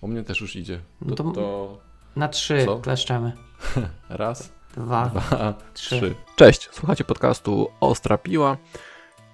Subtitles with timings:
[0.00, 0.80] U mnie też już idzie.
[1.00, 1.78] No To, to- to
[2.16, 2.78] Na trzy Co?
[2.78, 3.32] kleszczemy.
[4.08, 5.96] raz, Dwa, dwa, trzy.
[6.00, 6.14] trzy.
[6.36, 8.56] Cześć, słuchacie podcastu Ostra Piła.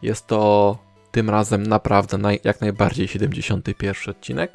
[0.02, 0.78] Jest to
[1.12, 4.52] tym razem naprawdę naj, jak najbardziej 71 odcinek.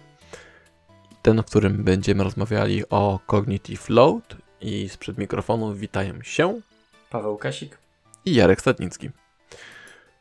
[1.21, 6.62] Ten, w którym będziemy rozmawiali o Cognitive Load i sprzed mikrofonu witają się
[7.10, 7.78] Paweł Kasik.
[8.26, 9.10] i Jarek Stadnicki.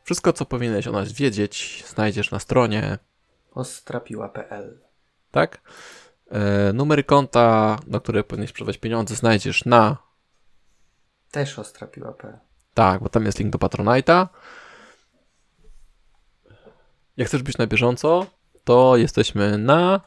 [0.03, 2.97] Wszystko, co powinieneś o nas wiedzieć, znajdziesz na stronie
[3.55, 4.79] Ostrapiła.pl
[5.31, 5.61] tak?
[6.31, 9.97] E, numery konta, na które powinieneś przelać pieniądze, znajdziesz na.
[11.31, 12.39] Też ostrapiła.pl
[12.73, 14.27] Tak, bo tam jest link do Patronite'a.
[17.17, 18.25] Jak chcesz być na bieżąco,
[18.63, 20.01] to jesteśmy na.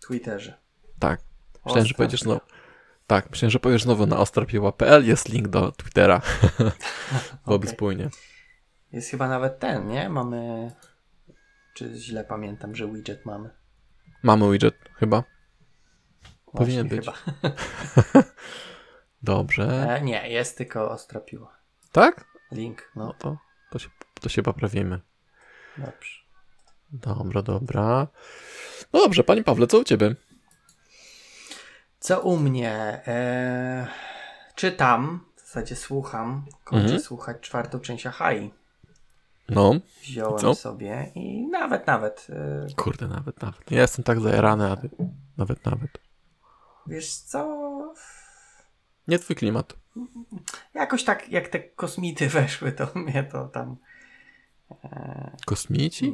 [0.00, 0.58] Twitterze.
[0.98, 1.20] Tak,
[1.64, 2.34] myślałem, że Ostra pojedziesz Piła.
[2.34, 2.54] znowu.
[3.06, 5.06] Tak, myślałem, że powiesz znowu na ostrapiła.pl.
[5.06, 6.20] Jest link do Twittera.
[7.44, 7.76] Byłoby Okej.
[7.76, 8.08] spójnie.
[8.92, 10.08] Jest chyba nawet ten, nie?
[10.08, 10.70] Mamy...
[11.74, 13.50] Czy źle pamiętam, że widget mamy?
[14.24, 15.22] Mamy widget, chyba.
[16.52, 17.06] Właśnie Powinien być.
[19.22, 19.96] Dobrze.
[19.96, 21.56] E, nie, jest tylko ostrapiła.
[21.92, 22.24] Tak?
[22.52, 23.36] Link, No no to,
[23.70, 23.88] to, się,
[24.20, 25.00] to się poprawimy.
[25.78, 26.18] dobrze.
[26.92, 28.06] Dobra, dobra.
[28.92, 30.14] No dobrze, panie Pawle, co u ciebie?
[32.00, 32.72] Co u mnie?
[33.06, 33.86] E,
[34.54, 36.44] czytam, w zasadzie słucham.
[36.64, 37.00] Kończę Mhm.
[37.02, 38.52] słuchać czwartą część Ahai.
[39.48, 40.54] No, Wziąłem Co?
[40.54, 42.26] sobie i nawet, nawet.
[42.30, 43.70] E, kurde, nawet, nawet.
[43.70, 44.90] Ja jestem tak zajarany, a ty
[45.36, 45.90] nawet, nawet.
[46.86, 47.94] wiesz co?
[49.08, 49.76] Nie twój klimat.
[50.74, 53.76] Jakoś tak, jak te kosmity weszły, to mnie to tam.
[55.46, 56.12] Kosmici?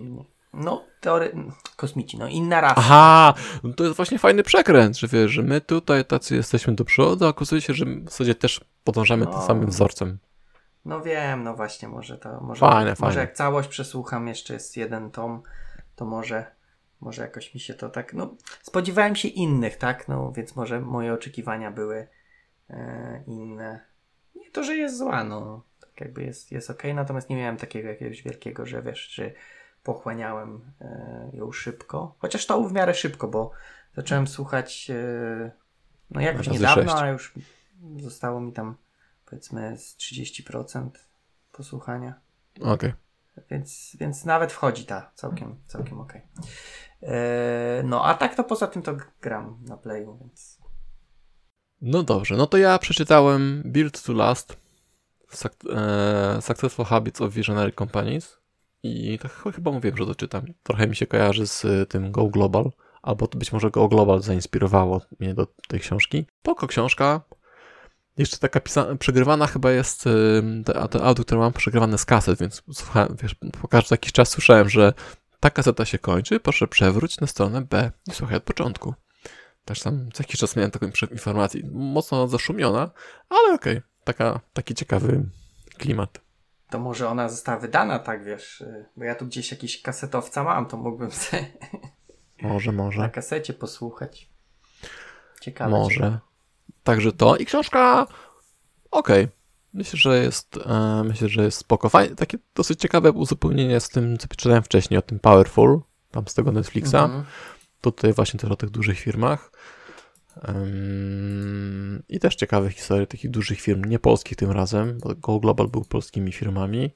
[0.52, 1.36] No, teory...
[1.76, 2.74] kosmici, no inna rasa.
[2.76, 6.84] Aha, no to jest właśnie fajny przekręt, że wiesz, że my tutaj tacy jesteśmy do
[6.84, 9.46] przodu, a okazuje się, że w zasadzie też podążamy tym No.
[9.46, 10.18] samym wzorcem.
[10.84, 12.40] No wiem, no właśnie, może to.
[12.40, 13.20] Może, Fajne, może fajne.
[13.20, 15.42] jak całość przesłucham, jeszcze jest jeden tom,
[15.96, 16.46] to może.
[17.00, 18.14] Może jakoś mi się to tak.
[18.14, 20.08] No, spodziewałem się innych, tak?
[20.08, 22.08] No, więc może moje oczekiwania były
[22.70, 23.80] e, inne.
[24.34, 25.62] Nie to, że jest zła, no.
[25.80, 29.34] Tak jakby jest, jest ok, natomiast nie miałem takiego jakiegoś wielkiego, że wiesz, czy
[29.82, 32.14] pochłaniałem e, ją szybko.
[32.18, 33.50] Chociaż to w miarę szybko, bo
[33.94, 35.50] zacząłem słuchać e,
[36.10, 37.34] no jakoś niedawno, a już
[37.96, 38.76] zostało mi tam
[39.30, 40.90] powiedzmy z 30%
[41.52, 42.20] posłuchania.
[42.60, 42.92] Okej.
[43.50, 46.12] Więc, więc nawet wchodzi ta całkiem, całkiem ok.
[47.84, 50.58] no a tak to poza tym to gram na playu, więc
[51.80, 54.56] No dobrze, no to ja przeczytałem Build to Last
[55.70, 58.40] e, Successful Habits of Visionary Companies
[58.82, 60.44] i tak ch- chyba mówiłem, że to czytam.
[60.62, 62.70] Trochę mi się kojarzy z y, tym Go Global,
[63.02, 66.26] albo to być może Go Global zainspirowało mnie do tej książki.
[66.42, 67.20] Poko książka.
[68.18, 70.04] Jeszcze taka pisa- przegrywana chyba jest,
[70.64, 74.28] te, te audio, które mam przegrywane z kaset, więc słuchałem, wiesz, po każdy jakiś czas
[74.28, 74.92] słyszałem, że
[75.40, 78.94] ta kaseta się kończy, proszę przewróć na stronę B i słuchaj od początku.
[79.64, 82.90] Też tam co jakiś czas miałem taką informację, mocno zaszumiona,
[83.28, 85.22] ale okej, taka, taki ciekawy
[85.78, 86.20] klimat.
[86.70, 90.66] to może ona została wydana, tak wiesz, y, bo ja tu gdzieś jakiś kasetowca mam,
[90.66, 91.46] to mógłbym sobie
[92.42, 94.30] Może, na może, kasecie posłuchać.
[95.40, 95.70] Ciekawe.
[95.70, 95.94] może.
[95.94, 96.18] ciekawe.
[96.90, 98.06] Także to i książka
[98.90, 99.28] okej.
[99.72, 101.88] Myślę, że jest, e, myślę, że jest spoko.
[101.88, 105.80] Fajne, takie dosyć ciekawe uzupełnienie z tym, co czytałem wcześniej o tym Powerful,
[106.10, 106.94] tam z tego Netflixa.
[106.94, 107.24] Mhm.
[107.80, 109.52] Tutaj właśnie też o tych dużych firmach.
[112.08, 115.84] I też ciekawe historie takich dużych firm, nie polskich tym razem, bo Go Global był
[115.84, 116.90] polskimi firmami.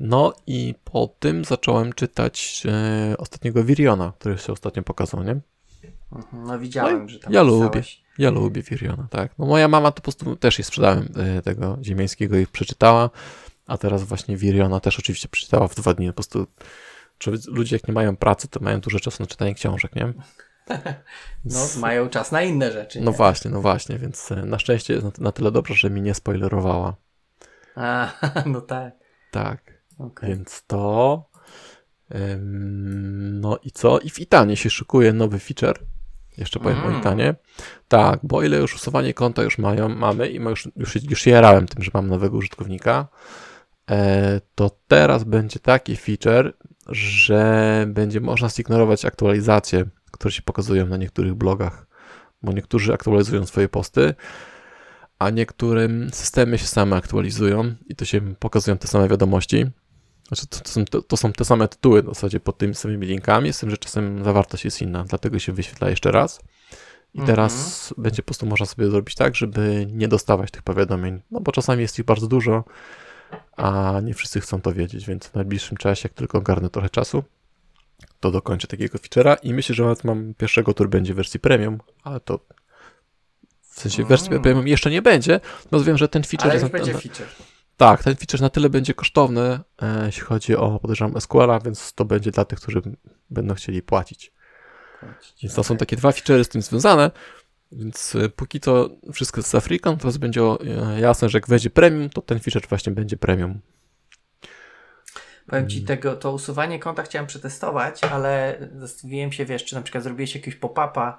[0.00, 5.40] No i po tym zacząłem czytać e, ostatniego Viriona, który się ostatnio pokazał, nie?
[6.12, 6.44] Mhm.
[6.46, 7.62] No widziałem, że tam ja pisałeś.
[7.62, 7.82] lubię.
[8.18, 9.38] Ja lubię Viriona, tak.
[9.38, 13.10] No moja mama to po prostu też jej sprzedałem e, tego ziemiańskiego i przeczytała,
[13.66, 16.06] a teraz właśnie Viriona też oczywiście przeczytała w dwa dni.
[16.06, 16.46] Po prostu
[17.48, 20.12] ludzie jak nie mają pracy, to mają dużo czasu na czytanie książek, nie?
[21.44, 23.00] No, mają czas na inne rzeczy.
[23.00, 23.16] No nie?
[23.16, 26.96] właśnie, no właśnie, więc e, na szczęście jest na, tyle dobrze, że mi nie spoilerowała.
[27.76, 28.12] A,
[28.46, 28.94] no tak.
[29.30, 29.62] Tak,
[29.98, 30.28] okej.
[30.28, 31.24] więc to.
[32.14, 33.98] Ym, no i co?
[33.98, 35.78] I w Itanie się szykuje nowy feature.
[36.40, 37.00] Jeszcze powiem o Mm.
[37.00, 37.34] Itanie.
[37.88, 41.82] Tak, bo ile już usuwanie konta już mają, mamy i już, już, już jarałem tym,
[41.82, 43.08] że mam nowego użytkownika,
[43.90, 46.52] e, to teraz będzie taki feature,
[46.88, 51.86] że będzie można zignorować aktualizacje, które się pokazują na niektórych blogach,
[52.42, 54.14] bo niektórzy aktualizują swoje posty,
[55.18, 59.66] a niektórym systemy się same aktualizują i to się pokazują te same wiadomości.
[60.30, 63.06] Znaczy, to, to, są, to, to są te same tytuły w zasadzie pod tymi samymi
[63.06, 66.40] linkami, z tym, że czasem zawartość jest inna, dlatego się wyświetla jeszcze raz.
[67.14, 67.26] I Mhm.
[67.26, 71.52] teraz będzie po prostu można sobie zrobić tak, żeby nie dostawać tych powiadomień, no bo
[71.52, 72.64] czasami jest ich bardzo dużo,
[73.56, 77.24] a nie wszyscy chcą to wiedzieć, więc w najbliższym czasie, jak tylko ogarnę trochę czasu,
[78.20, 81.78] to dokończę takiego feature'a i myślę, że nawet mam pierwszego, który będzie w wersji premium,
[82.04, 82.40] ale to
[83.62, 84.42] w sensie wersji Mm.
[84.42, 85.40] premium jeszcze nie będzie,
[85.72, 87.26] no wiem, że ten feature Ale jest już na, będzie feature.
[87.80, 92.04] Tak, ten feature na tyle będzie kosztowny, e, jeśli chodzi o, podejrzewam, SQL-a, więc to
[92.04, 92.82] będzie dla tych, którzy
[93.30, 94.32] będą chcieli płacić.
[95.42, 95.78] Więc to są Okej.
[95.78, 97.10] takie dwa feature'y z tym związane,
[97.72, 100.56] więc e, póki to wszystko jest z Afriką, teraz będzie e,
[101.00, 103.60] jasne, że jak wejdzie premium, to ten feature właśnie będzie premium.
[105.46, 105.70] Powiem Mm.
[105.70, 110.34] ci tego, to usuwanie konta chciałem przetestować, ale zastanowiłem się, wiesz, czy na przykład zrobiłeś
[110.34, 111.18] jakiegoś pop-upa,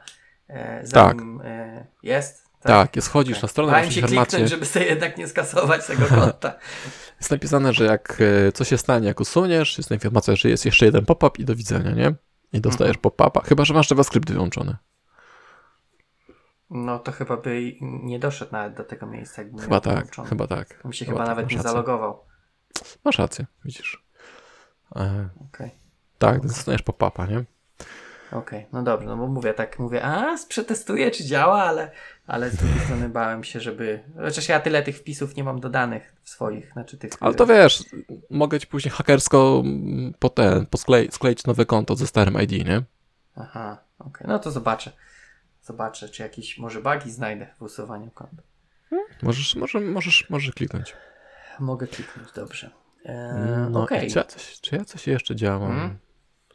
[0.49, 2.50] e, zanim e, jest.
[2.61, 3.41] Tak, jest chodzisz Okej.
[3.43, 6.53] na stronę, masz się informację, kliknąć, żeby sobie jednak nie skasować tego konta.
[7.19, 8.17] jest napisane, że jak
[8.47, 11.55] e, coś się stanie, jak usuniesz, jest informacja, że jest jeszcze jeden pop-up i do
[11.55, 12.13] widzenia, nie?
[12.53, 13.01] I dostajesz Mhm.
[13.01, 14.75] pop-upa, chyba, że masz JavaScript wyłączony.
[16.69, 20.29] No to chyba by nie doszedł nawet do tego miejsca, jakby Chyba tak, wyłączony.
[20.29, 20.79] chyba tak.
[20.83, 21.71] Bym się Chyba chyba, tak, nawet nie rację.
[21.71, 22.19] zalogował.
[23.05, 24.05] Masz rację, widzisz.
[24.95, 25.71] E, Okej.
[26.17, 27.43] tak, dostajesz pop-upa, nie?
[28.31, 31.91] Okej, no dobrze, no bo mówię tak, mówię, a przetestuję czy działa, ale,
[32.27, 36.15] ale z drugiej strony bałem się, żeby, chociaż ja tyle tych wpisów nie mam dodanych
[36.23, 37.11] w swoich, znaczy tych...
[37.19, 37.83] Ale to wiesz,
[38.29, 42.83] mogę ci później hakersko mm, po ten, posklej, skleić nowe konto ze starym ID, nie?
[43.35, 44.91] Aha, okej, no to zobaczę,
[45.63, 48.41] zobaczę, czy jakieś może bugi znajdę w usuwaniu kont.
[49.21, 50.93] Możesz, może, możesz, możesz kliknąć.
[51.59, 52.71] Mogę kliknąć, dobrze.
[53.05, 55.71] Eee, No, i czy, ja coś, czy ja coś jeszcze działam?
[55.71, 55.97] Hmm?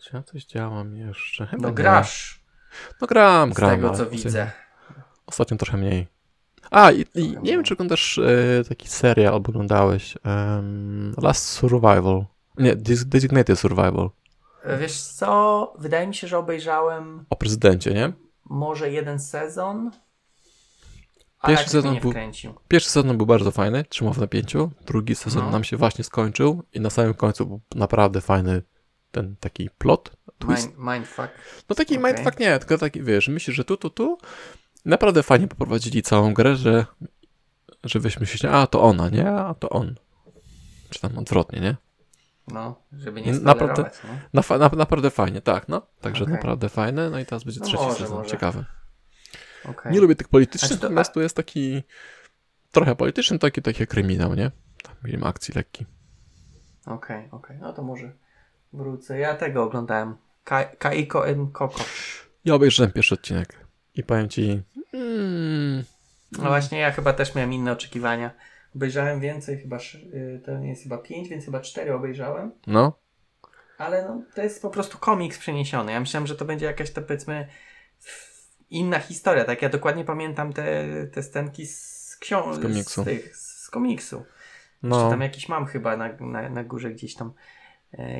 [0.06, 1.46] Czy ja coś działam jeszcze?
[1.46, 1.74] Chyba no nie.
[1.74, 2.40] grasz
[3.00, 3.70] No gram, z gram.
[3.70, 4.50] tego, ale co ostatnio- widzę.
[5.26, 6.06] Ostatnio trochę mniej.
[6.70, 12.24] A, i, i nie wiem, czy oglądasz e, taki serial, albo oglądałeś em, Last Survival.
[12.58, 14.10] Nie, Des- Designated Survival.
[14.64, 18.12] E, Wiesz co, wydaje mi się, że obejrzałem O prezydencie, nie?
[18.44, 19.90] może jeden sezon,
[21.46, 22.12] Pierwszy sezon nie był-.
[22.68, 24.70] Pierwszy sezon był bardzo fajny, trzymał w napięciu.
[24.86, 25.50] Drugi sezon No.
[25.50, 28.62] nam się właśnie skończył i na samym końcu był naprawdę fajny
[29.12, 30.66] ten taki plot, twist.
[30.68, 31.28] Mind, mindfuck.
[31.68, 32.14] No taki Okej.
[32.14, 34.18] mindfuck nie, tylko taki, wiesz, myślisz, że tu, tu, tu.
[34.84, 36.86] Naprawdę fajnie poprowadzili całą grę, że,
[37.84, 39.30] że weź myślisz, a to ona, nie?
[39.30, 39.94] A to on.
[40.90, 41.76] Czy tam odwrotnie, nie?
[42.48, 44.20] No, żeby nie Naprawdę- nie?
[44.32, 45.86] Na, fa- na, naprawdę fajnie, tak, no.
[46.00, 46.34] Także Okej.
[46.34, 48.30] naprawdę fajne, no i teraz będzie No trzeci może, sezon, może.
[48.30, 48.64] ciekawy.
[49.64, 49.92] Okej.
[49.92, 51.82] Nie lubię tych politycznych, Znaczy to- natomiast tu jest taki
[52.72, 54.50] trochę polityczny, taki, taki kryminał, nie?
[54.82, 55.86] Tam film akcji lekki.
[56.86, 57.58] Okej, okej.
[57.60, 58.12] No to może
[58.72, 59.18] wrócę.
[59.18, 60.16] Ja tego oglądałem.
[60.44, 61.84] Ka Kaiko and Koko.
[62.44, 65.84] Ja obejrzałem pierwszy odcinek i powiem ci, mm,
[66.32, 68.30] No właśnie, ja chyba też miałem inne oczekiwania.
[68.76, 69.76] Obejrzałem więcej, chyba
[70.14, 72.52] y, to nie jest chyba 5, więc chyba 4 obejrzałem.
[72.66, 72.98] no,
[73.78, 75.92] Ale no, to jest po prostu komiks przeniesiony.
[75.92, 77.48] Ja myślałem, że to będzie jakaś to powiedzmy
[78.70, 79.44] inna historia.
[79.44, 82.62] Tak, ja dokładnie pamiętam te, te scenki z książek.
[82.62, 83.02] Z komiksu.
[83.02, 84.24] Z, tych, z komiksu.
[84.80, 87.32] Czy no, tam jakiś mam chyba na, na, na górze gdzieś tam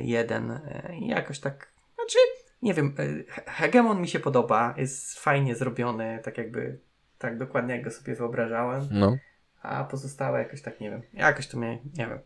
[0.03, 0.51] jeden.
[0.51, 1.71] E, I jakoś tak.
[1.95, 2.17] Znaczy,
[2.61, 2.95] nie wiem.
[2.99, 4.73] E, He- Hegemon mi się podoba.
[4.77, 6.79] Jest fajnie zrobiony, tak jakby.
[7.17, 8.87] Tak dokładnie jak go sobie wyobrażałem.
[8.91, 9.17] no.
[9.61, 11.01] A pozostałe jakoś tak nie wiem.
[11.13, 11.79] Jakoś to mnie.
[11.97, 12.19] Nie wiem.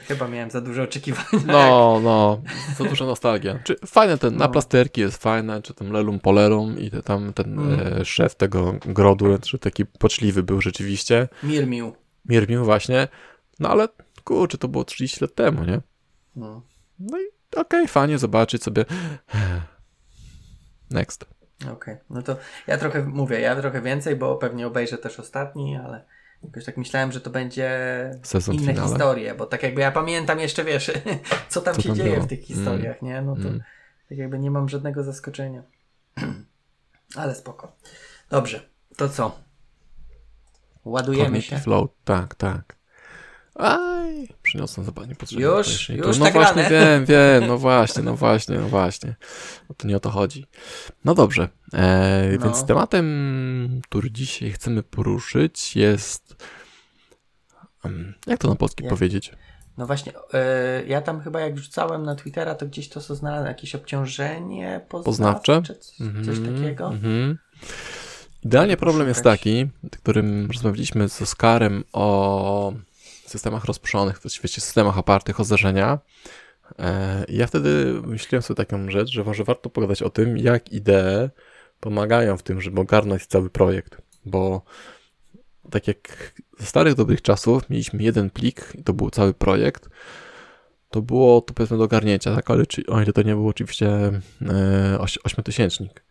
[0.00, 1.44] Chyba, miałem za duże oczekiwania.
[1.46, 2.42] No, no,
[2.78, 3.58] za duża nostalgia.
[3.64, 4.52] Czy fajne ten, na No.
[4.52, 8.00] plasterki jest fajne, czy tam Lelum Polerum i te, tam ten Mm.
[8.00, 11.28] e, szef tego grodu, czy taki poczliwy był rzeczywiście.
[11.42, 11.92] Mirmiu.
[12.24, 13.08] Mirmił właśnie.
[13.60, 13.88] No ale
[14.24, 15.80] kurczę, to było 30 lat temu, nie?
[16.36, 16.62] No.
[16.98, 17.24] No i
[17.56, 18.84] okej, fajnie zobaczyć sobie.
[20.90, 21.24] Next.
[21.72, 22.36] Okej, no to
[22.66, 26.04] ja trochę mówię, ja trochę więcej, bo pewnie obejrzę też ostatni, ale
[26.42, 27.70] jakoś tak myślałem, że to będzie
[28.22, 28.88] Sezon inne finale.
[28.88, 30.90] historie, bo tak jakby ja pamiętam jeszcze, wiesz,
[31.48, 32.22] co tam Co się tam dzieje było.
[32.24, 33.22] w tych historiach, nie?
[33.22, 33.62] No to Mm.
[34.08, 35.62] tak jakby nie mam żadnego zaskoczenia.
[37.16, 37.76] ale spoko.
[38.30, 38.60] Dobrze,
[38.96, 39.38] to co?
[40.84, 41.58] Ładujemy Cognitive się.
[41.58, 42.76] Flow, tak, tak.
[43.54, 45.88] Aj, przyniosłem chyba niepotrzebne Już?
[45.88, 49.16] Już No tak właśnie, wiem, wiem, no właśnie, no właśnie, no właśnie.
[49.68, 50.46] No to nie o to chodzi.
[51.04, 52.44] No dobrze, e, No.
[52.44, 56.36] więc tematem, który dzisiaj chcemy poruszyć jest...
[58.26, 59.32] Jak to na polski powiedzieć?
[59.78, 63.48] No właśnie, e, ja tam chyba jak wrzucałem na Twittera, to gdzieś to co znalazłem,
[63.48, 65.62] jakieś obciążenie poznawcze, Poznawcze?
[65.62, 65.92] czy c-
[66.24, 66.86] coś Mhm, takiego.
[66.88, 67.38] mhm.
[68.44, 69.40] Idealnie problem jest Poszukać.
[69.40, 69.66] taki,
[70.00, 72.72] którym rozmawialiśmy z Oskarem o
[73.34, 75.98] systemach rozproszonych, w świecie systemach opartych o zdarzenia.
[76.78, 81.30] E, Ja wtedy myślałem sobie taką rzecz, że może warto pogadać o tym, jak idee
[81.80, 84.62] pomagają w tym, żeby ogarnąć cały projekt, bo
[85.70, 89.88] tak jak ze starych dobrych czasów mieliśmy jeden plik i to był cały projekt,
[90.90, 93.88] to było to powiedzmy do ogarnięcia, tak, ale czy, o ile to nie był oczywiście
[94.42, 96.04] e, oś, ośmiotysięcznik.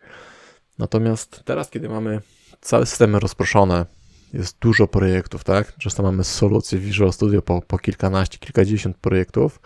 [0.78, 2.22] Natomiast teraz, kiedy mamy
[2.62, 3.86] całe systemy rozproszone,
[4.34, 5.78] jest dużo projektów, tak?
[5.78, 9.60] Często mamy solucje w Visual Studio po, po kilkanaście, kilkadziesiąt projektów.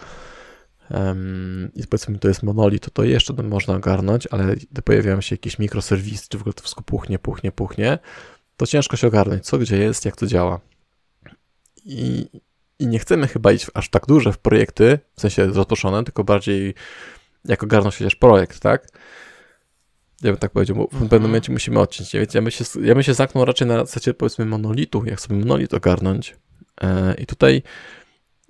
[0.89, 5.33] um, i powiedzmy to jest monolit, to to jeszcze można ogarnąć, ale gdy pojawiają się
[5.33, 7.99] jakieś mikroserwisy, czy w ogóle to wszystko puchnie, puchnie, puchnie,
[8.57, 10.59] to ciężko się ogarnąć, co gdzie jest, jak to działa.
[11.85, 12.29] I,
[12.79, 16.73] i nie chcemy chyba iść aż tak duże w projekty, w sensie rozproszone, tylko bardziej
[17.45, 18.87] jak ogarnąć chociaż projekt, tak?
[20.21, 21.21] Ja bym tak powiedział, bo w pewnym mhm.
[21.21, 22.13] momencie musimy odciąć.
[22.13, 25.39] Ja, ja, bym się, ja bym się zamknął raczej na zasadzie powiedzmy monolitu, jak sobie
[25.39, 26.35] monolit ogarnąć.
[26.81, 27.63] E, I tutaj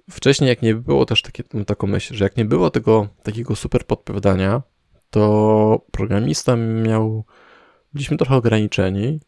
[0.09, 3.86] wcześniej jak nie było też takie, taką myśl, że jak nie było tego takiego super
[3.86, 4.62] podpowiadania,
[5.09, 7.25] to programista miał,
[7.93, 9.19] byliśmy trochę ograniczeni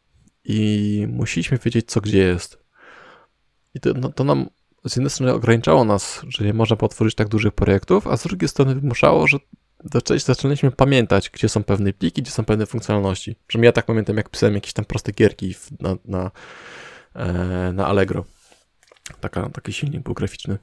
[0.43, 2.60] i musieliśmy wiedzieć co gdzie jest.
[3.75, 4.50] I to, no, to nam
[4.86, 8.50] z jednej strony ograniczało nas, że nie można potworzyć tak dużych projektów, a z drugiej
[8.50, 9.38] strony wymuszało, że
[10.18, 13.36] zaczęliśmy pamiętać, gdzie są pewne pliki, gdzie są pewne funkcjonalności.
[13.50, 16.32] Że ja tak pamiętam, jak pisałem jakieś tam proste gierki na, na,
[17.16, 18.26] e, na Allegro.
[19.20, 20.58] Taka, taki silnik był graficzny.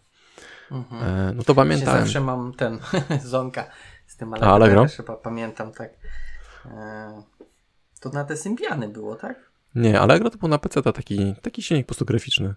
[0.70, 1.02] Mhm.
[1.02, 2.00] E, no to pamiętałem.
[2.00, 2.78] Ja zawsze mam ten
[3.24, 3.70] zonka
[4.06, 4.50] z tym Allegro.
[4.50, 4.82] A, Allegro?
[4.82, 5.90] Ja chyba pamiętam, tak.
[6.64, 7.22] E,
[8.00, 9.50] to na te Symbiany było, tak?
[9.74, 12.54] Nie, Allegro to był na PC taki, taki silnik po prostu graficzny.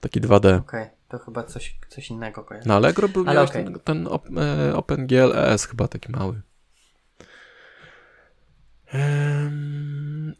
[0.00, 0.36] Taki 2D.
[0.36, 2.68] Okej, okay, to chyba coś, coś innego kojarzę.
[2.68, 3.64] Na Allegro był Ale okay.
[3.64, 6.42] ten, ten e, OpenGL ES chyba taki mały.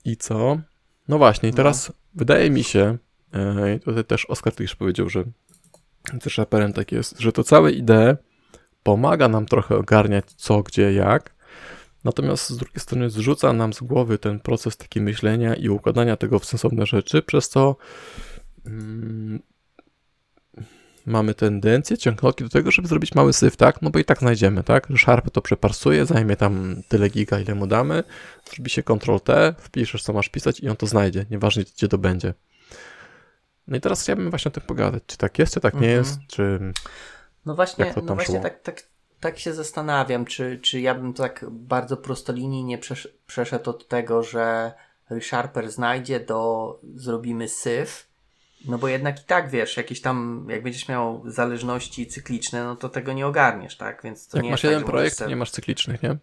[0.05, 0.61] I co?
[1.09, 1.95] No właśnie, i teraz no.
[2.15, 2.99] wydaje mi się,
[3.33, 5.25] e, tutaj też Oskar też powiedział, że
[6.21, 8.17] też raperem tak jest, że to całe idee
[8.83, 11.35] pomaga nam trochę ogarniać co, gdzie, jak,
[12.05, 16.39] natomiast z drugiej strony zrzuca nam z głowy ten proces taki myślenia i układania tego
[16.39, 17.77] w sensowne rzeczy, przez co
[18.67, 19.43] mm,
[21.07, 23.83] mamy tendencję, ciągnotki do tego, żeby zrobić mały syf, tak?
[23.83, 24.88] No bo i tak znajdziemy, tak?
[24.99, 28.02] Sharp to przeparsuje, zajmie tam tyle giga, ile mu damy,
[28.54, 32.35] zrobi się Ctrl-T, wpiszesz, co masz pisać i on to znajdzie, nieważne gdzie to będzie.
[33.69, 35.99] No i teraz chciałbym właśnie o tym pogadać, czy tak jest, czy tak nie mhm.
[35.99, 36.73] jest, czy...
[37.47, 38.83] No właśnie, no właśnie tak, tak,
[39.21, 44.73] tak się zastanawiam, czy, czy ja bym tak bardzo prostolinijnie przesz przeszedł od tego, że
[45.11, 48.10] ReSharper znajdzie do zrobimy syf,
[48.64, 52.88] no bo jednak i tak wiesz, jakieś tam, jak będziesz miał zależności cykliczne, no to
[52.88, 54.02] tego nie ogarniesz, tak?
[54.05, 55.31] Więc to jak nie masz jeden tak, projekt, sobie...
[55.31, 56.17] nie masz cyklicznych, nie?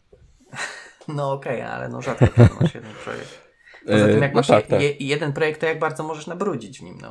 [1.07, 2.25] no okej, okay, ale no rzadko
[2.61, 3.47] masz jeden projekt.
[3.85, 4.81] Poza tym jak no masz tak, tak.
[4.81, 7.09] Je, jeden projekt, to jak bardzo możesz nabrudzić w nim, no.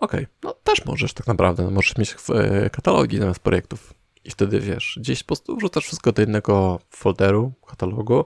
[0.00, 0.26] Okej, okay.
[0.42, 1.70] no też możesz tak naprawdę.
[1.70, 3.94] Możesz mieć e, katalogi zamiast projektów.
[4.24, 8.24] I wtedy wiesz, gdzieś po prostu wrzucasz wszystko do jednego folderu, katalogu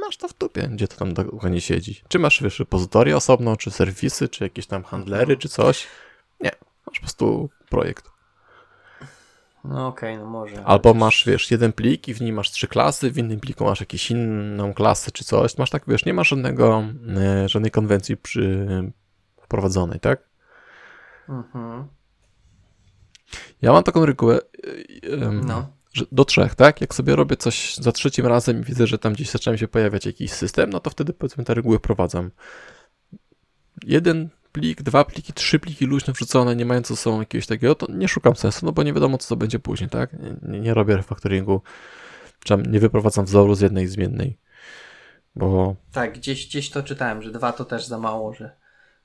[0.00, 2.02] masz to w dupie, gdzie to tam dokładnie siedzi.
[2.08, 5.86] Czy masz, wiesz, repozytoria osobno, czy serwisy, czy jakieś tam handlery, czy coś.
[6.40, 6.50] Nie,
[6.86, 8.10] masz po prostu projekt.
[9.64, 10.64] No okej, okay, no może.
[10.64, 13.80] Albo masz, wiesz, jeden plik i w nim masz trzy klasy, w innym pliku masz
[13.80, 15.58] jakąś inną klasę czy coś.
[15.58, 16.84] Masz tak, wiesz, nie masz żadnego,
[17.16, 18.66] e, żadnej konwencji przy,
[19.42, 20.28] wprowadzonej, tak?
[21.28, 21.88] Mhm.
[23.62, 24.38] Ja mam taką regułę.
[25.46, 25.68] no
[26.12, 26.80] do trzech, tak?
[26.80, 30.06] Jak sobie robię coś za trzecim razem i widzę, że tam gdzieś zaczyna się pojawiać
[30.06, 32.30] jakiś system, no to wtedy powiedzmy te reguły wprowadzam.
[33.86, 37.92] Jeden plik, dwa pliki, trzy pliki luźno wrzucone, nie mając ze sobą jakiegoś takiego, to
[37.92, 40.10] nie szukam sensu, no bo nie wiadomo, co to będzie później, tak?
[40.42, 41.62] Nie, nie robię refactoringu,
[42.44, 44.38] czy nie wyprowadzam wzoru z jednej zmiennej,
[45.36, 45.76] bo...
[45.92, 48.50] Tak, gdzieś, gdzieś to czytałem, że dwa to też za mało, że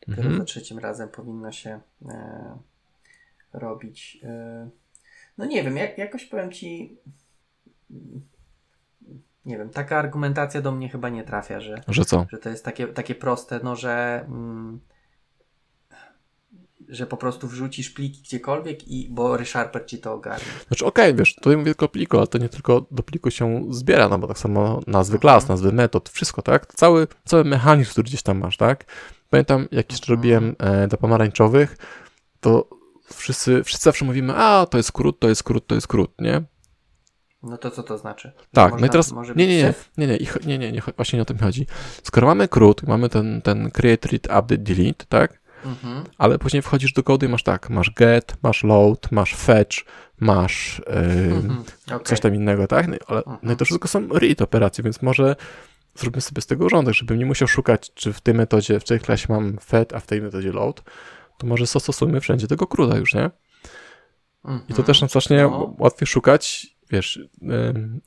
[0.08, 0.38] mhm.
[0.38, 2.58] za trzecim razem powinno się e,
[3.54, 4.20] robić.
[4.24, 4.70] E,
[5.40, 6.98] no nie wiem, jak, jakoś powiem ci.
[9.46, 12.26] Nie wiem, taka argumentacja do mnie chyba nie trafia, że, że co?
[12.32, 14.26] Że to jest takie, takie proste, no że.
[14.28, 14.80] Mm,
[16.90, 20.46] że po prostu wrzucisz pliki gdziekolwiek i bo ReSharper ci to ogarnie.
[20.68, 23.32] Znaczy okej, okay, wiesz, tutaj mówię tylko o pliku, ale to nie tylko do pliku
[23.32, 25.54] się zbiera, no bo tak samo nazwy klas, mhm.
[25.54, 26.74] nazwy metod, wszystko, tak?
[26.74, 28.86] Cały, cały mechanizm, który gdzieś tam masz, tak?
[29.30, 30.18] Pamiętam, jak jeszcze mhm.
[30.18, 31.78] robiłem e, do pomarańczowych,
[32.40, 32.79] to
[33.14, 36.44] wszyscy, wszyscy zawsze mówimy, a to jest skrót, to jest skrót, to jest skrót, nie?
[37.44, 38.32] No to co to znaczy?
[38.52, 39.14] Tak, Można, no i teraz.
[39.36, 41.68] Nie, nie, nie, nie, nie, nie, nie, nie, właśnie nie o tym chodzi.
[42.04, 45.40] Skoro mamy krót, mamy ten, ten create, read, update, delete, tak?
[45.66, 46.04] Mhm.
[46.18, 49.78] Ale później wchodzisz do kodu i masz tak, masz get, masz load, masz fetch,
[50.20, 51.64] masz yy, mhm.
[51.88, 52.00] okay.
[52.00, 52.88] coś tam innego, tak?
[52.88, 53.38] No, ale, mhm.
[53.44, 55.36] no i to wszystko są read operacje, więc może
[55.96, 59.00] zróbmy sobie z tego urządek, żebym nie musiał szukać, czy w tej metodzie, w tej
[59.00, 60.84] klasie mam fetch, a w tej metodzie load,
[61.40, 63.30] to może zastosujmy wszędzie tego kruda już, nie?
[64.70, 65.76] I to też nam znacznie no.
[65.80, 67.20] łatwiej szukać, wiesz,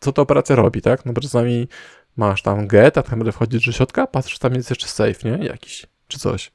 [0.00, 1.06] co ta operacja robi, tak?
[1.06, 1.68] No bo czasami
[2.16, 5.46] masz tam get, a tam będę wchodzić do środka, patrzysz, tam jest jeszcze safe, nie?
[5.46, 6.52] Jakiś, czy coś.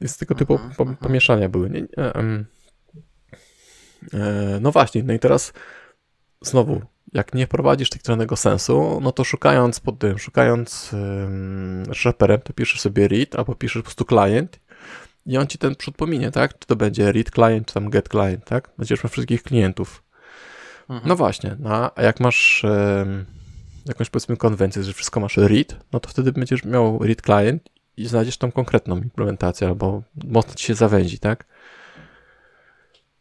[0.00, 1.70] Jest tego typu po, pomieszania były.
[1.70, 2.46] Nie, nie, um,
[4.12, 5.52] e, no właśnie, no i teraz
[6.40, 11.84] znowu, jak nie wprowadzisz zwanego sensu, no to szukając pod tym, szukając um,
[12.44, 14.60] to piszesz sobie read, albo piszesz po prostu client
[15.26, 16.58] i on ci ten przód pominie, tak?
[16.58, 18.70] Czy to będzie read client, czy tam get client, tak?
[18.78, 20.02] Będziesz miał wszystkich klientów.
[20.88, 21.08] Mhm.
[21.08, 23.26] No właśnie, no, a jak masz um,
[23.86, 28.06] jakąś powiedzmy konwencję, że wszystko masz read, no to wtedy będziesz miał read client i
[28.06, 31.44] znajdziesz tą konkretną implementację, albo mocno ci się zawęzi, tak?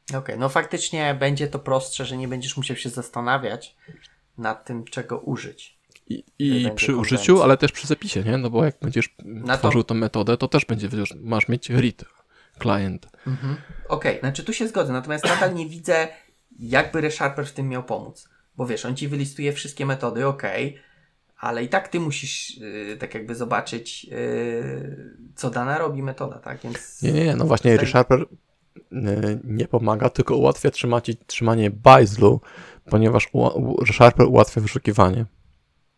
[0.09, 3.75] Okej, okay, no faktycznie będzie to prostsze, że nie będziesz musiał się zastanawiać
[4.37, 5.74] nad tym, czego użyć.
[6.07, 8.37] I, i przy użyciu, ale też przy zapisie, nie?
[8.37, 9.87] No bo jak będziesz Na tworzył to...
[9.87, 12.05] tą metodę, to też będzie, wiesz, masz mieć read
[12.61, 13.07] client.
[13.27, 13.55] Mhm.
[13.87, 16.07] Okej, okay, znaczy tu się zgodzę, natomiast nadal nie widzę,
[16.59, 18.29] jakby ReSharper w tym miał pomóc.
[18.57, 20.43] Bo wiesz, on ci wylistuje wszystkie metody, ok,
[21.37, 26.59] ale i tak ty musisz yy, tak jakby zobaczyć, yy, co dana robi metoda, tak?
[26.63, 27.85] Więc nie, nie, no właśnie tutaj...
[27.85, 28.25] ReSharper
[28.91, 32.41] yy, nie pomaga, tylko ułatwia trzymać, trzymanie bajzlu,
[32.89, 33.29] ponieważ
[33.87, 35.25] ReSharper ułatwia wyszukiwanie.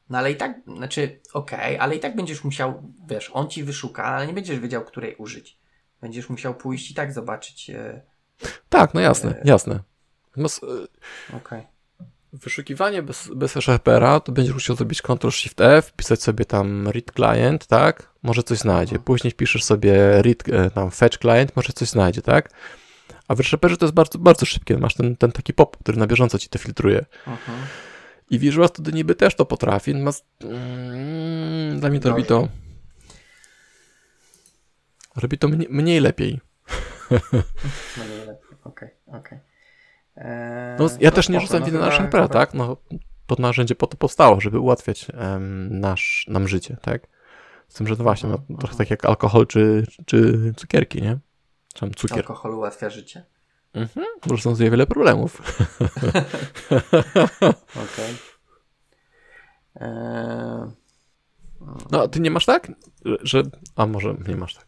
[0.09, 3.63] No ale i tak, znaczy, okej, okay, ale i tak będziesz musiał, wiesz, on ci
[3.63, 5.57] wyszuka, ale nie będziesz wiedział, której użyć.
[6.01, 7.69] Będziesz musiał pójść i tak zobaczyć.
[7.69, 8.01] E,
[8.69, 9.79] tak, no jasne, e, jasne.
[10.37, 10.67] No, e,
[11.37, 11.59] okej.
[11.59, 11.63] Okay.
[12.33, 18.09] Wyszukiwanie bez, bez ReSharpera to będziesz musiał zrobić Ctrl-Shift-F, wpisać sobie tam read client, tak?
[18.23, 18.91] Może coś znajdzie.
[18.91, 19.03] Mhm.
[19.03, 22.49] Później wpiszesz sobie read, e, tam fetch client, może coś znajdzie, tak?
[23.27, 24.77] A w ReSharperze to jest bardzo, bardzo szybkie.
[24.77, 27.05] Masz ten, ten taki pop, który na bieżąco ci to filtruje.
[27.27, 27.57] Mhm.
[28.29, 32.48] I Visual Studio niby też to potrafi, natomiast mm, dla mnie to robi to
[35.15, 36.39] robi to mniej, mniej lepiej.
[37.98, 39.19] Mniej lepiej, okej, okay, okej.
[39.19, 39.39] Okay.
[40.15, 42.53] Eee, no, ja też nie rzucam no, winy na Sharpera, tak?
[42.53, 42.77] No,
[43.27, 47.07] to narzędzie po to powstało, żeby ułatwiać um, nasz, nam życie, tak?
[47.67, 48.77] Z tym, że to właśnie, no, mhm, trochę mhm.
[48.77, 51.17] tak jak alkohol czy, czy cukierki, nie?
[51.74, 52.17] Czy tam cukier.
[52.17, 53.25] Alkohol ułatwia życie?
[53.77, 55.41] Mhm, rozwiązuje wiele problemów.
[57.86, 58.15] Okej.
[59.75, 60.72] Eee...
[61.91, 62.72] No, a ty nie masz tak?
[63.22, 63.43] Że,
[63.75, 64.67] a może nie masz tak.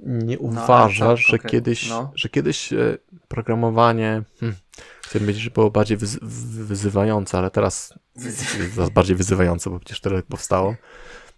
[0.00, 2.12] Nie no, uważasz, że, kiedyś, no.
[2.14, 4.58] że kiedyś e, programowanie, hmm,
[5.02, 6.18] chciałem powiedzieć, że było bardziej wyzy
[6.64, 10.74] wyzywające, ale teraz jest bardziej wyzywające, bo przecież tyle powstało.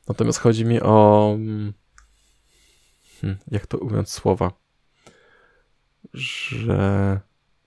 [0.09, 1.37] Natomiast chodzi mi o,
[3.21, 4.51] hmm, jak to ująć słowa,
[6.15, 7.21] że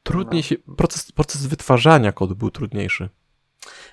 [0.04, 3.10] trudniej się, proces, proces wytwarzania kodu był trudniejszy.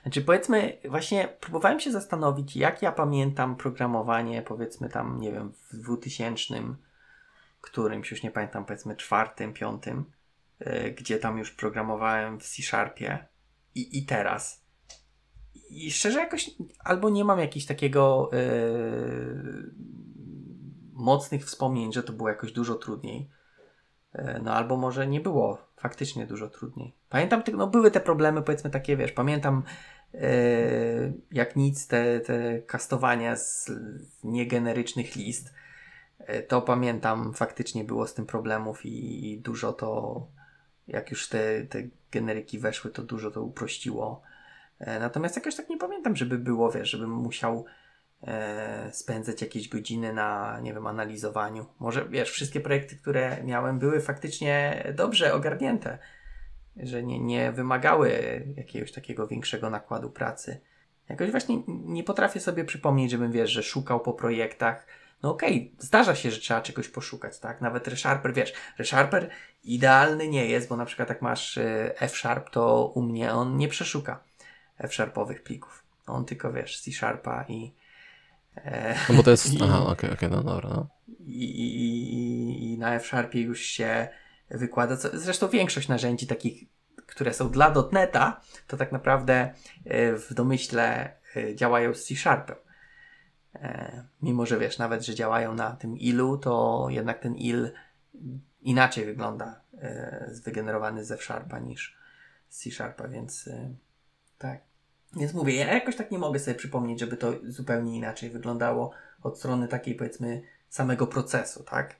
[0.02, 5.76] Znaczy powiedzmy, właśnie próbowałem się zastanowić, jak ja pamiętam programowanie, powiedzmy tam, nie wiem, w
[5.76, 6.54] 2000
[7.60, 10.04] którymś, już nie pamiętam, powiedzmy czwartym, piątym,
[10.60, 13.26] yy, gdzie tam już programowałem w C-Sharpie
[13.74, 14.62] i, i teraz.
[15.70, 19.72] I szczerze jakoś albo nie mam jakiegoś takiego yy,
[20.92, 23.28] mocnych wspomnień, że to było jakoś dużo trudniej.
[24.14, 26.92] Yy, no albo może nie było faktycznie dużo trudniej.
[27.08, 29.62] Pamiętam, no były te problemy, powiedzmy takie, wiesz, pamiętam
[30.14, 30.20] yy,
[31.32, 33.70] jak nic te, te kastowania z
[34.24, 35.52] niegenerycznych list,
[36.26, 40.26] E, to pamiętam, faktycznie było z tym problemów i, i dużo to,
[40.88, 44.22] jak już te, te generyki weszły, to dużo to uprościło.
[44.78, 47.64] E, natomiast jakoś tak nie pamiętam, żeby było, wiesz, żebym musiał
[48.26, 51.66] e, spędzać jakieś godziny na, nie wiem, analizowaniu.
[51.78, 55.98] Może, wiesz, wszystkie projekty, które miałem, były faktycznie dobrze ogarnięte,
[56.76, 58.10] że nie, nie wymagały
[58.56, 60.60] jakiegoś takiego większego nakładu pracy.
[61.08, 64.86] Jakoś właśnie nie potrafię sobie przypomnieć, żebym, wiesz, że szukał po projektach,
[65.22, 67.60] no okej, okay, zdarza się, że trzeba czegoś poszukać, tak?
[67.60, 69.30] Nawet ReSharper, wiesz, ReSharper
[69.64, 73.68] idealny nie jest, bo na przykład jak masz y, F-Sharp, to u mnie on nie
[73.68, 74.20] przeszuka
[74.78, 75.84] F-Sharpowych plików.
[76.06, 77.72] On tylko, wiesz, C-Sharpa i...
[78.56, 79.54] E, no bo to jest...
[79.54, 80.88] I, aha, okej, okay, okej, okay, no dobra, no.
[81.18, 84.08] I, i, I na F-Sharpie już się
[84.50, 86.64] wykłada, co, zresztą większość narzędzi takich,
[87.06, 89.54] które są dla dotneta, to tak naprawdę
[89.86, 92.56] y, w domyśle y, działają z C-Sharpem.
[93.54, 97.70] E, mimo, że wiesz, nawet, że działają na tym ilu, to jednak ten il
[98.60, 101.96] inaczej wygląda e, wygenerowany ze F-Sharpa niż
[102.48, 103.74] z C-Sharpa, więc e,
[104.38, 104.71] tak.
[105.16, 108.90] Więc mówię, ja jakoś tak nie mogę sobie przypomnieć, żeby to zupełnie inaczej wyglądało
[109.22, 111.96] od strony takiej powiedzmy samego procesu, tak?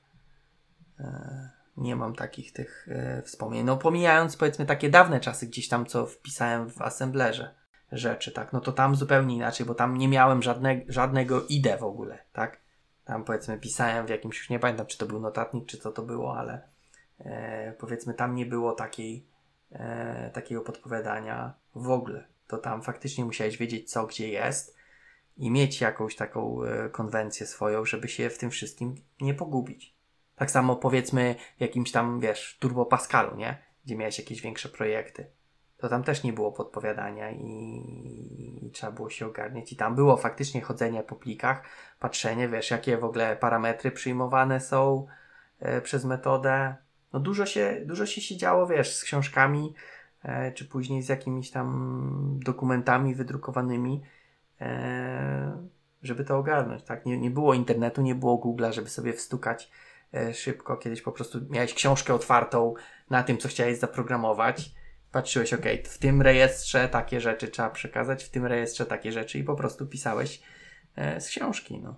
[1.76, 2.88] Nie mam takich tych
[3.24, 3.64] wspomnień.
[3.64, 7.54] No pomijając powiedzmy takie dawne czasy gdzieś tam, co wpisałem w assemblerze
[7.92, 11.84] rzeczy, tak, no to tam zupełnie inaczej, bo tam nie miałem żadne, żadnego ide w
[11.84, 12.60] ogóle, tak.
[13.04, 16.02] Tam powiedzmy pisałem w jakimś, już nie pamiętam czy to był notatnik, czy co to
[16.02, 16.60] było, ale
[17.18, 19.26] e, powiedzmy tam nie było takiej,
[19.72, 22.31] e, takiego podpowiadania w ogóle.
[22.52, 24.76] To tam faktycznie musiałeś wiedzieć co, gdzie jest
[25.36, 29.96] i mieć jakąś taką e, konwencję swoją, żeby się w tym wszystkim nie pogubić.
[30.36, 33.62] Tak samo powiedzmy w jakimś tam, wiesz, Turbo Pascalu, nie?
[33.84, 35.26] Gdzie miałeś jakieś większe projekty
[35.82, 37.44] to tam też nie było podpowiadania i,
[38.62, 39.72] i, trzeba było się ogarniać.
[39.72, 41.62] I tam było faktycznie chodzenie po plikach,
[41.98, 45.06] patrzenie, wiesz, jakie w ogóle parametry przyjmowane są,
[45.60, 46.74] e, przez metodę.
[47.12, 49.74] No dużo się, dużo się się działo, wiesz, z książkami,
[50.54, 54.02] czy później z jakimiś tam dokumentami wydrukowanymi,
[54.60, 55.66] e,
[56.02, 57.06] żeby to ogarnąć, tak?
[57.06, 59.70] Nie, nie było internetu, nie było Google'a, żeby sobie wstukać
[60.14, 60.76] e, szybko.
[60.76, 62.74] Kiedyś po prostu miałeś książkę otwartą
[63.10, 64.74] na tym, co chciałeś zaprogramować.
[65.12, 69.44] Patrzyłeś, ok, w tym rejestrze takie rzeczy trzeba przekazać, w tym rejestrze takie rzeczy i
[69.44, 70.42] po prostu pisałeś
[70.96, 71.96] e, z książki, no.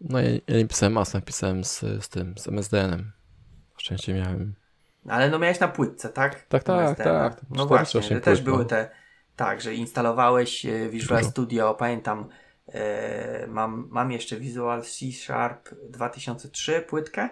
[0.00, 3.12] No ja, ja nie pisałem masę, pisałem z, z tym, z MSDN-em.
[3.76, 4.54] Szczęście miałem.
[5.08, 6.42] Ale no miałeś na płytce, tak?
[6.42, 7.04] Tak, tak, MSDN.
[7.04, 7.40] tak.
[7.50, 8.64] No 48 właśnie, że też płyt, były no.
[8.64, 8.90] te,
[9.36, 11.30] tak, że instalowałeś e, Visual Dużo.
[11.30, 12.28] Studio, pamiętam,
[12.68, 17.28] e, mam, mam jeszcze Visual C Sharp 2003 płytkę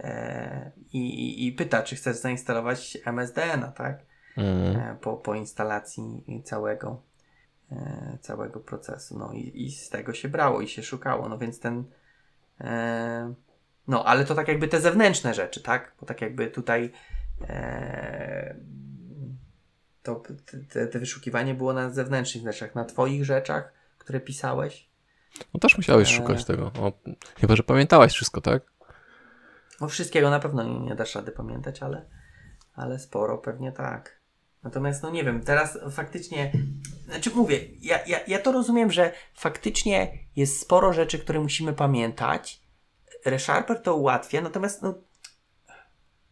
[0.00, 4.02] e, i, i, pyta, czy chcesz zainstalować MSDN-a, tak?
[4.36, 4.76] Mm.
[4.76, 7.02] E, po, po instalacji całego,
[7.72, 9.18] e, całego procesu.
[9.18, 11.28] No i, i z tego się brało i się szukało.
[11.28, 11.84] No więc ten.
[13.88, 15.94] No, ale to tak jakby te zewnętrzne rzeczy, tak?
[16.00, 16.92] Bo tak jakby tutaj
[17.40, 18.56] e,
[20.02, 20.22] to
[20.70, 24.88] te, te wyszukiwanie było na zewnętrznych rzeczach, na Twoich rzeczach, które pisałeś.
[25.54, 26.12] No też musiałeś E.
[26.12, 26.66] szukać tego.
[26.66, 26.92] O,
[27.40, 28.62] chyba, że pamiętałeś wszystko, tak?
[29.80, 32.06] No wszystkiego na pewno nie, nie dasz rady pamiętać, ale,
[32.74, 34.20] ale sporo pewnie tak.
[34.62, 36.52] Natomiast no nie wiem, teraz faktycznie,
[37.04, 42.65] znaczy mówię, ja, ja, ja to rozumiem, że faktycznie jest sporo rzeczy, które musimy pamiętać.
[43.24, 44.94] ReSharper to ułatwia, natomiast no,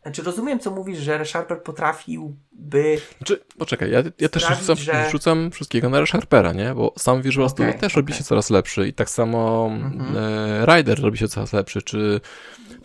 [0.02, 5.10] znaczy rozumiem co mówisz, że ReSharper potrafiłby Znaczy, poczekaj, ja, ja też Sprawić, rzucam, że-
[5.10, 6.74] rzucam wszystkiego na ReSharpera, nie?
[6.74, 8.18] Bo sam Visual Studio Okej, też robi okej.
[8.18, 10.16] się coraz lepszy i tak samo Mhm.
[10.16, 12.20] e, Rider robi się coraz lepszy, czy,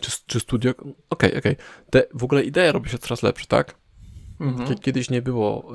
[0.00, 0.72] czy, czy Studio...
[1.10, 1.56] Okej, okej.
[1.90, 3.74] Te W ogóle idea robi się coraz lepszy, tak?
[4.40, 4.68] mhm.
[4.68, 5.72] Kie- Kiedyś nie było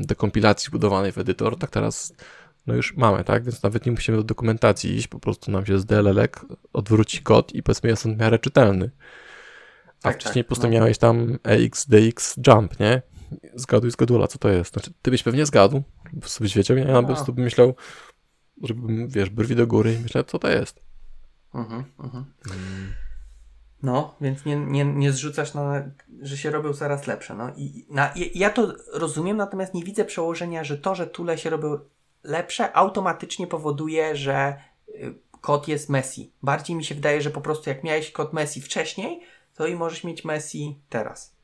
[0.00, 2.12] dekompilacji budowanej w edytor, tak teraz
[2.66, 3.44] no już mamy, tak?
[3.44, 7.52] Więc nawet nie musimy do dokumentacji iść, po prostu nam się z DLL-ek odwróci kod
[7.54, 8.90] i powiedzmy jest on w miarę czytelny.
[9.98, 10.72] A Tak, wcześniej tak, po prostu no.
[10.72, 13.02] miałeś tam EX, DX, jump, nie?
[13.54, 14.72] Zgaduj z gadula, co to jest.
[14.72, 17.00] Znaczy, ty byś pewnie zgadł, bo sobie wiedział, ja No.
[17.02, 17.74] po prostu bym myślał,
[18.62, 20.80] żebym, wiesz, brwi do góry i myślał, co to jest.
[21.54, 22.24] Mhm, mhm.
[23.82, 25.82] No, więc nie, nie, nie zrzucasz na,
[26.22, 27.34] że się robią coraz lepsze.
[27.34, 31.38] No i na, ja- ja to rozumiem, natomiast nie widzę przełożenia, że to, że tule
[31.38, 31.78] się robią
[32.26, 34.54] lepsze, automatycznie powoduje, że
[34.88, 36.32] y, kod jest Messi.
[36.42, 39.20] Bardziej mi się wydaje, że po prostu jak miałeś kod Messi wcześniej,
[39.54, 41.36] to i możesz mieć Messi teraz.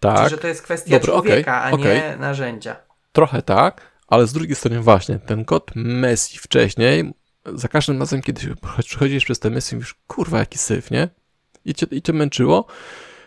[0.00, 2.76] Tak, Czyli, że to jest kwestia Dobra, człowieka, okej, a nie narzędzia.
[3.12, 7.12] trochę tak, ale z drugiej strony właśnie, ten kod Messi wcześniej,
[7.54, 11.08] za każdym razem, kiedy przechodzisz przez te Messi, mówisz, kurwa, jaki syf, nie?
[11.64, 12.66] I cię, i cię męczyło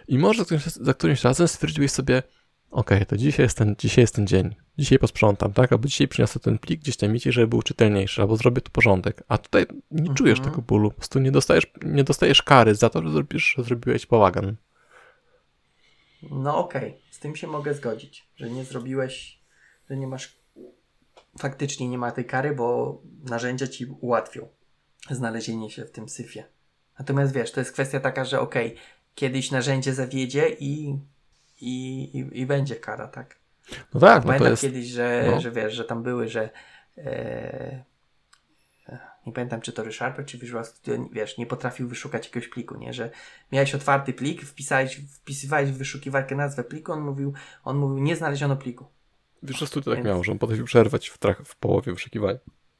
[0.07, 2.23] i może za którymś, za którymś razem stwierdziłeś sobie,
[2.71, 5.71] okej, to dzisiaj jest, ten, dzisiaj jest ten dzień, dzisiaj posprzątam, tak?
[5.71, 9.23] Albo dzisiaj przyniosę ten plik gdzieś tam mici, żeby był czytelniejszy, albo zrobię tu porządek.
[9.27, 10.55] A tutaj nie czujesz Mhm.
[10.55, 14.07] tego bólu, po prostu nie dostajesz, nie dostajesz kary za to, że, zrobisz, że zrobiłeś
[14.07, 14.55] bałagan.
[16.31, 19.39] No okej, z tym się mogę zgodzić, że nie zrobiłeś,
[19.89, 20.35] że nie masz,
[21.39, 24.47] faktycznie nie ma tej kary, bo narzędzia ci ułatwią
[25.11, 26.43] znalezienie się w tym syfie.
[26.99, 28.75] Natomiast wiesz, to jest kwestia taka, że okej,
[29.15, 30.99] kiedyś narzędzie zawiedzie i,
[31.61, 33.35] i, i, i będzie kara, tak?
[33.93, 34.61] No tak, no to Pamiętam jest...
[34.61, 35.41] kiedyś, że, no.
[35.41, 36.49] że wiesz, że tam były, że
[36.97, 37.83] e,
[39.25, 42.93] nie pamiętam, czy to ReSharper, czy Visual Studio, wiesz, nie potrafił wyszukać jakiegoś pliku, nie?
[42.93, 43.09] Że
[43.51, 48.55] miałeś otwarty plik, wpisałeś, wpisywałeś w wyszukiwarkę nazwę pliku, on mówił, on mówił, nie znaleziono
[48.55, 48.85] pliku.
[49.43, 52.39] Wiesz, że studio tak Więc- miało, że on potrafił przerwać w, trak- w połowie wyszukiwania.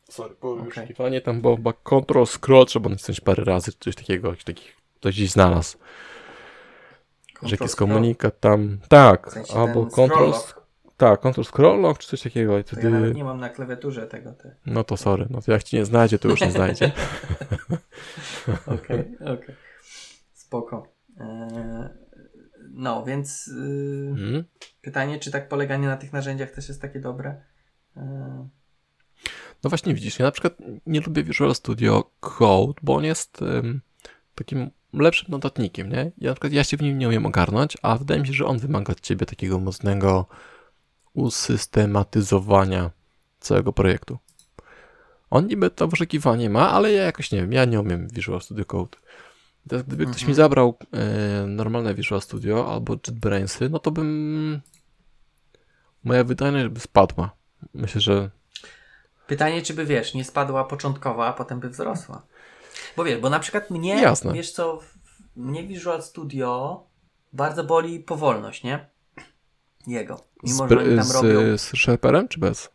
[0.10, 0.72] Sorry, połowie Okej.
[0.74, 5.16] wyszukiwania, tam było chyba control, scroll, trzeba nacisnąć parę razy, coś takiego, jakiś takich, ktoś
[5.16, 5.78] gdzieś znalazł,
[7.44, 10.34] że jakiś komunikat tam, tak, W sensie albo control,
[10.98, 13.50] tak, control scroll lock, czy coś takiego i To ja wtedy, nawet nie mam na
[13.50, 14.34] klawiaturze tego.
[14.34, 14.56] Te.
[14.66, 16.92] no to sorry, no to jak ci nie znajdzie, to już nie znajdzie.
[18.76, 19.56] Okej, okej.
[20.34, 20.88] Spoko.
[21.20, 21.90] E,
[22.74, 23.50] no, więc
[24.10, 24.44] Mhm.
[24.82, 27.42] pytanie, czy tak poleganie na tych narzędziach też jest takie dobre?
[27.98, 28.48] E,
[29.64, 30.54] No właśnie widzisz, ja na przykład
[30.86, 33.40] nie lubię Visual Studio Code, bo on jest
[34.36, 36.12] takim lepszym notatnikiem, nie?
[36.18, 38.46] Ja na przykład ja się w nim nie umiem ogarnąć, a wydaje mi się, że
[38.46, 40.26] on wymaga od ciebie takiego mocnego
[41.14, 42.92] usystematyzowania
[43.40, 44.18] całego projektu.
[45.30, 48.66] On niby to wyszukiwanie ma, ale ja jakoś nie wiem, ja nie umiem Visual Studio
[48.66, 48.98] Code.
[49.68, 50.30] Teraz gdyby ktoś Mhm.
[50.30, 54.62] mi zabrał e, normalne Visual Studio albo JetBrainsy, no to bym
[56.04, 57.32] moja wydajność by spadła.
[57.74, 58.30] Myślę, że
[59.28, 62.22] Pytanie, czy by wiesz, nie spadła początkowo, a potem by wzrosła.
[62.98, 64.34] Bo wiesz, bo na przykład mnie, Jasne.
[64.34, 64.80] wiesz co,
[65.36, 66.84] mnie Visual Studio
[67.34, 68.90] bardzo boli powolność, nie?
[69.88, 70.20] Jego.
[70.44, 72.70] Mimo, z, że oni tam z, robią, z Sharperem czy bez?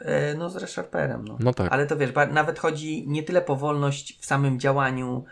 [0.00, 1.36] e, no z ReSharperem, no.
[1.40, 1.72] No tak.
[1.72, 5.24] Ale to wiesz, nawet chodzi nie tyle powolność w samym działaniu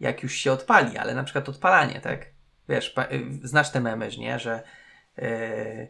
[0.00, 2.26] jak już się odpali, ale na przykład odpalanie, tak?
[2.68, 2.94] Wiesz,
[3.42, 4.38] y, znasz te memy, nie?
[4.38, 4.62] Że
[5.16, 5.88] yy,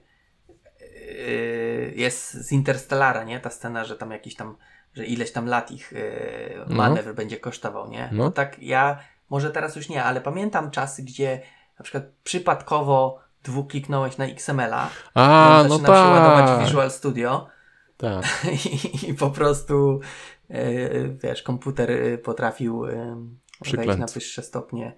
[0.81, 3.41] yy, jest z Interstellara, nie?
[3.41, 4.57] Ta scena, że tam jakiś tam,
[4.95, 7.15] że ileś tam lat ich yy, manewr no.
[7.15, 8.09] będzie kosztował, nie?
[8.13, 8.31] No.
[8.31, 8.99] tak ja,
[9.31, 11.41] może teraz już nie, ale pamiętam czasy, gdzie
[11.79, 15.87] na przykład przypadkowo dwukliknąłeś na XML-a, a, no tak.
[15.87, 17.55] się ładować Visual Studio
[17.97, 18.25] tak.
[18.65, 20.01] I, i po prostu
[20.49, 21.91] yy, wiesz, komputer
[22.23, 24.93] potrafił yy, wejść na wyższe stopnie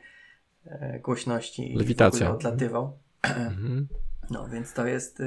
[0.64, 2.26] yy, głośności Lewitacja.
[2.26, 2.98] i odlatywał.
[3.22, 3.88] Mhm.
[4.30, 5.22] No, więc to jest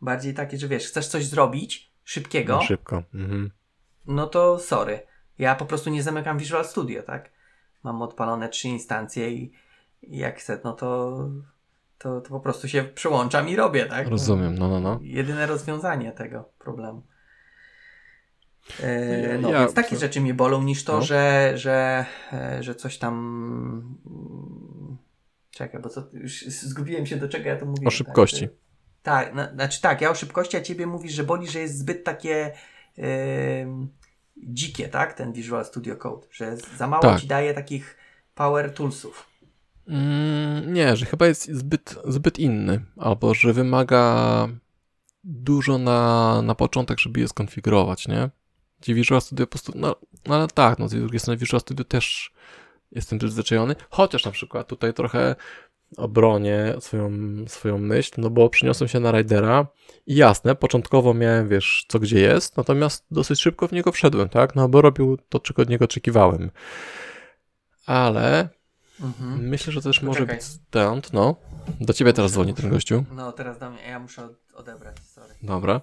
[0.00, 2.56] bardziej takie, że wiesz, chcesz coś zrobić szybkiego.
[2.56, 3.02] No, szybko.
[3.14, 3.50] Mhm.
[4.06, 5.00] No to sorry.
[5.38, 7.30] Ja po prostu nie zamykam Visual Studio, tak?
[7.82, 9.52] Mam odpalone trzy instancje i,
[10.02, 11.18] i jak chcę, no to,
[11.98, 14.08] to, to po prostu się przyłączam i robię, tak?
[14.08, 14.98] Rozumiem, no, no, no.
[15.02, 17.02] Jedyne rozwiązanie tego problemu.
[18.80, 21.02] E, no, ja, więc takie rzeczy mnie bolą niż to, no.
[21.02, 22.04] że, że,
[22.60, 23.96] że coś tam
[25.54, 27.86] Czekaj, bo co, już zgubiłem się do czego ja to mówię.
[27.86, 28.48] O szybkości.
[29.02, 31.78] Tak, tak na, znaczy tak, ja o szybkości, a ciebie mówisz, że boli, że jest
[31.78, 32.52] zbyt takie
[32.96, 33.06] yy,
[34.36, 35.14] dzikie, tak?
[35.14, 37.20] Ten Visual Studio Code, że za mało tak.
[37.20, 37.96] ci daje takich
[38.34, 39.26] power toolsów.
[39.88, 44.48] Mm, nie, że chyba jest zbyt, zbyt inny, albo że wymaga
[45.24, 48.30] dużo na, na początek, żeby je skonfigurować, nie?
[48.80, 51.84] Gdzie Visual Studio po prostu, no, no ale tak, no z drugiej strony Visual Studio
[51.84, 52.34] też
[52.92, 55.36] jestem przyzwyczajony, chociaż na przykład tutaj trochę
[55.96, 57.10] obronię swoją,
[57.46, 59.66] swoją myśl, no bo przyniosłem się na Ridera
[60.06, 64.54] i jasne, początkowo miałem, wiesz, co gdzie jest, natomiast dosyć szybko w niego wszedłem, tak,
[64.54, 66.50] no bo robił to, czego od niego oczekiwałem.
[67.86, 68.48] Ale
[69.00, 69.48] mhm.
[69.48, 71.36] myślę, że też może być stąd, no.
[71.80, 73.04] Do ciebie teraz dzwoni ten gościu.
[73.12, 75.34] No, teraz do mnie, ja muszę odebrać, sorry.
[75.42, 75.80] Dobra.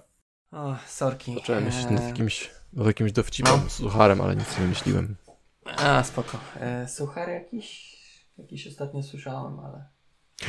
[0.52, 1.34] O, sorki.
[1.34, 2.08] Zacząłem myśleć nad eee.
[2.08, 3.70] jakimś, nad jakimś dowcipem, no.
[3.70, 5.16] sucharem, ale nic nie myśliłem.
[5.64, 6.38] A, spoko.
[6.60, 7.92] E, suchar jakiś?
[8.38, 9.88] Jakiś ostatnio słyszałem, ale...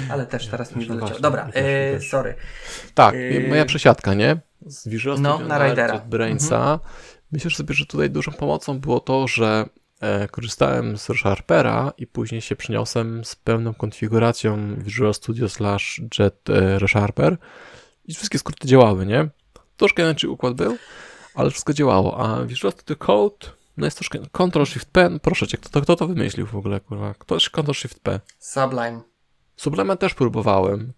[0.09, 1.19] Ale też teraz mi wyleciał.
[1.19, 2.35] Dobra, e, sorry.
[2.93, 3.47] Tak, e...
[3.47, 4.37] moja przesiadka, nie?
[4.65, 5.99] Z Visual no, na Ridera.
[5.99, 6.57] Brainsa.
[6.57, 6.79] Mhm.
[7.31, 9.65] Myślę sobie, że tutaj dużą pomocą było to, że
[10.01, 16.49] e, korzystałem z ReSharpera i później się przeniosłem z pełną konfiguracją Visual Studio slash Jet
[16.49, 17.37] e, ReSharper
[18.05, 19.29] i wszystkie skróty działały, nie?
[19.77, 20.77] Troszkę inaczej układ był,
[21.35, 24.19] ale wszystko działało, a Visual Studio Code no jest troszkę.
[24.31, 27.13] Ctrl Shift P, proszę cię, kto, kto to wymyślił w ogóle, kurwa?
[27.13, 28.19] Ktoś Ctrl Shift P.
[28.39, 29.12] Sublime.
[29.55, 30.93] Sublime też próbowałem.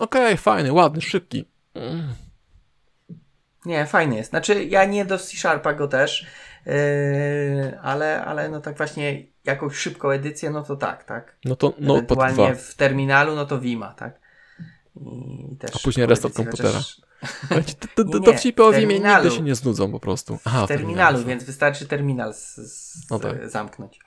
[0.00, 1.44] Okej, okay, fajny, ładny, szybki.
[1.74, 2.14] Mm.
[3.64, 4.30] Nie, fajny jest.
[4.30, 6.26] Znaczy, ja nie do C-Sharpa go też,
[6.66, 6.72] yy,
[7.82, 11.36] ale, ale no tak właśnie jakąś szybką edycję, no to tak, tak.
[11.44, 14.20] No to no, Ewentualnie w terminalu, no to Vima, tak.
[15.00, 16.80] I też A później restart komputera.
[17.48, 17.76] Chociaż
[18.24, 20.38] dowcipy o Wimie nigdy się nie znudzą po prostu.
[20.44, 23.50] Aha, w terminalu, więc wystarczy terminal z, z, no tak.
[23.50, 24.00] zamknąć.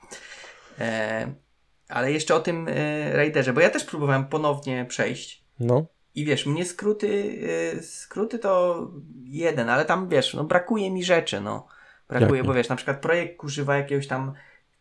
[0.78, 1.34] E,
[1.90, 5.44] ale jeszcze o tym e, Raiderze, bo ja też próbowałem ponownie przejść.
[5.60, 5.86] No.
[6.14, 7.38] I wiesz, mnie skróty,
[7.76, 8.80] e, skróty to
[9.24, 11.66] jeden, ale tam wiesz, no brakuje mi rzeczy, no.
[12.08, 14.34] Brakuje, bo wiesz, na przykład projekt używa jakiegoś tam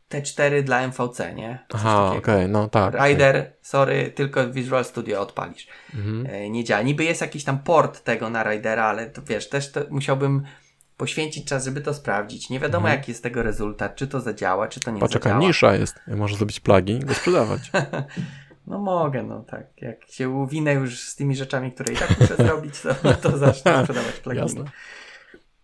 [0.10, 1.66] T4 dla MVC, nie?
[1.70, 2.94] Coś Aha, okej, okay, no tak.
[2.94, 3.52] Rider, okay.
[3.62, 5.68] sorry, tylko Visual Studio odpalisz.
[5.96, 6.26] Mhm.
[6.30, 6.82] E, nie działa.
[6.82, 10.44] Niby jest jakiś tam port tego na Ridera, ale to wiesz, też to musiałbym
[11.00, 12.50] poświęcić czas, żeby to sprawdzić.
[12.50, 13.00] Nie wiadomo, mhm.
[13.00, 15.36] jaki jest tego rezultat, czy to zadziała, czy to nie Patrz, zadziała.
[15.36, 16.00] jaka nisza jest.
[16.08, 17.72] Można zrobić plagi i go sprzedawać.
[18.68, 19.66] no mogę, no tak.
[19.78, 23.74] Jak się uwinę już z tymi rzeczami, które i tak muszę zrobić, to, to zacznę
[23.84, 24.42] sprzedawać pluginy.
[24.42, 24.66] Jasne.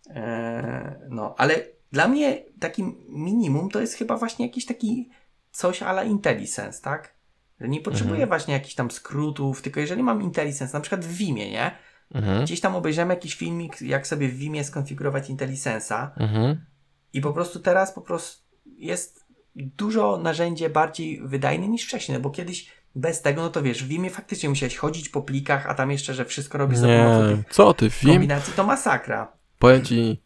[0.10, 1.56] E, no, ale
[1.91, 5.10] dla mnie takim minimum to jest chyba właśnie jakiś taki
[5.52, 7.15] coś ala IntelliSense, tak?
[7.60, 8.30] Nie potrzebuję mhm.
[8.30, 11.71] właśnie jakichś tam skrótów, tylko jeżeli mam IntelliSense, na przykład w Vimie, nie?
[12.13, 12.44] Mhm.
[12.44, 16.65] Gdzieś tam obejrzymy jakiś filmik, jak sobie w Vimie skonfigurować IntelliSense'a mhm.
[17.13, 18.46] i po prostu teraz po prostu
[18.78, 23.84] jest dużo narzędzie bardziej wydajne niż wcześniej, no bo kiedyś bez tego, no to wiesz,
[23.84, 27.44] w Vimie faktycznie musiałeś chodzić po plikach, a tam jeszcze, że wszystko robisz za pomocą
[27.44, 28.12] tych co ty, Vim?
[28.12, 29.32] kombinacji, to masakra.
[29.60, 30.22] Powiem ci,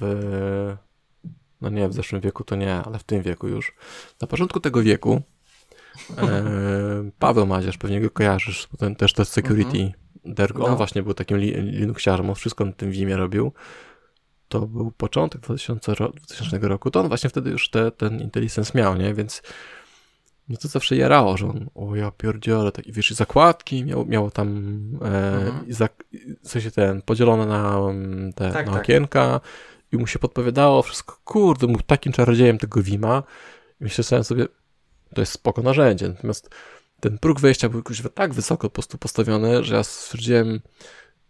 [0.00, 0.76] w,
[1.60, 3.74] no nie, w zeszłym wieku to nie, ale w tym wieku już.
[4.20, 5.22] Na początku tego wieku
[6.18, 6.44] e,
[7.18, 9.78] Paweł Maziarz, pewnie go kojarzysz, ten też to security.
[9.78, 10.01] Mhm.
[10.24, 10.76] Dergo, on no.
[10.76, 13.52] właśnie był takim li, Linuxiarzem, on wszystko na tym Vimie robił.
[14.48, 18.96] To był początek 2000, 2000 roku, to on właśnie wtedy już te, ten IntelliSense miał,
[18.96, 19.42] nie, więc
[20.48, 24.30] no to zawsze jarało, że on, o ja pierdzielę, tak, wiesz, i zakładki miało, miało
[24.30, 24.48] tam,
[25.02, 25.66] e, mhm.
[25.68, 25.88] i za,
[26.42, 27.80] w sensie ten, podzielone na
[28.34, 28.82] te tak, na tak.
[28.82, 29.40] okienka,
[29.92, 33.22] i mu się podpowiadało wszystko, kurde, był takim czarodziejem tego Wima.
[33.80, 34.46] Myślałem sobie,
[35.14, 36.08] to jest spoko narzędzie.
[36.08, 36.50] Natomiast
[37.02, 40.60] ten próg wejścia był jakoś tak wysoko po prostu postawiony, że ja stwierdziłem,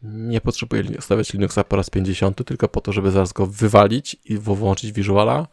[0.03, 4.39] nie potrzebuję stawiać Linuxa po raz 50, tylko po to, żeby zaraz go wywalić i
[4.39, 5.47] włączyć Visuala,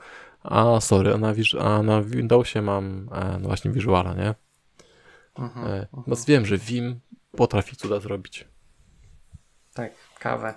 [0.44, 4.36] A, sorry, a na, a na Windowsie mam e, no właśnie Visuala, nie?
[5.40, 6.18] Mhm, e, no mhm.
[6.28, 7.00] wiem, że Vim
[7.32, 8.48] potrafi cuda zrobić.
[9.74, 10.54] Tak, kawę.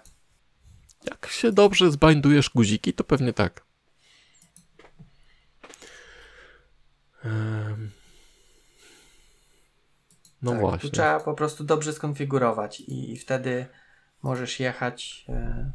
[1.10, 3.64] Jak się dobrze zbindujesz guziki, to pewnie tak.
[10.42, 10.90] No tak, właśnie.
[10.90, 13.66] Tu trzeba po prostu dobrze skonfigurować i, wtedy
[14.22, 15.24] możesz jechać.
[15.28, 15.72] E,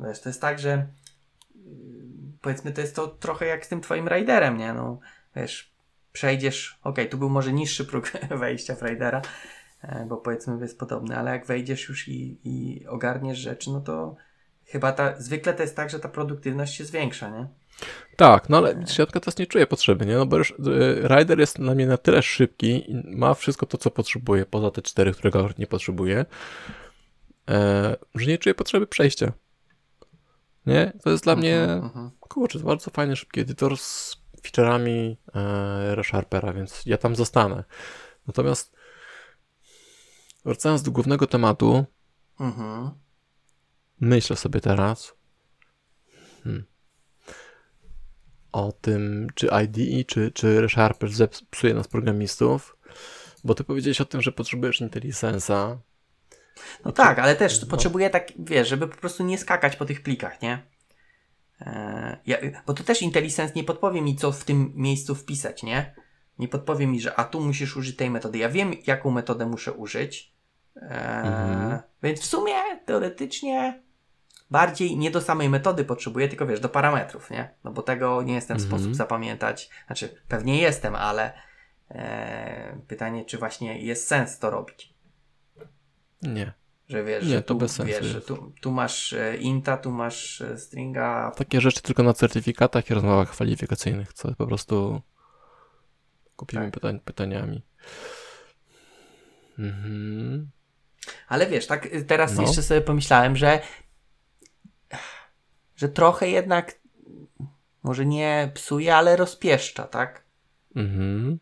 [0.00, 0.86] wiesz, to jest tak, że
[1.56, 1.66] y,
[2.40, 4.72] powiedzmy, to jest to trochę jak z tym twoim riderem, nie?
[4.72, 4.98] No,
[5.36, 5.72] wiesz,
[6.12, 9.22] przejdziesz, ok, tu był może niższy próg wejścia w ridera,
[9.82, 14.16] e, bo powiedzmy jest podobny, ale jak wejdziesz już i, i ogarniesz rzeczy, no to
[14.66, 17.48] chyba ta, zwykle to jest tak, że ta produktywność się zwiększa, nie?
[18.16, 20.14] Tak, no ale środka teraz nie czuje potrzeby, nie?
[20.14, 20.54] No bo już y,
[21.08, 24.82] Rider jest na mnie na tyle szybki i ma wszystko to, co potrzebuje, poza te
[24.82, 26.26] cztery, którego nie potrzebuje,
[27.50, 29.32] e, że nie czuję potrzeby przejścia.
[30.66, 30.92] Nie?
[31.04, 32.10] To jest dla uh -huh, mnie, uh -huh.
[32.20, 37.64] kurczę, bardzo fajny, szybki edytor z feature'ami e, ReSharpera, więc ja tam zostanę.
[38.26, 38.76] Natomiast
[40.44, 42.86] wracając do głównego tematu, uh mhm.
[42.86, 42.90] -huh.
[44.00, 45.14] myślę sobie teraz,
[46.44, 46.64] hmm,
[48.52, 52.76] o tym, czy IDE, czy, czy ReSharper zepsuje nas programistów,
[53.44, 55.76] bo ty powiedziałeś o tym, że potrzebujesz IntelliSense'a.
[56.84, 57.68] No tak, ale też no.
[57.68, 60.62] potrzebuję tak, wiesz, żeby po prostu nie skakać po tych plikach, nie?
[61.60, 65.94] Eee, ja, bo to też IntelliSense nie podpowie mi, co w tym miejscu wpisać, nie?
[66.38, 68.38] Nie podpowie mi, że a tu musisz użyć tej metody.
[68.38, 70.32] Ja wiem, jaką metodę muszę użyć.
[70.76, 71.78] Eee, mhm.
[72.02, 73.82] Więc w sumie, teoretycznie,
[74.50, 77.54] bardziej nie do samej metody potrzebuję, tylko wiesz, do parametrów, nie?
[77.64, 78.80] No bo tego nie jestem w mhm.
[78.80, 79.70] sposób zapamiętać.
[79.86, 81.32] Znaczy, pewnie jestem, ale
[81.90, 84.94] e, pytanie, czy właśnie jest sens to robić.
[86.22, 86.52] Nie.
[86.88, 89.76] Że wiesz, nie, że tu, to bez sensu wiesz, że tu, tu masz e, inta,
[89.76, 91.32] tu masz e, stringa.
[91.36, 95.02] Takie rzeczy tylko na certyfikatach i rozmowach kwalifikacyjnych, co po prostu
[96.36, 96.74] kupimy tak.
[96.74, 97.62] pytań, pytaniami.
[99.58, 100.50] Mhm.
[101.28, 102.42] Ale wiesz, tak teraz no.
[102.42, 103.60] jeszcze sobie pomyślałem, że
[105.78, 106.78] że trochę jednak
[107.82, 110.24] może nie psuje, ale rozpieszcza, tak?
[110.76, 111.38] Mhm.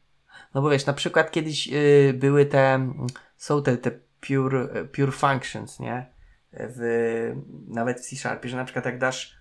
[0.54, 2.92] No bo wiesz, na przykład kiedyś y, były te,
[3.36, 6.06] są te, te pure, pure functions, nie?
[6.52, 7.34] W,
[7.68, 9.36] nawet w C Sharpie, że na przykład jak dasz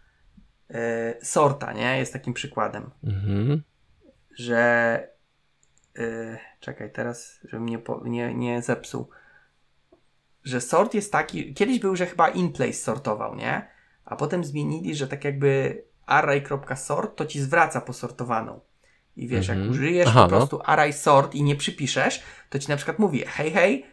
[0.71, 0.75] y,
[1.25, 1.97] sorta, nie?
[1.97, 2.91] Jest takim przykładem.
[3.03, 3.63] Mhm.
[4.35, 5.07] Że
[5.99, 9.09] y, czekaj, teraz, żebym nie, po, nie, nie zepsuł.
[10.43, 13.74] Że sort jest taki, kiedyś był, że chyba in place sortował, nie?
[14.05, 18.59] A potem zmienili, że tak jakby array.sort to ci zwraca posortowaną.
[19.17, 19.71] I wiesz, jak mhm.
[19.71, 20.37] użyjesz Aha, po no.
[20.37, 20.65] prostu no.
[20.65, 23.85] array sort i nie przypiszesz, to ci na przykład mówi, hej, hej,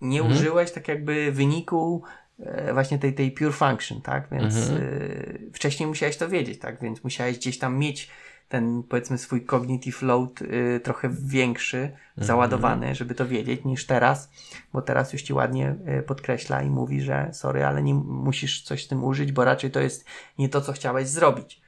[0.00, 0.36] nie mhm.
[0.36, 2.02] użyłeś tak jakby wyniku
[2.38, 4.28] e, właśnie tej, tej pure function, tak?
[4.32, 4.82] Więc mhm.
[4.82, 6.82] e, wcześniej musiałeś to wiedzieć, tak?
[6.82, 8.10] Więc musiałeś gdzieś tam mieć
[8.48, 12.26] ten powiedzmy swój cognitive load y, trochę większy, mhm.
[12.26, 14.30] załadowany, żeby to wiedzieć niż teraz,
[14.72, 18.84] bo teraz już ci ładnie y, podkreśla i mówi, że sorry, ale nie musisz coś
[18.84, 20.04] z tym użyć, bo raczej to jest
[20.38, 21.62] nie to, co chciałeś zrobić.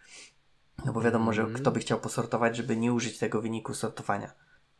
[0.84, 1.60] No bo wiadomo, że mhm.
[1.60, 4.32] kto by chciał posortować, żeby nie użyć tego wyniku sortowania.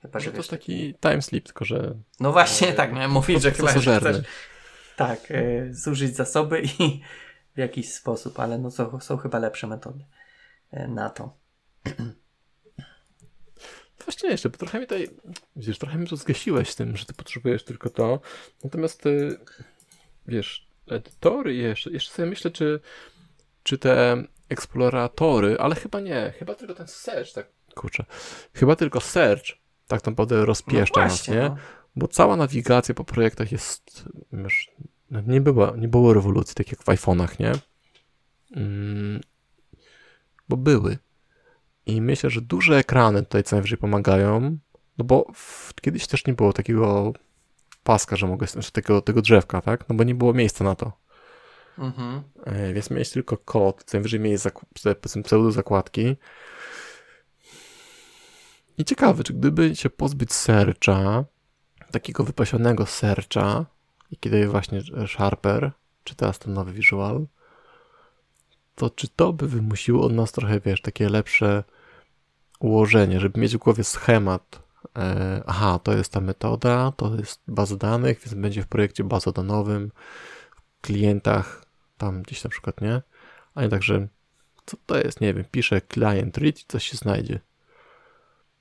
[0.03, 1.95] Chyba, że to jest taki time slip, tylko że...
[2.21, 4.23] No właśnie, e, tak miałem mówić, że chyba chcesz,
[4.97, 7.01] tak, e, zużyć zasoby i
[7.55, 10.05] w jakiś sposób, ale no są, są chyba lepsze metody
[10.71, 11.40] e, na to.
[14.05, 15.09] Właśnie jeszcze, bo trochę mi tutaj,
[15.57, 18.21] wiesz, trochę mi to zgasiłeś tym, że ty potrzebujesz tylko to.
[18.65, 19.39] Natomiast ty,
[20.27, 22.81] wiesz, edytory jeszcze, jeszcze sobie myślę, czy,
[23.63, 28.05] czy te eksploratory, ale chyba nie, chyba tylko ten search, tak, kurczę,
[28.55, 31.49] chyba tylko search tak naprawdę rozpieszcza no właśnie, nas, nie?
[31.49, 31.57] No.
[31.97, 34.71] Bo cała nawigacja po projektach jest, wiesz,
[35.11, 37.53] nie, było, nie było rewolucji, tak jak w iPhone'ach, nie?
[38.57, 39.21] Mm,
[40.49, 40.99] bo były,
[41.91, 44.59] i myślę, że duże ekrany tutaj co najwyżej pomagają,
[44.99, 47.13] no bo w, kiedyś też nie było takiego
[47.85, 49.89] paska, że mogę, znaczy tego, tego drzewka, tak?
[49.89, 50.93] No bo nie było miejsca na to.
[51.79, 52.23] Mhm.
[52.45, 54.43] E, więc miałeś tylko kod, co najwyżej miałeś
[55.23, 56.17] pseudo zakładki.
[58.79, 61.25] I ciekawe, czy gdyby się pozbyć sercza,
[61.91, 63.67] takiego wypasionego sercza,
[64.11, 65.73] i kiedy właśnie Sharper,
[66.05, 67.27] czy teraz ten nowy Visual,
[68.75, 71.65] to czy to by wymusiło od nas trochę, wiesz, takie lepsze
[72.61, 74.63] ułożenie, żeby mieć w głowie schemat.
[74.99, 79.91] E, aha, to jest ta metoda, to jest baza danych, więc będzie w projekcie bazodanowym,
[80.57, 81.65] w klientach,
[81.99, 83.03] tam gdzieś na przykład, nie?
[83.55, 84.09] A nie tak, że
[84.67, 87.41] co to jest, nie wiem, piszę client read i coś się znajdzie.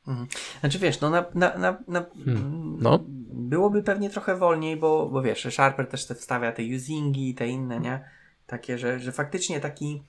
[0.08, 0.28] Mhm.
[0.60, 2.78] Znaczy wiesz, no, na, na, na, na hmm.
[2.82, 3.00] no.
[3.34, 7.48] byłoby pewnie trochę wolniej, bo, bo wiesz, Sharper też te wstawia te usingi i te
[7.48, 8.10] inne, nie?
[8.48, 10.04] Takie, że, że faktycznie taki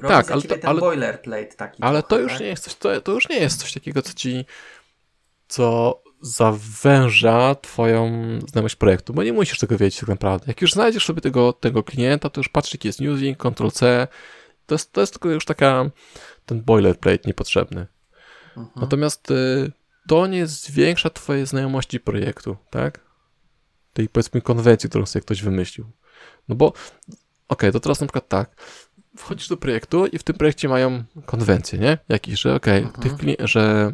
[0.00, 2.40] Robi Tak, ale to- ten ale- boilerplate taki Ale trochę, to już tak?
[2.40, 4.44] nie jest coś, to, to już nie jest coś takiego, co ci
[5.48, 8.12] co zawęża twoją
[8.48, 10.44] znajomość projektu, bo nie musisz tego wiedzieć tak naprawdę.
[10.48, 14.08] Jak już znajdziesz sobie tego, tego klienta, to już patrz, jaki jest using, Ctrl-C,
[14.66, 15.90] to jest, to jest tylko już taka
[16.46, 17.86] ten boilerplate niepotrzebny.
[18.56, 18.70] Mhm.
[18.76, 19.72] Natomiast y,
[20.08, 23.00] to nie zwiększa twojej znajomości projektu, tak?
[23.92, 25.90] Tej powiedzmy konwencji, którą sobie ktoś wymyślił.
[26.48, 26.72] No bo,
[27.48, 28.62] okej, to teraz na przykład tak,
[29.16, 31.98] wchodzisz do projektu i w tym projekcie mają konwencje, nie?
[32.08, 33.02] Jakieś, że okej, Mhm.
[33.02, 33.92] tych kli- że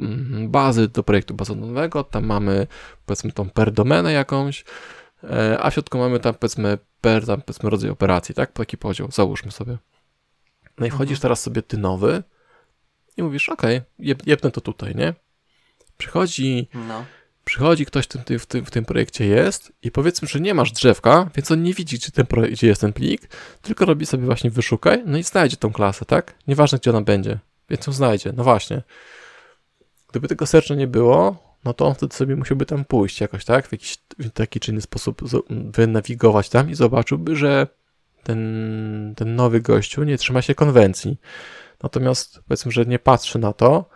[0.00, 2.66] mm, bazy do projektu bazowego, tam mamy
[3.06, 4.64] powiedzmy tą per domenę jakąś,
[5.24, 8.52] e, a w środku mamy tam powiedzmy per tam powiedzmy rodzaj operacji, tak?
[8.52, 9.78] Taki podział, załóżmy sobie.
[10.78, 11.22] No i wchodzisz Mhm.
[11.22, 12.22] teraz sobie ty nowy
[13.16, 15.14] i mówisz, okej, jeb, jebnę to tutaj, nie?
[15.96, 17.04] Przychodzi, No.
[17.52, 21.30] Przychodzi ktoś w tym, w, w tym projekcie jest i powiedzmy, że nie masz drzewka,
[21.36, 23.28] więc on nie widzi, gdzie, ten projekt, gdzie jest ten plik,
[23.62, 26.34] tylko robi sobie właśnie wyszukaj, no i znajdzie tą klasę, tak?
[26.48, 27.38] Nieważne, gdzie ona będzie,
[27.70, 28.82] więc ją znajdzie, no właśnie.
[30.10, 33.68] Gdyby tego searcha nie było, no to on wtedy sobie musiałby tam pójść jakoś, tak?
[33.68, 37.66] W jakiś w taki czy inny sposób wynawigować tam i zobaczyłby, że
[38.22, 41.16] ten, ten nowy gościu nie trzyma się konwencji.
[41.82, 43.90] Natomiast powiedzmy, że nie patrzy na to,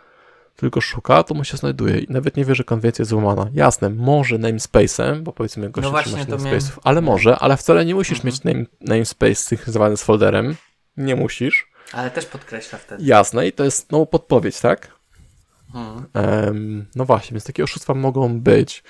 [0.57, 3.50] tylko szuka, to mu się znajduje i nawet nie wie, że konwencja jest złamana.
[3.54, 7.38] Jasne, może namespace'em, bo powiedzmy gościu No trzyma się właśnie, to miałem- namespace'ów, ale może,
[7.38, 8.26] ale wcale nie musisz Mhm.
[8.34, 10.57] mieć name, namespace synchronizowany z folderem.
[10.96, 11.66] Nie musisz.
[11.92, 13.04] Ale też podkreśla wtedy.
[13.04, 14.92] Jasne, i to jest no podpowiedź, tak?
[15.74, 16.07] Mhm.
[16.14, 18.82] Em, no właśnie, więc takie oszustwa mogą być.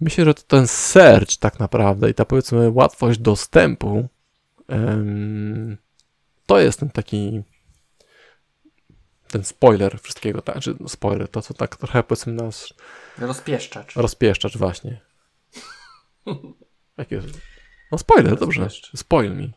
[0.00, 4.08] Myślę, że to ten search tak naprawdę i ta powiedzmy łatwość dostępu
[4.68, 5.76] em,
[6.46, 7.42] to jest ten taki
[9.28, 10.58] ten spoiler wszystkiego, tak?
[10.60, 12.74] Czy no spoiler, to co tak trochę powiedzmy nas
[13.18, 13.96] Rozpieszczacz.
[13.96, 15.00] rozpieszczacz właśnie.
[16.98, 17.22] Jakie?
[17.92, 18.68] No spoiler, dobrze.
[18.96, 19.52] Spoil mi.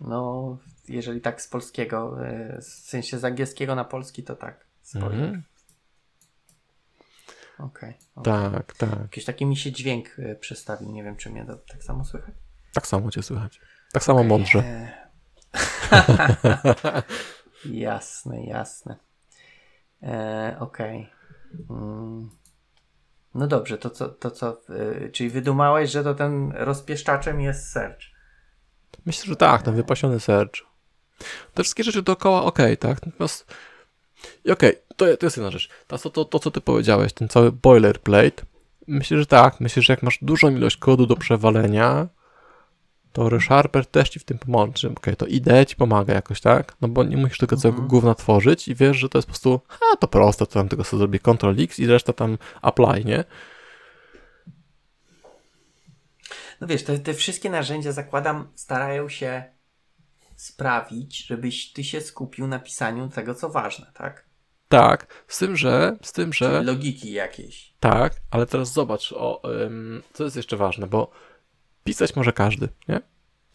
[0.00, 0.56] No,
[0.88, 4.66] jeżeli tak z polskiego, e, w sensie z angielskiego na polski, to tak.
[4.82, 5.12] Spoiler.
[5.12, 5.42] Mhm.
[7.58, 7.94] Okej.
[8.14, 8.32] okej.
[8.32, 9.00] Tak, tak.
[9.00, 10.92] Jakiś taki mi się dźwięk e, przestawił.
[10.92, 12.34] Nie wiem, czy mnie to tak samo słychać.
[12.72, 13.60] Tak samo cię słychać.
[13.92, 14.62] Tak samo mądrze.
[17.66, 18.96] E, jasne, jasne.
[20.02, 21.10] E, Okej.
[21.70, 22.30] Mm.
[23.34, 27.98] No dobrze, to co, to co e, czyli wydumałeś, że to ten rozpieszczaczem jest search.
[29.06, 30.52] Myślę, że tak, ten wypasiony search.
[31.54, 33.06] Te wszystkie rzeczy dookoła ok, tak?
[33.06, 33.54] Natomiast
[34.44, 35.68] i okej, to, to jest jedna rzecz.
[35.86, 38.42] To, to, to, to, co ty powiedziałeś, ten cały boilerplate,
[38.86, 39.60] myślę, że tak.
[39.60, 42.08] Myślę, że jak masz dużą ilość kodu do przewalenia,
[43.12, 44.88] to ReSharper też ci w tym pomoże.
[44.88, 46.76] Okej, to IDE ci pomaga jakoś, tak?
[46.80, 47.88] No bo nie musisz tego całego Mhm.
[47.88, 49.60] gówna tworzyć i wiesz, że to jest po prostu,
[49.92, 53.24] a to proste, to tam tylko sobie zrobię Ctrl-X i reszta tam apply, nie?
[56.60, 59.44] No wiesz, te, te wszystkie narzędzia, zakładam, starają się
[60.36, 64.28] sprawić, żebyś ty się skupił na pisaniu tego, co ważne, tak?
[64.68, 66.50] Tak, z tym, że, z tym, że...
[66.50, 67.74] Czyli logiki jakiejś.
[67.80, 71.10] Tak, ale teraz zobacz, o, ym, co jest jeszcze ważne, bo
[71.88, 73.00] pisać może każdy, nie?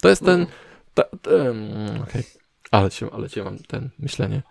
[0.00, 0.46] To jest ten.
[0.94, 1.02] Ta,
[2.02, 2.22] okej,
[2.70, 4.42] ale, cię, ale cię mam ten myślenie.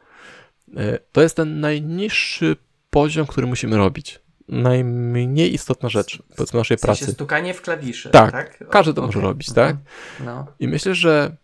[0.78, 2.56] Y, To jest ten najniższy
[2.90, 4.20] poziom, który musimy robić.
[4.48, 7.14] Najmniej istotna rzecz, powiedzmy, naszej W sensie pracy.
[7.14, 8.70] stukanie w klawisze, Tak, tak?
[8.70, 9.30] Każdy to może okej.
[9.30, 9.76] robić, tak?
[10.20, 10.48] No.
[10.60, 11.36] I myślę, że.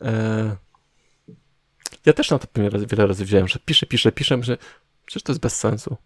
[0.00, 0.56] E,
[2.06, 2.48] ja też na to
[2.86, 4.56] wiele razy wziąłem, że piszę, piszę, piszę, myślę,
[5.06, 5.96] przecież to jest bez sensu.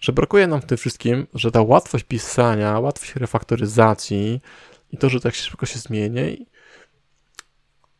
[0.00, 4.40] Że brakuje nam w tym wszystkim, że ta łatwość pisania, łatwość refaktoryzacji
[4.92, 6.46] i to, że tak szybko się zmieni,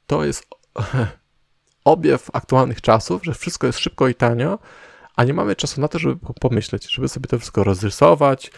[0.07, 0.47] to jest
[1.85, 4.59] objaw aktualnych czasów, że wszystko jest szybko i tanio,
[5.17, 8.51] a nie mamy czasu na to, żeby po- pomyśleć, żeby sobie to wszystko rozrysować.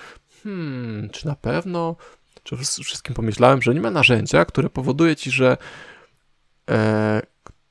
[0.42, 1.96] Hmm, czy na pewno?
[2.42, 5.56] Czy wsz- wszystkim pomyślałem, że nie ma narzędzia, które powoduje ci, że
[6.70, 7.22] e,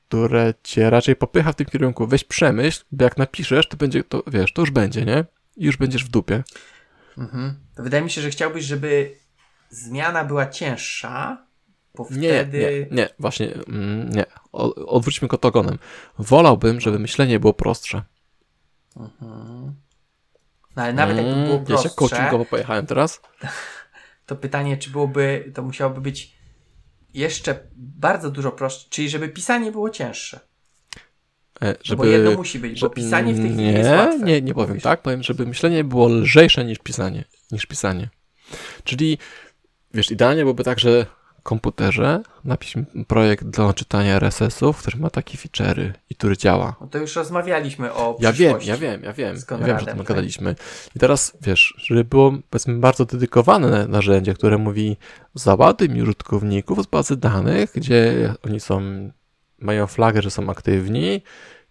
[0.08, 4.22] które cię raczej popycha w tym kierunku, weź przemyśl, bo jak napiszesz, to będzie, to
[4.26, 5.24] wiesz, to już będzie, nie?
[5.56, 6.42] I już będziesz w dupie.
[7.18, 7.54] Mhm.
[7.76, 9.12] Wydaje mi się, że chciałbyś, żeby
[9.70, 11.46] zmiana była cięższa,
[11.94, 12.88] bo Nie, wtedy...
[12.90, 14.24] nie, nie, właśnie, mm, nie.
[14.52, 15.78] O, odwróćmy go ogonem.
[16.18, 18.02] Wolałbym, żeby myślenie było prostsze.
[18.96, 19.74] Mhm.
[20.76, 23.20] No ale nawet jakby Mm, było Ja się prostsze, coachingowo pojechałem teraz.
[24.26, 26.40] to pytanie, czy byłoby, to musiałoby być
[27.14, 30.40] jeszcze bardzo dużo prostsze, czyli żeby pisanie było cięższe.
[31.60, 34.18] E, No żeby, bo jedno musi być, bo pisanie w tej chwili nie, jest łatwe.
[34.18, 34.82] Nie, nie powiem Mówisz.
[34.82, 35.02] tak.
[35.02, 37.24] Powiem, żeby myślenie było lżejsze niż pisanie.
[37.52, 38.08] Niż pisanie.
[38.84, 39.18] Czyli,
[39.94, 41.06] wiesz, idealnie byłoby tak, że
[41.40, 46.76] w komputerze napisz mi projekt do czytania RSS-ów, który ma takie feature'y i który działa.
[46.80, 49.36] No to już rozmawialiśmy o Ja wiem, ja wiem, ja wiem.
[49.50, 50.06] Ja wiem, że o tym tak.
[50.06, 50.54] gadaliśmy.
[50.96, 54.96] I teraz, wiesz, żeby było, powiedzmy, bardzo dedykowane narzędzie, które mówi
[55.34, 59.10] załaduj mi użytkowników z bazy danych, gdzie oni są
[59.58, 61.22] mają flagę, że są aktywni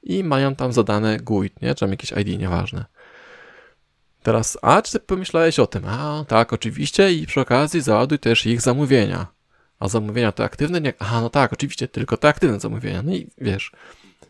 [0.03, 1.75] i mają tam zadane GUID, nie?
[1.75, 2.85] Czy tam jakieś ID, nieważne.
[4.23, 5.83] Teraz, a czy ty pomyślałeś o tym?
[5.87, 9.27] A, tak, oczywiście i przy okazji załaduj też ich zamówienia.
[9.79, 10.81] A zamówienia to aktywne?
[10.81, 10.93] Nie.
[10.99, 13.01] Aha, no tak, oczywiście, tylko te aktywne zamówienia.
[13.01, 13.71] No i wiesz,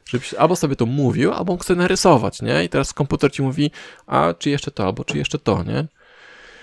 [0.06, 2.64] żebyś albo sobie to mówił, albo sobie narysować, nie?
[2.64, 3.72] I teraz komputer ci mówi,
[4.08, 5.88] a czy jeszcze to, albo czy jeszcze to, nie?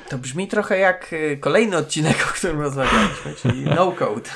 [0.09, 4.31] To brzmi trochę jak y, kolejny odcinek, o którym rozmawialiśmy, czyli no code.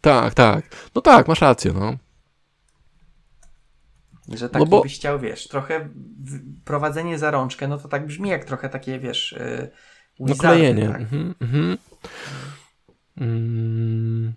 [0.00, 0.64] Tak, tak.
[0.94, 1.96] No tak, masz rację, no.
[4.28, 4.82] Że taki no bo...
[4.82, 5.88] byś chciał, wiesz, trochę
[6.64, 9.70] prowadzenie za rączkę, no to tak brzmi jak trochę takie, wiesz, yy,
[10.20, 10.88] no klejenie.
[10.88, 11.00] Tak?
[11.00, 11.76] Mhm, mhm.
[13.20, 14.32] Mm.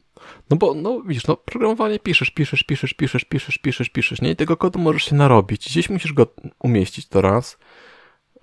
[0.50, 4.32] No bo, no widzisz, no programowanie piszesz, piszesz, piszesz, piszesz, piszesz, piszesz, piszesz, nie?
[4.32, 5.70] I tego kodu możesz się narobić.
[5.70, 6.28] Gdzieś musisz go
[6.60, 7.58] umieścić to raz.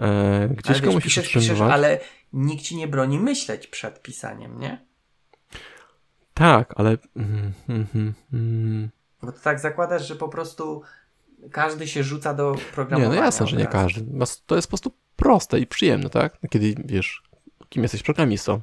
[0.00, 2.00] E, gdzieś ale go wiesz, musisz piszesz, piszesz, ale
[2.32, 4.86] nikt ci nie broni myśleć przed pisaniem, nie?
[6.34, 6.98] Tak, ale...
[7.16, 8.90] Mm, mm, mm.
[9.22, 10.82] Bo to tak zakładasz, że po prostu
[11.50, 13.14] każdy się rzuca do programowania.
[13.14, 14.04] Nie, no jasne, że nie każdy.
[14.46, 16.38] To jest po prostu proste i przyjemne, tak?
[16.50, 17.22] Kiedy wiesz,
[17.68, 18.60] kim jesteś programistą.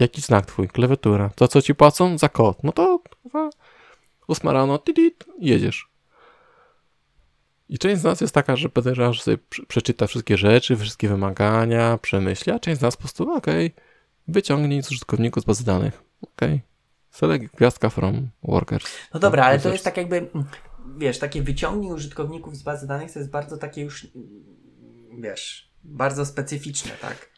[0.00, 0.68] Jaki znak twój?
[0.68, 1.30] Klawiatura.
[1.34, 2.18] To, co ci płacą?
[2.18, 2.64] Za kod.
[2.64, 3.02] No to
[4.28, 5.90] ósma rano, tidit, jedziesz.
[7.68, 11.98] I część z nas jest taka, że podejrzewa, że sobie przeczyta wszystkie rzeczy, wszystkie wymagania,
[11.98, 13.84] przemyśli, a część z nas po prostu, okej, okay,
[14.28, 16.02] wyciągnij z użytkowników z bazy danych.
[16.22, 16.54] Okej.
[16.54, 16.60] Okay.
[17.10, 18.86] Select gwiazdka from workers.
[19.14, 20.30] No dobra, ale to jest tak jakby,
[20.98, 24.06] wiesz, takie wyciągnij użytkowników z bazy danych to jest bardzo takie już,
[25.18, 27.30] wiesz, bardzo specyficzne, tak?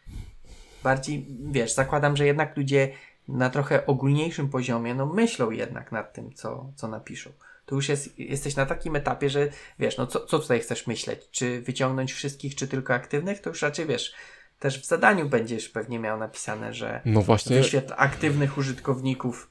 [0.83, 2.93] Bardziej, wiesz, zakładam, że jednak ludzie
[3.29, 7.31] na trochę ogólniejszym poziomie, no myślą jednak nad tym, co, co napiszą.
[7.67, 11.29] Tu już jest, jesteś na takim etapie, że wiesz, no co, co tutaj chcesz myśleć?
[11.31, 13.41] Czy wyciągnąć wszystkich, czy tylko aktywnych?
[13.41, 14.15] To już raczej wiesz,
[14.59, 17.57] też w zadaniu będziesz pewnie miał napisane, że no właśnie.
[17.57, 19.51] wyświetl aktywnych użytkowników.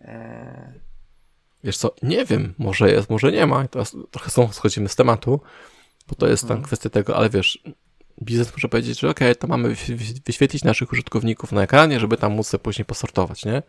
[0.00, 0.89] E...
[1.64, 3.68] Wiesz co, nie wiem, może jest, może nie ma.
[3.68, 5.40] Teraz trochę są, schodzimy z tematu,
[6.08, 6.64] bo to jest tam hmm.
[6.64, 7.62] kwestia tego, ale wiesz,
[8.22, 9.76] biznes może powiedzieć, że ok, to mamy
[10.26, 13.62] wyświetlić naszych użytkowników na ekranie, żeby tam móc sobie później posortować, nie?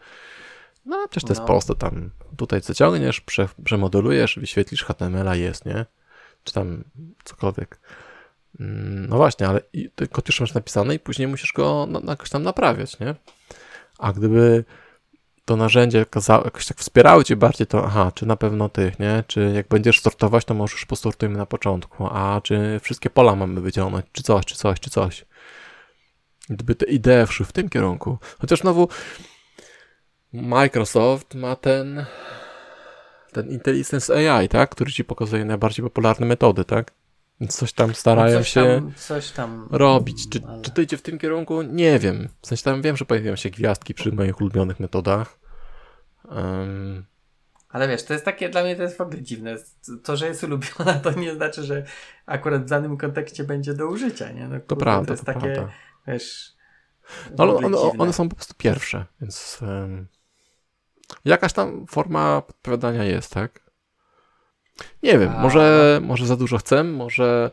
[0.86, 1.48] No, przecież to jest no.
[1.48, 5.86] proste, tam tutaj zaciągniesz, prze, przemodelujesz, wyświetlisz HTML-a, jest, nie?
[6.44, 6.84] Czy tam
[7.24, 7.80] cokolwiek.
[8.60, 9.62] Mm, no właśnie, ale
[10.12, 13.16] kod już masz napisany i później musisz go na, jakoś tam naprawiać, nie?
[13.98, 14.66] A gdyby
[15.52, 16.06] to narzędzie
[16.46, 19.24] jakoś tak wspierały cię bardziej, to aha, czy na pewno tych, nie?
[19.28, 23.62] Czy jak będziesz sortować, to może już posortujmy na początku, a czy wszystkie pola mamy
[23.62, 25.26] wyciągnąć, czy coś, czy coś, czy coś.
[26.50, 28.18] Gdyby te idee szły w tym kierunku.
[28.40, 28.88] Chociaż znowu
[30.34, 32.06] Microsoft ma ten
[33.32, 34.70] ten Intelligence AI, tak?
[34.70, 36.92] Który ci pokazuje najbardziej popularne metody, tak?
[37.50, 40.30] Coś tam starają no coś się tam, coś tam, robić.
[40.30, 40.62] Czy, ale...
[40.62, 41.62] czy to idzie w tym kierunku?
[41.62, 42.30] Nie wiem.
[42.42, 45.41] W sensie tam wiem, że pojawiają się gwiazdki przy moich ulubionych metodach.
[46.36, 47.06] Um...
[47.70, 49.56] Ale wiesz, to jest takie, dla mnie to jest w ogóle dziwne.
[50.04, 51.84] To, że jest ulubiona, to nie znaczy, że
[52.26, 54.48] akurat w danym kontekście będzie do użycia, nie?
[54.48, 55.74] No, to prawda, to jest to takie, prawda.
[56.08, 56.56] wiesz...
[57.38, 60.08] No, ale one, one, są po prostu pierwsze, więc um,
[61.26, 63.72] jakaś tam forma podpowiadania jest, tak?
[65.04, 65.42] Nie wiem, A...
[65.42, 67.52] może, może za dużo chcę, może...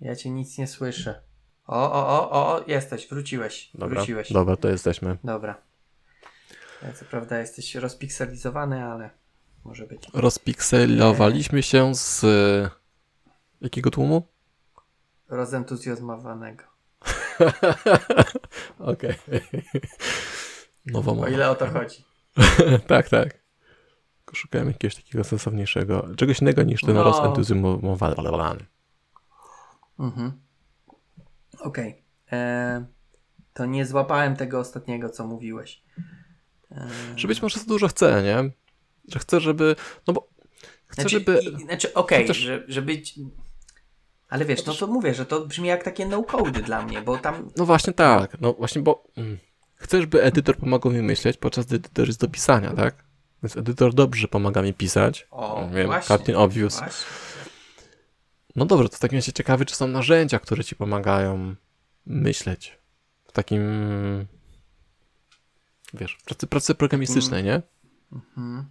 [0.00, 1.22] Ja cię nic nie słyszę.
[1.66, 3.70] O, o, o, o, jesteś, wróciłeś.
[3.74, 4.32] Dobra, wróciłeś.
[4.32, 5.16] dobra, to jesteśmy.
[5.24, 5.69] Dobra.
[6.94, 9.10] Co prawda jesteś rozpikselizowany, ale
[9.64, 10.08] może być.
[10.14, 12.24] Rozpikselowaliśmy się z
[13.60, 14.22] jakiego tłumu?
[15.28, 16.64] Rozentuzjazmowanego.
[18.78, 19.14] Okej.
[20.86, 22.04] Nowa O ile o to chodzi.
[22.86, 23.40] tak, tak.
[24.32, 27.02] Szukałem jakiegoś takiego sensowniejszego, czegoś innego niż ten no.
[27.02, 28.66] rozentuzjazmowany.
[29.98, 30.40] Mhm.
[31.60, 31.90] Okej.
[31.90, 32.38] Okay.
[32.38, 32.84] E,
[33.54, 35.82] to nie złapałem tego ostatniego, co mówiłeś.
[37.16, 38.50] Że być może za dużo chcę, nie?
[39.12, 39.76] Że chcę, żeby.
[40.06, 40.28] No bo.
[40.86, 41.40] Chcę, znaczy, żeby.
[41.42, 43.02] I, znaczy, okej, okay, że, żeby.
[44.28, 47.50] Ale wiesz, no to mówię, że to brzmi jak takie no-code dla mnie, bo tam.
[47.56, 48.40] No właśnie tak.
[48.40, 49.04] No właśnie, bo.
[49.16, 49.38] Mm,
[49.74, 53.04] chcę, żeby edytor pomagał mi myśleć, podczas gdy edytor jest do pisania, tak?
[53.42, 55.26] Więc edytor dobrze pomaga mi pisać.
[55.30, 56.78] O, wiem, właśnie, Captain Obvious.
[56.78, 57.06] Właśnie.
[58.56, 61.54] No dobrze, to w takim razie ciekawy, czy są narzędzia, które ci pomagają
[62.06, 62.78] myśleć
[63.26, 63.62] w takim,
[65.94, 67.62] wiesz, pracy, pracy programistycznej, nie?
[68.12, 68.66] Mhm.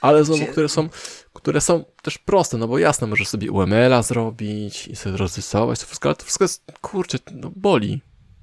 [0.00, 0.88] Ale znowu, które są,
[1.32, 5.86] które są też proste, no bo jasne, możesz sobie UML-a zrobić i sobie rozrysować to
[5.86, 8.02] wszystko, ale to wszystko jest, kurczę, no boli.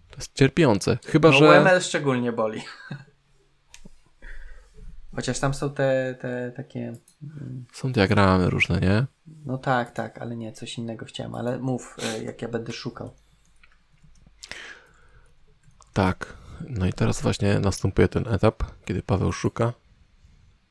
[0.10, 0.98] To jest cierpiące.
[1.06, 1.62] Chyba, no, że...
[1.62, 2.62] UML szczególnie boli.
[5.16, 6.94] Chociaż tam są te, te takie.
[7.24, 9.06] Mm, są diagramy różne, nie?
[9.46, 13.16] No tak, tak, ale nie, coś innego chciałem, ale mów, e, jak ja będę szukał.
[15.94, 16.38] Tak.
[16.68, 19.74] No i teraz właśnie następuje ten etap, kiedy Paweł szuka.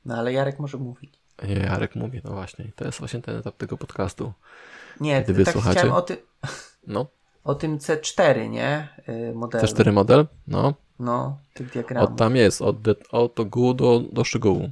[0.05, 1.21] No ale Jarek może mówić.
[1.49, 2.65] Nie, Jarek mówi, no właśnie.
[2.77, 4.33] To jest właśnie ten etap tego podcastu.
[5.01, 5.79] Nie, Kiedy tak wysłuchacie?
[5.79, 6.23] chciałem o, ty,
[6.87, 7.07] No,
[7.45, 8.89] o tym C4, nie?
[9.09, 9.67] Y, Modelu.
[9.67, 10.75] C4 model, no.
[10.99, 12.11] No, tych diagramów.
[12.11, 14.71] Od tam jest, od, de, od ogółu do, do szczegółu.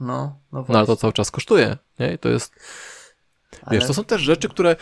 [0.00, 0.76] No, no No właśnie.
[0.78, 2.12] ale to cały czas kosztuje, nie?
[2.12, 2.54] I to jest,
[3.62, 4.76] Ale- wiesz, to są też rzeczy, które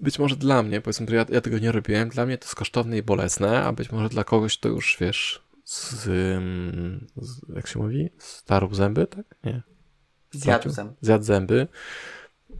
[0.00, 2.54] być może dla mnie, powiedzmy, że ja, ja tego nie robiłem, dla mnie to jest
[2.54, 7.78] kosztowne i bolesne, a być może dla kogoś to już, wiesz, z, z jak się
[7.78, 8.10] mówi?
[8.18, 9.24] Starł zęby, tak?
[9.44, 9.62] Nie.
[10.32, 10.92] Zjadł zęb.
[11.00, 11.66] Zjadł zęby.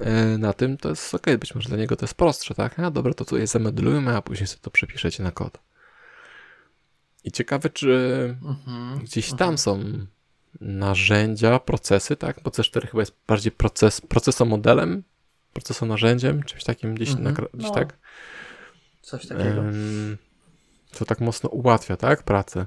[0.00, 2.78] E, Na tym to jest ok, być może dla niego to jest prostsze, tak?
[2.78, 5.58] A dobra, to tutaj zamodelujemy, a później sobie to przepiszecie na kod.
[7.24, 8.98] I ciekawe, czy Mhm.
[9.04, 9.80] gdzieś tam są
[10.60, 12.40] narzędzia, procesy, tak?
[12.42, 15.02] Bo C4 chyba jest bardziej proces, procesomodelem,
[15.56, 17.98] procesonarzędziem, czymś takim gdzieś, na, gdzieś No, tak?
[19.02, 19.60] Coś takiego.
[19.60, 20.18] Ym,
[20.98, 22.22] to tak mocno ułatwia, tak?
[22.22, 22.66] Pracę.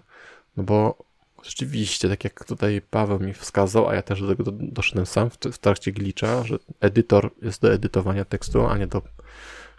[0.57, 1.05] No bo
[1.43, 5.29] rzeczywiście, tak jak tutaj Paweł mi wskazał, a ja też do tego do- doszedłem sam
[5.29, 9.01] w, w trakcie glitcha, że edytor jest do edytowania tekstu, a nie do,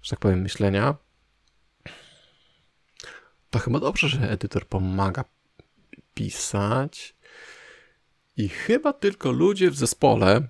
[0.03, 0.95] że tak powiem, myślenia.
[3.51, 5.25] To chyba dobrze, że edytor pomaga
[6.15, 7.15] pisać.
[8.37, 10.49] I chyba tylko ludzie w zespole,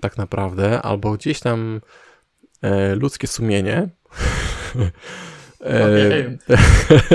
[0.00, 1.80] tak naprawdę, albo gdzieś tam
[2.62, 3.88] e, ludzkie sumienie,
[5.60, 6.38] e,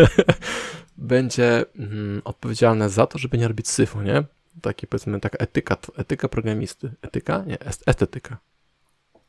[0.97, 4.23] będzie mm, odpowiedzialne za to, żeby nie robić syfu, nie?
[4.61, 6.91] Taki powiedzmy, taka etyka, etyka programisty.
[7.01, 7.43] Etyka?
[7.47, 8.37] Nie, est- estetyka.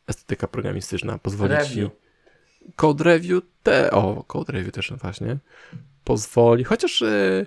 [0.06, 1.70] Estetyka programistyczna pozwoli Review.
[1.70, 2.06] ci...
[2.76, 5.36] Code review, te, o, code review też no właśnie,
[6.04, 7.46] pozwoli, chociaż e,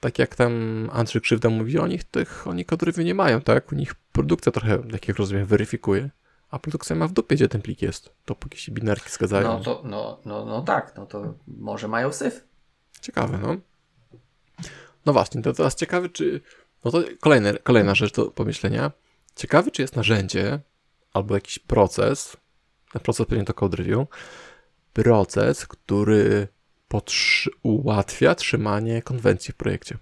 [0.00, 0.52] tak jak tam
[0.92, 3.72] Andrzej Krzywda mówi o nich, tych, oni review nie mają, tak?
[3.72, 6.10] U nich produkcja trochę, jak jak rozumiem, weryfikuje,
[6.50, 9.48] a produkcja ma w dupie, gdzie ten plik jest, dopóki się binarki zgadzają.
[9.48, 12.44] No to, no, no, no tak, no to może mają syf.
[13.00, 13.56] Ciekawe, no.
[15.06, 16.40] No właśnie, to teraz ciekawy, czy.
[16.84, 18.92] No to kolejne, kolejna rzecz do pomyślenia.
[19.36, 20.60] Ciekawy, czy jest narzędzie
[21.12, 22.36] albo jakiś proces,
[22.92, 24.06] ten proces pewnie to code review,
[24.92, 26.48] proces, który
[26.88, 29.98] potrzy- ułatwia trzymanie konwencji w projekcie.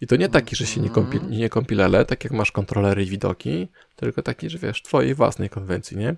[0.00, 3.10] I to nie taki, że się nie, kompi nie kompilele, tak jak masz kontrolery i
[3.10, 6.16] widoki, tylko taki, że wiesz, twojej własnej konwencji, nie?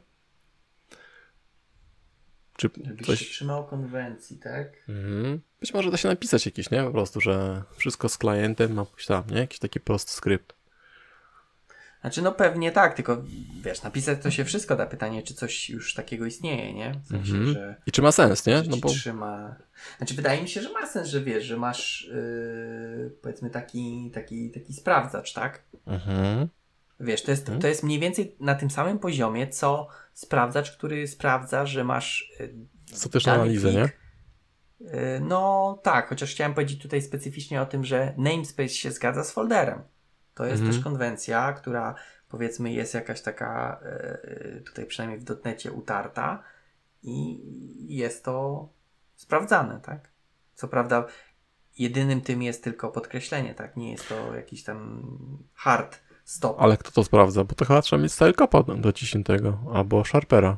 [2.56, 4.72] Czy Żebyś coś, się trzymał konwencji, tak?
[4.88, 5.40] Mhm.
[5.60, 6.82] Być może da się napisać jakiś, nie?
[6.82, 9.38] Po prostu, że wszystko z klientem ma tam, nie?
[9.38, 10.59] Jakiś taki prosty skrypt.
[12.00, 13.22] Znaczy, no pewnie tak, tylko
[13.62, 14.86] wiesz, napisać to się wszystko da.
[14.86, 16.94] Pytanie, czy coś już takiego istnieje, nie?
[17.04, 17.52] W sensie, Mhm.
[17.54, 18.62] że, I czy ma sens, nie?
[18.68, 18.88] No bo...
[18.88, 19.56] trzyma.
[19.98, 24.50] Znaczy, wydaje mi się, że ma sens, że wiesz, że masz yy, powiedzmy taki, taki,
[24.50, 25.62] taki sprawdzacz, tak?
[25.86, 26.48] Mhm.
[27.00, 27.60] Wiesz, to jest, Mhm.
[27.60, 32.54] to jest mniej więcej na tym samym poziomie, co sprawdzacz, który sprawdza, że masz yy,
[32.96, 33.88] Co też dany analizę, nie?
[34.80, 34.88] Yy,
[35.20, 39.82] No tak, chociaż chciałem powiedzieć tutaj specyficznie o tym, że namespace się zgadza z folderem.
[40.34, 40.72] To jest Mhm.
[40.72, 41.94] też konwencja, która
[42.28, 43.80] powiedzmy jest jakaś taka
[44.54, 46.42] yy, tutaj przynajmniej w dotnecie utarta
[47.02, 47.40] i
[47.96, 48.68] jest to
[49.16, 50.10] sprawdzane, tak?
[50.54, 51.06] Co prawda
[51.78, 53.76] jedynym tym jest tylko podkreślenie, tak?
[53.76, 55.02] Nie jest to jakiś tam
[55.54, 56.56] hard stop.
[56.60, 57.44] Ale kto to sprawdza?
[57.44, 60.56] Bo to chyba trzeba mieć style capa dociśniętego, albo sharpera.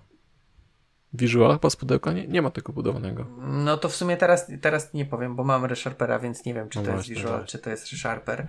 [1.14, 3.26] Visual chyba z pudełka nie, nie ma tego budowanego.
[3.38, 6.78] No to w sumie teraz, teraz nie powiem, bo mam ReSharpera, więc nie wiem, czy
[6.78, 7.46] No to jest właśnie, Visual, właśnie.
[7.46, 8.46] czy to jest ReSharper.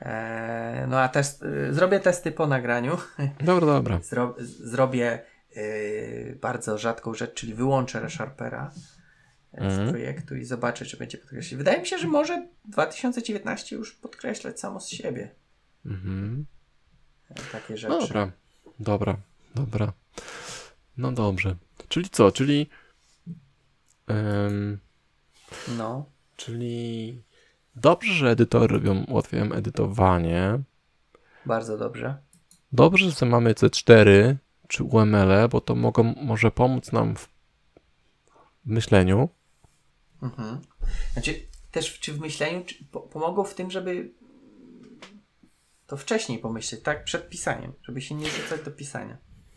[0.00, 2.96] Eee, no a test, y, zrobię testy po nagraniu.
[3.44, 4.00] Dobra, dobra.
[4.02, 5.20] Zro, z- zrobię
[5.56, 9.90] y, bardzo rzadką rzecz, czyli wyłączę ReSharpera y, z Mhm.
[9.90, 11.58] projektu i zobaczę, czy będzie podkreślać.
[11.58, 15.30] Wydaje mi się, że może 2019 już podkreślać samo z siebie
[15.86, 16.46] Mhm.
[17.30, 17.98] e, takie rzeczy.
[18.00, 18.32] Dobra,
[18.80, 19.16] dobra,
[19.54, 19.92] dobra.
[20.96, 21.56] No dobrze.
[21.88, 22.32] Czyli co?
[22.32, 22.70] Czyli...
[24.06, 24.78] em,
[25.78, 26.06] No.
[26.36, 27.22] czyli...
[27.80, 30.58] Dobrze, że edytory robią, ułatwiają edytowanie.
[31.46, 32.16] Bardzo dobrze.
[32.72, 34.34] Dobrze, że mamy C4
[34.68, 37.28] czy UML, bo to mogą, może pomóc nam w
[38.64, 39.28] myśleniu.
[40.22, 40.60] Mhm.
[41.12, 41.34] Znaczy,
[41.70, 44.10] też czy w myśleniu czy po, pomogą w tym, żeby
[45.86, 47.04] to wcześniej pomyśleć, tak?
[47.04, 49.16] Przed pisaniem, żeby się nie rzucać do pisania.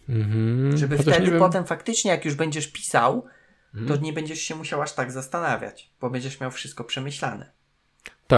[0.10, 0.78] Mhm.
[0.78, 3.26] Żeby Chociaż wtedy potem faktycznie, jak już będziesz pisał,
[3.74, 4.02] to Mhm.
[4.02, 7.52] nie będziesz się musiał aż tak zastanawiać, bo będziesz miał wszystko przemyślane.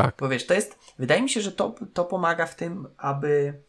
[0.01, 0.15] Tak.
[0.19, 3.61] Bo wiesz, to jest, wydaje mi się, że to, to pomaga w tym, aby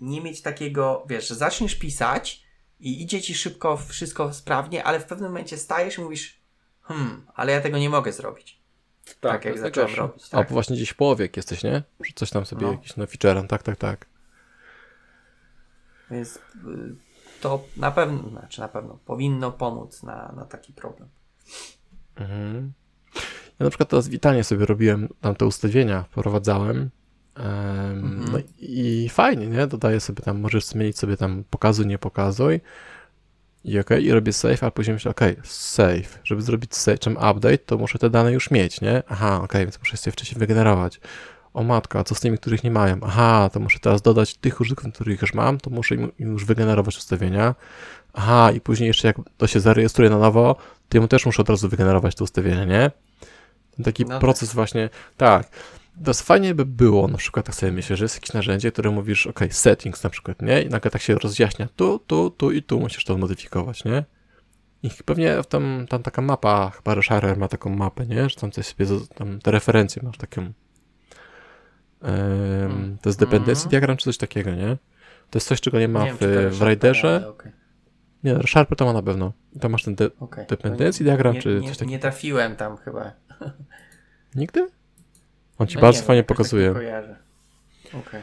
[0.00, 2.42] nie mieć takiego, wiesz, że zaczniesz pisać
[2.80, 6.40] i idzie ci szybko wszystko sprawnie, ale w pewnym momencie stajesz i mówisz,
[6.82, 8.60] hmm, ale ja tego nie mogę zrobić.
[9.20, 10.12] Tak, jak to jest zacząłem najgorsze.
[10.12, 10.50] robić, tak.
[10.50, 11.82] A właśnie gdzieś w połowie jak jesteś, nie?
[12.00, 12.72] Że coś tam sobie No.
[12.72, 14.06] jakiś no featurem, tak, tak, tak.
[16.10, 16.40] Więc y,
[17.40, 21.08] to na pewno, znaczy na pewno, powinno pomóc na, na taki problem.
[22.16, 22.72] Mhm.
[23.60, 26.90] Ja na przykład teraz witanie sobie robiłem, tam te ustawienia wprowadzałem.
[27.36, 28.32] em, Mhm.
[28.32, 29.66] No i fajnie, nie?
[29.66, 32.60] Dodaję sobie tam, możesz zmienić sobie tam pokazuj, nie pokazuj.
[33.64, 36.18] I ok, i robię save, a później myślę, ok, save.
[36.24, 39.02] Żeby zrobić save, czym update, to muszę te dane już mieć, nie?
[39.08, 41.00] Aha, ok, więc muszę je wcześniej wygenerować.
[41.54, 42.96] O matka, co z tymi, których nie mają?
[43.02, 46.96] Aha, to muszę teraz dodać tych użytkowników, których już mam, to muszę im już wygenerować
[46.96, 47.54] ustawienia.
[48.12, 50.56] Aha, i później jeszcze jak to się zarejestruje na nowo,
[50.88, 52.90] to ja mu też muszę od razu wygenerować to ustawienie, nie?
[53.84, 54.20] Taki No tak.
[54.20, 55.48] proces właśnie, tak.
[56.04, 59.26] To fajnie by było, na przykład tak sobie myślę, że jest jakieś narzędzie, które mówisz,
[59.26, 60.62] ok, settings na przykład, nie?
[60.62, 64.04] I nagle tak się rozjaśnia, tu, tu, tu i tu musisz to modyfikować, nie?
[64.82, 68.28] I pewnie tam, tam taka mapa, chyba Resharer ma taką mapę, nie?
[68.28, 70.52] Że tam coś sobie, tam te referencje masz taką.
[72.02, 72.98] Mm.
[73.02, 73.70] to jest dependency Mhm.
[73.70, 74.76] diagram czy coś takiego, nie?
[75.30, 76.18] To jest coś, czego nie ma Nie w,
[76.50, 77.28] w Riderze.
[77.28, 77.52] okej,
[78.24, 79.32] Nie, Sharper to ma na pewno.
[79.52, 80.46] I tam masz ten de- okej.
[80.46, 81.90] dependency diagram, nie, czy nie, coś takiego.
[81.90, 83.12] Nie trafiłem tam chyba.
[84.34, 84.68] Nigdy?
[85.58, 86.68] On ci No bardzo nie fajnie wiem, jakoś tak pokazuje.
[86.68, 87.16] nie kojarzę.
[87.88, 88.22] Okej.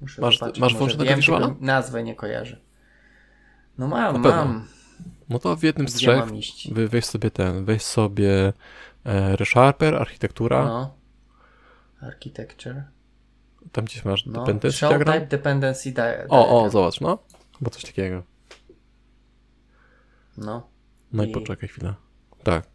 [0.00, 2.60] Muszę Masz- zobaczyć, masz włączonego tylko Nazwę nie kojarzę.
[3.78, 4.68] No mam, mam.
[5.28, 6.30] No to w jednym z Gdzie trzech
[6.74, 8.52] wy, weź sobie ten, weź sobie
[9.04, 10.94] e, ReSharper, architektura, No.
[12.00, 12.82] Architecture.
[13.72, 14.32] tam gdzieś masz No.
[14.40, 15.14] dependency Show diagram.
[15.14, 16.70] type dependency dia- O, o, diagram.
[16.70, 17.18] zobacz, no.
[17.60, 18.22] Bo coś takiego.
[20.36, 20.68] No.
[21.12, 21.94] No i, I- poczekaj chwilę.
[22.42, 22.66] Tak.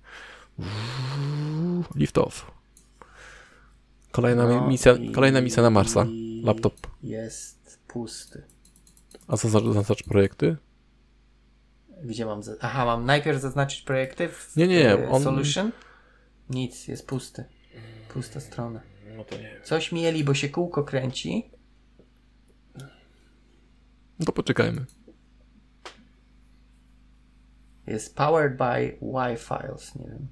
[1.96, 2.52] Lift off.
[4.12, 6.06] Kolejna no misja, kolejna misja na Marsa.
[6.44, 6.88] Laptop.
[7.04, 8.44] Jest pusty.
[9.28, 10.58] A zaznacz, zaznacz projekty?
[12.04, 12.42] Gdzie mam.
[12.62, 15.72] Aha, mam najpierw zaznaczyć projekty w Nie, nie, on- Solution?
[16.50, 17.46] Nic, jest pusty.
[18.10, 18.82] Pusta strona.
[19.18, 19.62] No to nie.
[19.64, 21.50] Coś mieli, bo się kółko kręci.
[24.20, 24.86] No to poczekajmy.
[27.88, 30.28] Jest powered by Y-Files, nie wiem.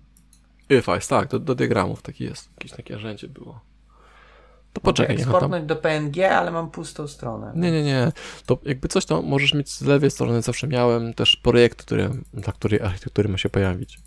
[0.78, 2.50] Ifice, tak, do, do diagramów taki jest.
[2.58, 3.62] Jakieś takie narzędzie było.
[4.74, 5.24] To poczekaj, tam...
[5.24, 7.52] Eksportnąć do PNG, ale mam pustą stronę.
[7.56, 8.12] Nie, nie, nie.
[8.46, 10.42] To jakby coś to możesz mieć z lewej strony.
[10.42, 14.00] Zawsze miałem też projekt, który, dla której architektury ma się pojawić.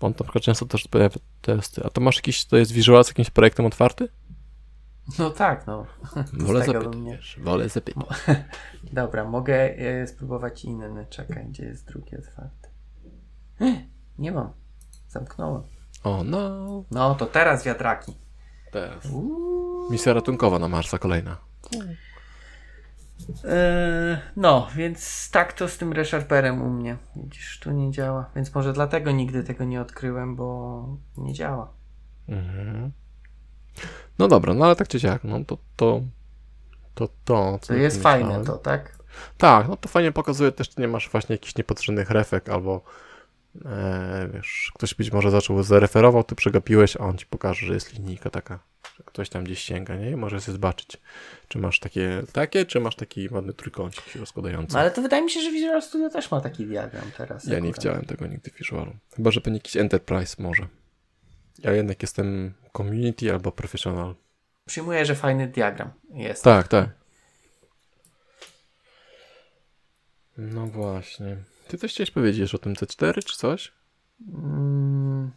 [0.00, 1.84] On na przykład często też pojawia testy.
[1.84, 4.08] A to masz jakiś, to jest Visual z jakimś projektem otwarty?
[5.18, 5.86] No tak, no.
[6.32, 7.38] Wolę zapytać.
[7.42, 8.06] Wolę zapytać.
[8.92, 11.06] Dobra, mogę e, spróbować inny.
[11.10, 12.68] Czekaj, gdzie jest drugi otwarty?
[14.18, 14.52] Nie mam.
[15.14, 15.62] Zamknąłem.
[16.04, 16.84] O, no.
[16.90, 18.12] No, to teraz wiatraki.
[18.72, 19.06] Teraz.
[19.06, 19.90] Uuu.
[19.90, 21.36] Misja ratunkowa na Marsa kolejna.
[23.44, 26.96] Eee, no, więc tak to z tym resharperem u mnie.
[27.16, 28.30] Widzisz, tu nie działa.
[28.36, 30.86] Więc może dlatego nigdy tego nie odkryłem, bo
[31.16, 31.72] nie działa.
[32.28, 32.92] Mhm.
[34.18, 36.00] No dobra, no ale tak czy siak, no to to
[36.94, 38.98] to to, To jest fajne to, tak?
[39.38, 42.84] Tak, no to fajnie pokazuje też, że nie masz właśnie jakichś niepotrzebnych refek albo
[43.64, 47.92] e, wiesz, ktoś być może zaczął zareferował, ty przegapiłeś, a on ci pokaże, że jest
[47.92, 48.58] linijka taka,
[48.96, 50.10] że ktoś tam gdzieś sięga, nie?
[50.10, 50.96] I możesz sobie zobaczyć,
[51.48, 54.74] czy masz takie, takie, czy masz taki ładny trójkącik się rozkładający.
[54.74, 57.44] No, ale to wydaje mi się, że Visual Studio też ma taki diagram teraz.
[57.44, 57.76] Ja nie akurat.
[57.76, 58.92] widziałem tego nigdy w Visualu.
[59.16, 60.66] Chyba, że pewnie jakiś Enterprise może.
[61.58, 64.14] Ja jednak jestem community albo professional.
[64.66, 66.44] Przyjmuję, że fajny diagram jest.
[66.44, 66.88] Tak, tak.
[70.38, 71.36] No właśnie.
[71.68, 73.72] Ty coś chciałeś powiedzieć o tym C4 czy coś?
[74.34, 75.30] Mm,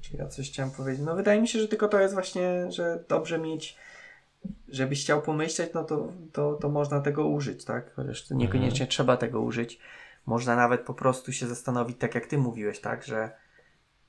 [0.00, 1.04] czy ja coś chciałem powiedzieć?
[1.04, 3.76] No wydaje mi się, że tylko to jest właśnie, że dobrze mieć,
[4.68, 7.94] żebyś chciał pomyśleć, no to, to, to można tego użyć, tak?
[7.94, 9.78] Chociaż niekoniecznie trzeba tego użyć.
[10.26, 13.04] Można nawet po prostu się zastanowić, tak jak ty mówiłeś, tak?
[13.04, 13.30] Że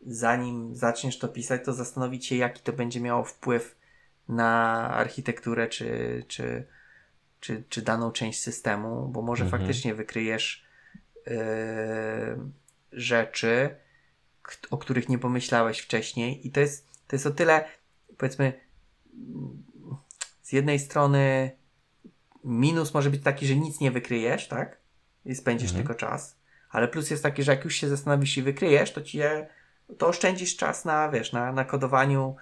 [0.05, 3.77] zanim zaczniesz to pisać, to zastanowić się, jaki to będzie miało wpływ
[4.29, 4.53] na
[4.89, 6.65] architekturę, czy, czy,
[7.39, 9.61] czy, czy daną część systemu, bo może Mhm.
[9.61, 10.66] faktycznie wykryjesz
[12.91, 13.75] rzeczy,
[14.41, 16.47] k- o których nie pomyślałeś wcześniej.
[16.47, 17.65] I to jest, to jest o tyle,
[18.17, 18.53] powiedzmy,
[20.41, 21.51] z jednej strony
[22.43, 24.77] minus może być taki, że nic nie wykryjesz, tak?
[25.25, 25.85] I spędzisz Mhm.
[25.87, 26.35] tylko czas.
[26.69, 29.47] Ale plus jest taki, że jak już się zastanowisz i wykryjesz, to ci je,
[29.97, 32.35] to oszczędzisz czas na, wiesz, na, na kodowaniu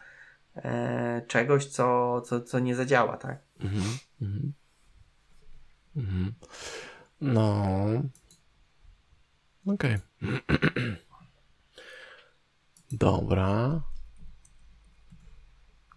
[0.56, 3.38] e, czegoś, co, co, co nie zadziała, tak?
[3.60, 3.84] Mhm.
[4.22, 4.54] Mhm.
[5.98, 6.34] Mhm.
[7.22, 7.76] No.
[9.68, 9.98] Okej.
[12.92, 13.82] Dobra.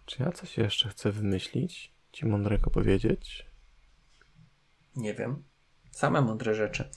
[0.05, 1.91] Czy ja coś jeszcze chcę wymyślić?
[2.11, 3.45] Ci mądrego powiedzieć?
[4.95, 5.43] Nie wiem.
[5.91, 6.89] Same mądre rzeczy.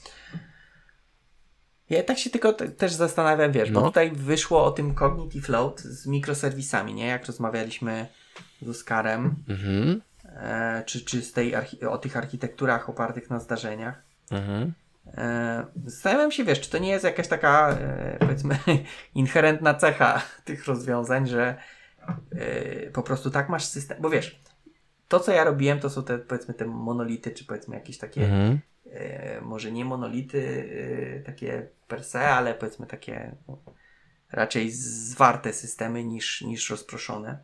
[1.89, 3.87] Ja tak się tylko te, też zastanawiam, wiesz, bo No.
[3.87, 7.05] tutaj wyszło o tym Cognitive Load z mikroserwisami, nie?
[7.07, 8.07] Jak rozmawialiśmy
[8.61, 10.01] z Oskarem, Mhm.
[10.25, 11.53] e, czy, czy z tej
[11.89, 14.03] o tych architekturach opartych na zdarzeniach.
[14.31, 14.73] Mhm.
[15.07, 18.59] E, zastanawiam się, wiesz, czy to nie jest jakaś taka, e, powiedzmy,
[19.15, 21.55] inherentna cecha tych rozwiązań, że
[22.31, 24.41] e, po prostu tak masz system, bo wiesz,
[25.07, 28.59] to, co ja robiłem, to są te, powiedzmy, te monolity, czy powiedzmy jakieś takie, Mhm.
[29.41, 30.69] może nie monolity
[31.25, 33.57] takie per se, ale powiedzmy takie no,
[34.31, 37.39] raczej zwarte systemy niż, niż rozproszone.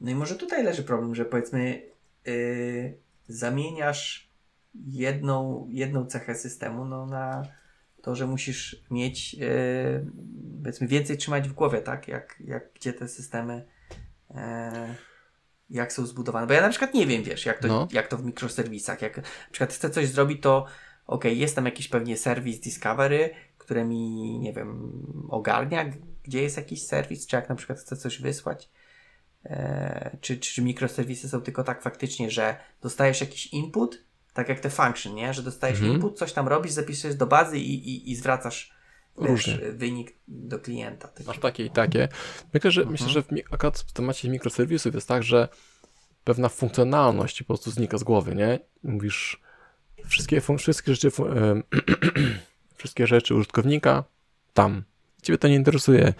[0.00, 1.82] No i może tutaj leży problem, że powiedzmy
[2.26, 4.28] yy, zamieniasz
[4.74, 7.42] jedną, jedną cechę systemu no, na
[8.02, 10.06] to, że musisz mieć yy,
[10.62, 12.08] powiedzmy więcej trzymać w głowie, tak?
[12.08, 13.66] Jak, jak gdzie te systemy
[14.30, 14.36] yy,
[15.70, 16.46] jak są zbudowane.
[16.46, 17.88] Bo ja na przykład nie wiem, wiesz, jak to, No.
[17.92, 19.02] jak to w mikroserwisach.
[19.02, 20.66] Jak na przykład chcę coś zrobić, to
[21.06, 24.92] ok, jest tam jakiś pewnie serwis Discovery, który mi, nie wiem,
[25.28, 25.84] ogarnia,
[26.22, 28.70] gdzie jest jakiś serwis, czy jak na przykład chcę coś wysłać.
[29.44, 34.04] E, czy, czy mikroserwisy są tylko tak faktycznie, że dostajesz jakiś input,
[34.34, 35.34] tak jak te function, nie?
[35.34, 35.94] Że dostajesz Mhm.
[35.96, 38.72] input, coś tam robisz, zapisujesz do bazy i, i, i zwracasz
[39.18, 41.08] wiesz, wynik do klienta.
[41.08, 41.26] Tak.
[41.26, 42.08] Masz takie i takie.
[42.54, 42.92] Myślę, że, Mhm.
[42.92, 45.48] myślę, że w, mi- akurat w temacie mikroserwisów jest tak, że
[46.24, 48.58] pewna funkcjonalność po prostu znika z głowy, nie?
[48.82, 49.40] Mówisz,
[50.06, 51.10] wszystkie, wszystkie rzeczy,
[52.76, 54.04] wszystkie rzeczy użytkownika
[54.54, 54.82] tam.
[55.22, 56.14] Ciebie to nie interesuje,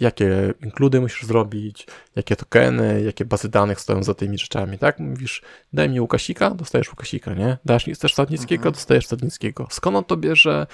[0.00, 1.86] jakie inkludy musisz zrobić,
[2.16, 4.98] jakie tokeny, jakie bazy danych stoją za tymi rzeczami, tak?
[4.98, 5.42] Mówisz,
[5.72, 7.58] daj mi Łukasika, dostajesz Łukasika, nie?
[7.64, 8.74] Dasz mi chcesz Stadnickiego, Mhm.
[8.74, 9.66] dostajesz Stadnickiego.
[9.70, 10.66] Skąd on to bierze?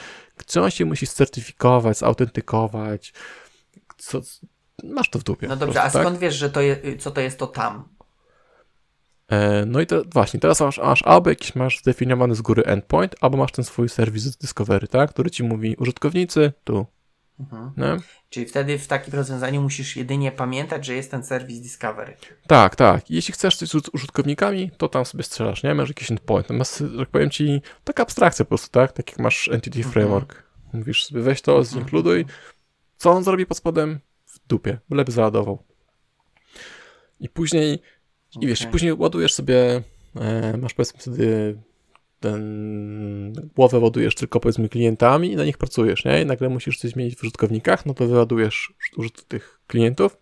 [0.46, 3.12] Co on się musi certyfikować, zautentykować?
[3.98, 4.20] Co,
[4.84, 5.48] masz to w dupie.
[5.48, 6.06] No dobrze, a prostu, tak?
[6.06, 7.88] skąd wiesz, że to je, co to jest to tam?
[9.28, 13.14] E, No i te, właśnie, teraz masz, masz albo jakiś masz zdefiniowany z góry endpoint,
[13.20, 15.10] albo masz ten swój serwis Discovery, tak?
[15.10, 16.86] Który ci mówi użytkownicy, tu,
[17.40, 17.70] Mhm.
[17.76, 17.96] nie?
[18.30, 22.16] Czyli wtedy w takim rozwiązaniu musisz jedynie pamiętać, że jest ten serwis Discovery.
[22.46, 23.10] Tak, tak.
[23.10, 25.74] Jeśli chcesz coś z uż- użytkownikami, to tam sobie strzelasz, nie?
[25.74, 26.44] Masz jakiś endpoint.
[26.46, 28.92] Natomiast, jak powiem ci, taka abstrakcja po prostu, tak?
[28.92, 29.92] Tak jak masz Entity Mhm.
[29.92, 30.42] Framework.
[30.72, 32.24] Mówisz sobie, weź to, zinkluduj.
[32.96, 34.00] Co on zrobi pod spodem?
[34.26, 34.78] W dupie.
[34.90, 35.62] Byleby załadował.
[37.20, 37.82] I później,
[38.40, 39.82] i wiesz, później ładujesz sobie,
[40.16, 41.58] e, masz powiedzmy wtedy
[42.20, 46.22] ten głowę ładujesz tylko powiedzmy klientami i na nich pracujesz, nie?
[46.22, 48.72] I nagle musisz coś zmienić w użytkownikach, no to wyładujesz
[49.28, 50.18] tych klientów,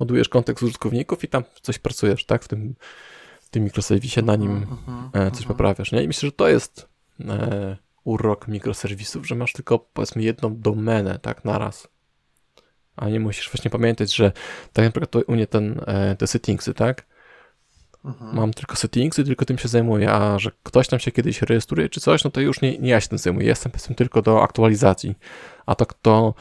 [0.00, 2.44] ładujesz kontekst użytkowników i tam coś pracujesz, tak?
[2.44, 2.74] W tym,
[3.40, 4.66] w tym mikroserwisie na nim
[5.12, 5.48] e, coś mhm.
[5.48, 6.02] poprawiasz, nie?
[6.02, 6.88] I myślę, że to jest
[7.20, 11.44] e, urok mikroserwisów, że masz tylko powiedzmy jedną domenę, tak?
[11.44, 11.88] Naraz.
[12.96, 14.32] A nie musisz właśnie pamiętać, że
[14.72, 17.06] tak naprawdę to u mnie ten, e, te settingsy, tak?
[18.04, 18.36] Mhm.
[18.36, 22.00] Mam tylko settingsy, tylko tym się zajmuję, a że ktoś tam się kiedyś rejestruje czy
[22.00, 23.46] coś, no to już nie, nie ja się tym zajmuję.
[23.46, 25.14] Jestem powiedzmy tylko do aktualizacji.
[25.66, 26.34] A tak to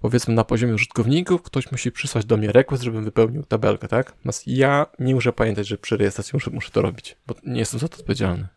[0.00, 4.12] powiedzmy na poziomie użytkowników ktoś musi przysłać do mnie request, żebym wypełnił tabelkę, tak?
[4.16, 7.80] Natomiast ja nie muszę pamiętać, że przy rejestracji muszę, muszę to robić, bo nie jestem
[7.80, 8.48] za to odpowiedzialny.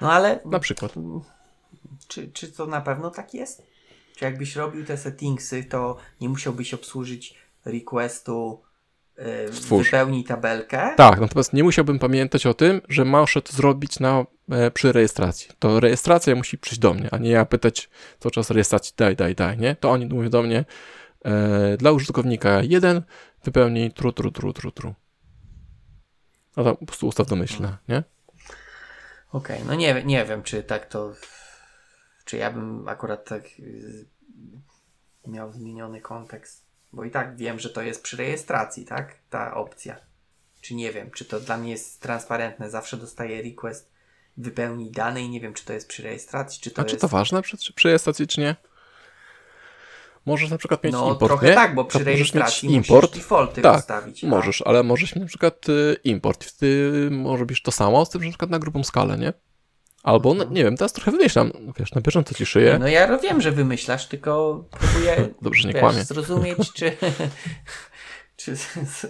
[0.00, 0.94] No ale Na przykład.
[2.08, 3.62] czy, czy to na pewno tak jest?
[4.16, 7.34] Czy jakbyś robił te settingsy, to nie musiałbyś obsłużyć
[7.64, 8.62] requestu
[9.52, 9.86] Stwórz.
[9.86, 10.94] wypełnij tabelkę?
[10.96, 15.50] Tak, natomiast nie musiałbym pamiętać o tym, że muszę to zrobić na, e, przy rejestracji.
[15.58, 19.34] To rejestracja musi przyjść do mnie, a nie ja pytać cały czas rejestracji daj, daj,
[19.34, 19.76] daj, nie?
[19.76, 20.64] To oni mówią do mnie
[21.24, 23.02] e, dla użytkownika jeden
[23.44, 24.94] wypełnij tru, tru, tru, tru, tru.
[26.56, 28.02] A tam po prostu ustaw domyślne, nie?
[29.32, 31.12] Okej, no nie, nie wiem, czy tak to.
[32.24, 34.06] Czy ja bym akurat tak y,
[35.26, 36.63] miał zmieniony kontekst.
[36.94, 39.14] Bo i tak wiem, że to jest przy rejestracji, tak?
[39.30, 39.96] Ta opcja.
[40.60, 42.70] Czy nie wiem, czy to dla mnie jest transparentne.
[42.70, 43.90] Zawsze dostaję request
[44.36, 46.94] wypełnij dane i nie wiem, czy to jest przy rejestracji, czy to A jest.
[46.94, 48.56] czy to ważne przy, przy rejestracji, czy nie?
[50.26, 51.54] Możesz na przykład mieć no import, trochę nie?
[51.54, 54.24] tak, bo przy rejestracji mieć musisz import, defaulty tak, ustawić.
[54.24, 56.52] a- Możesz, ale możesz mieć na przykład y, import.
[56.58, 59.32] Ty możesz to samo, z tym, że na przykład na grubą skalę, nie?
[60.04, 62.76] Albo, no, nie wiem, teraz trochę wymyślam, wiesz, na bieżąco ci szyję.
[62.80, 66.04] No ja wiem, że wymyślasz, tylko próbuję Dobrze, nie wiesz, kłamie.
[66.04, 66.96] zrozumieć, czy,
[68.36, 68.56] czy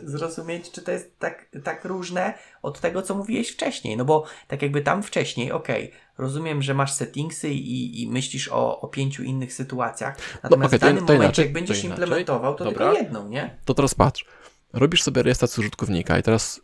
[0.02, 3.96] zrozumieć, czy to jest tak, tak różne od tego, co mówiłeś wcześniej.
[3.96, 8.80] No bo tak jakby tam wcześniej, okej, rozumiem, że masz settingsy i, i myślisz o,
[8.80, 11.86] o pięciu innych sytuacjach, natomiast okej, w to- danym to momencie, inaczej, jak będziesz to
[11.86, 12.86] implementował, to Dobra.
[12.86, 13.56] tylko jedną, nie?
[13.64, 14.24] To teraz patrz.
[14.72, 16.60] Robisz sobie rejestrację użytkownika i teraz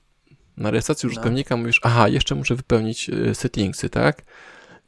[0.61, 1.11] na rejestracji No.
[1.11, 4.23] użytkownika mówisz, aha, jeszcze muszę wypełnić y, settingsy, tak?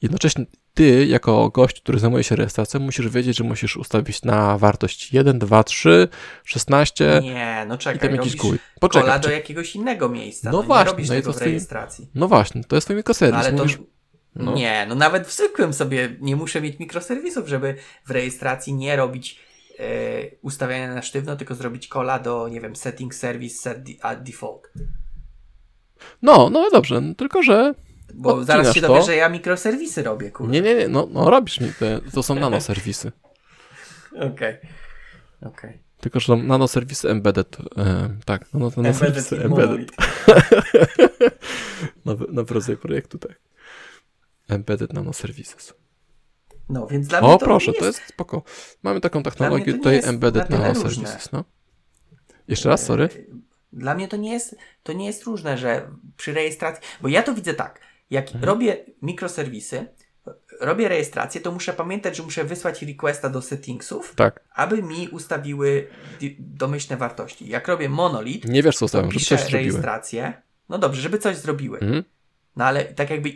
[0.03, 5.13] Jednocześnie ty, jako gość, który zajmuje się rejestracją, musisz wiedzieć, że musisz ustawić na wartość
[5.13, 6.09] 1, 2, 3,
[6.45, 8.59] 16 Nie, no i czekaj, tam jakiś gój.
[8.81, 10.51] Poczekaj, kola do jakiegoś innego miejsca.
[10.51, 12.09] No No, właśnie, no i tego to w rejestracji.
[12.15, 13.41] No właśnie, to jest twój No, mikroserwis.
[13.41, 13.79] ale to Mówisz,
[14.35, 14.55] no.
[14.55, 17.75] Nie, no nawet w zwykłym sobie nie muszę mieć mikroserwisów, żeby
[18.07, 19.41] w rejestracji nie robić
[19.79, 19.85] e,
[20.43, 24.63] ustawiania na sztywno, tylko zrobić kola do, nie wiem, setting service set at default.
[26.23, 27.75] No, no dobrze, no, tylko że
[28.15, 28.89] Bo zaraz się to.
[28.89, 30.53] dowiesz, że ja mikroserwisy robię, kurde.
[30.53, 33.13] nie, nie, nie, no, no robisz mi te, to są nanoserwisy.
[34.33, 34.57] Okej.
[35.43, 35.83] Okej.
[36.01, 37.57] Tylko, że są nanoserwisy embedded.
[37.79, 39.91] E, tak, nano, nanoserwisy Embedded embedded.
[42.05, 43.41] nowy, nowy rodzaj projektu, tak.
[44.49, 45.75] Embedded nanoservices.
[46.69, 48.43] No, więc dla mnie O, to proszę, nie to jest spoko.
[48.83, 51.45] Mamy taką technologię to tutaj jest embedded na nanoservices, no.
[52.49, 53.09] Jeszcze raz, sorry.
[53.73, 57.35] Dla mnie to nie jest, to nie jest różne, że przy rejestracji, bo ja to
[57.35, 58.45] widzę tak, jak Mhm.
[58.45, 59.87] robię mikroserwisy,
[60.61, 64.41] robię rejestrację, to muszę pamiętać, że muszę wysłać requesta do settingsów, Tak.
[64.55, 65.87] aby mi ustawiły
[66.39, 67.49] domyślne wartości.
[67.49, 69.61] Jak robię monolit, Nie wiesz, co to ustawiam, żeby piszę coś zrobiły.
[69.63, 70.33] rejestrację,
[70.69, 72.05] no dobrze, żeby coś zrobiły, Mhm.
[72.57, 73.33] no ale tak jakby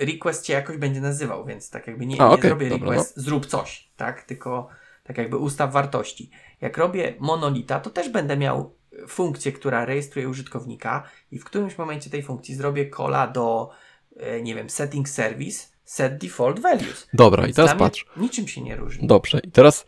[0.00, 2.92] request cię jakoś będzie nazywał, więc tak jakby nie, A, nie okej, zrobię dobra, no.
[2.92, 4.22] request, zrób coś, tak?
[4.22, 4.68] Tylko
[5.04, 6.30] tak jakby ustaw wartości.
[6.60, 8.74] Jak robię monolita, to też będę miał
[9.08, 13.70] funkcję, która rejestruje użytkownika i w którymś momencie tej funkcji zrobię calla do,
[14.16, 17.08] e, nie wiem, setting service, set default values.
[17.12, 18.06] Dobra, i Więc teraz dla mnie patrz.
[18.16, 19.06] Niczym się nie różni.
[19.06, 19.86] Dobrze, i teraz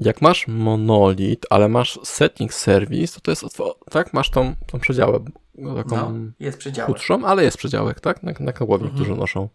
[0.00, 3.44] jak masz monolit, ale masz setting service, to to jest,
[3.90, 5.20] tak, masz tą, tą przedziałę,
[5.76, 6.86] taką No, jest przedział.
[6.86, 9.04] chudszą, ale jest przedziałek, tak, na, na kałowni, Mhm.
[9.04, 9.48] którzy noszą.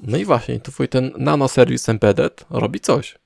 [0.00, 3.18] No i właśnie, twój ten nanoserwis embedded robi coś.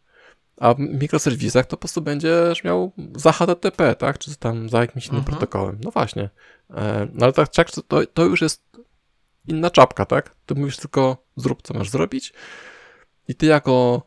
[0.62, 4.18] A w mikroserwisach to po prostu będziesz miał za HTTP, tak?
[4.18, 5.36] Czy tam za jakimś innym Mhm.
[5.38, 5.78] protokołem.
[5.84, 6.30] No właśnie.
[6.70, 8.62] E, no ale tak, tak to, to już jest
[9.48, 10.34] inna czapka, tak?
[10.46, 12.32] Ty mówisz tylko zrób, co masz zrobić
[13.28, 14.02] i ty jako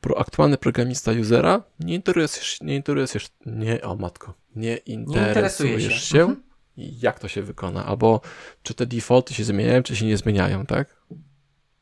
[0.00, 6.00] pro, aktualny programista usera nie interesujesz, nie interesujesz, nie, o matko, nie interesuje interesujesz się.
[6.00, 6.42] się, Mhm.
[6.78, 8.20] jak to się wykona, albo
[8.62, 11.02] czy te defaulty się zmieniają, czy się nie zmieniają, tak?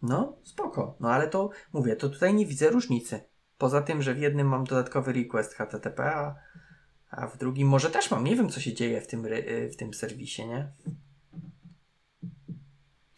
[0.02, 0.96] No, spoko.
[1.00, 3.20] No ale to mówię, to tutaj nie widzę różnicy.
[3.58, 6.34] Poza tym, że w jednym mam dodatkowy request HTTP, a,
[7.10, 8.24] a w drugim może też mam.
[8.24, 10.68] Nie wiem, co się dzieje w tym, y, w tym serwisie, nie?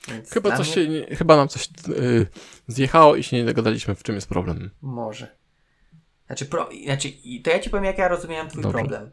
[0.09, 2.27] Więc Chyba, coś mnie się, nie- chyba nam coś yy,
[2.69, 4.71] zjechało i się nie dogadaliśmy, w czym jest problem.
[4.83, 5.37] Może.
[6.27, 7.09] Znaczy, pro, znaczy,
[7.45, 8.79] to ja ci powiem, jak ja rozumiałem twój Dobrze.
[8.79, 9.11] problem.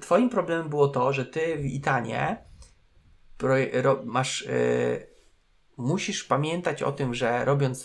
[0.00, 2.36] Twoim problemem było to, że ty w Itanie
[3.38, 4.42] pro, ro, masz.
[4.42, 5.15] y,
[5.76, 7.84] musisz pamiętać o tym, że robiąc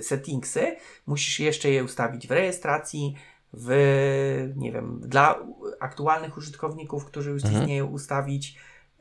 [0.00, 3.14] settingsy, musisz jeszcze je ustawić w rejestracji,
[3.52, 5.38] w, nie wiem, dla
[5.80, 7.62] aktualnych użytkowników, którzy już Mhm.
[7.62, 8.56] istnieją, ustawić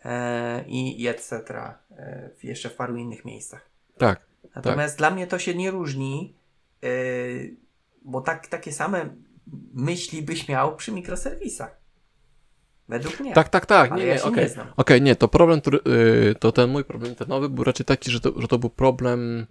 [0.06, 1.44] e, i, etc.
[1.92, 3.70] E, jeszcze w paru innych miejscach.
[3.98, 4.22] Tak.
[4.56, 6.36] Natomiast dla mnie to się nie różni,
[6.82, 7.56] yy,
[8.02, 9.16] bo tak, takie same
[9.74, 11.85] myśli byś miał przy mikroserwisach.
[12.90, 13.34] Według mnie.
[13.34, 13.92] Tak, tak, tak.
[13.92, 14.44] Ale Nie, ja nie, okej.
[14.44, 14.68] nie znam.
[14.78, 18.20] Okej, nie, to problem, który, yy, to ten mój problem internetowy był raczej taki, że
[18.20, 19.46] to, że to był problem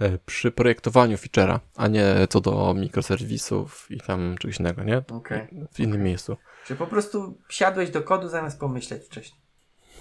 [0.00, 5.02] yy, przy projektowaniu feature'a, a nie co do mikroserwisów i tam czegoś innego, nie?
[5.12, 5.48] Okej.
[5.72, 6.36] W innym miejscu.
[6.66, 9.40] Że po prostu siadłeś do kodu zamiast pomyśleć wcześniej.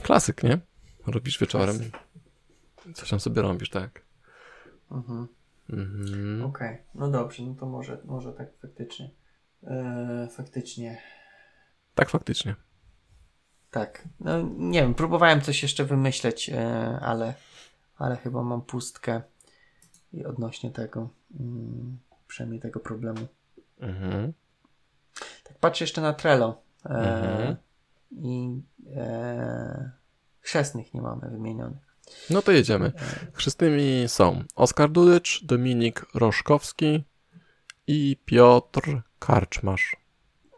[0.04, 0.60] Klasyk, nie?
[1.08, 1.76] Robisz wieczorem.
[2.94, 4.02] Coś tam sobie robisz, tak.
[4.92, 5.28] Mhm.
[5.70, 6.44] Mhm.
[6.46, 9.10] Okej, no dobrze, no to może, może tak faktycznie.
[9.64, 11.02] Eee, faktycznie.
[11.96, 12.56] Tak, faktycznie.
[13.72, 14.07] Tak.
[14.20, 17.34] No nie wiem, próbowałem coś jeszcze wymyśleć, e, ale,
[17.97, 19.22] ale chyba mam pustkę
[20.13, 21.09] i odnośnie tego,
[21.39, 21.97] mm,
[22.28, 23.28] przynajmniej tego problemu.
[23.80, 24.34] Mhm.
[25.43, 26.61] Tak patrzę jeszcze na Trello.
[26.86, 27.55] E, Mhm.
[28.11, 28.61] I
[28.95, 29.91] e,
[30.41, 31.89] chrzestnych nie mamy wymienionych.
[32.30, 32.91] No to jedziemy.
[33.34, 37.03] Chrzestnymi są Oskar Dudycz, Dominik Roszkowski
[37.88, 39.95] i Piotr Karczmasz.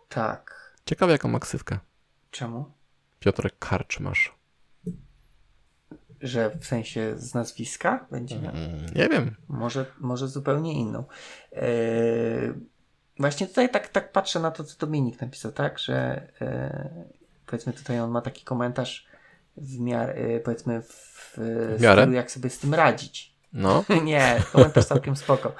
[0.09, 0.71] Tak.
[0.85, 1.79] Ciekawe jaką maksywkę.
[2.31, 2.71] Czemu?
[3.21, 4.35] Piotr Karczmasz.
[6.21, 8.53] Że w sensie z nazwiska będzie miał?
[8.55, 9.35] Mm, nie wiem.
[9.47, 11.03] Może, może zupełnie inną.
[11.53, 11.63] E,
[13.19, 15.79] właśnie tutaj tak, tak patrzę na to, co Dominik napisał, tak?
[15.79, 17.05] Że e,
[17.45, 19.07] powiedzmy tutaj on ma taki komentarz
[19.57, 21.33] w miarę, e, powiedzmy w,
[21.77, 22.01] w miarę?
[22.01, 23.35] stylu, jak sobie z tym radzić.
[23.53, 23.83] No.
[24.03, 25.55] Nie, komentarz całkiem spoko.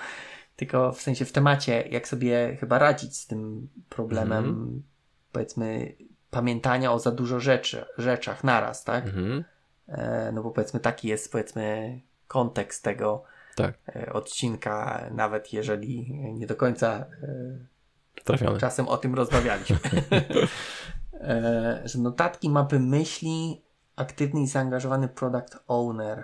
[0.56, 4.84] Tylko w sensie w temacie, jak sobie chyba radzić z tym problemem, Mhm.
[5.32, 5.96] powiedzmy,
[6.32, 9.06] pamiętania o za dużo rzeczy, rzeczach naraz, tak?
[9.06, 9.44] Mhm.
[9.88, 13.24] E, no bo powiedzmy taki jest, powiedzmy, kontekst tego
[13.56, 17.06] Tak, e, odcinka, nawet jeżeli nie do końca
[18.24, 19.78] e, czasem o tym rozmawialiśmy.
[21.14, 23.62] e, że notatki, mapy myśli,
[23.96, 26.24] aktywny i zaangażowany product owner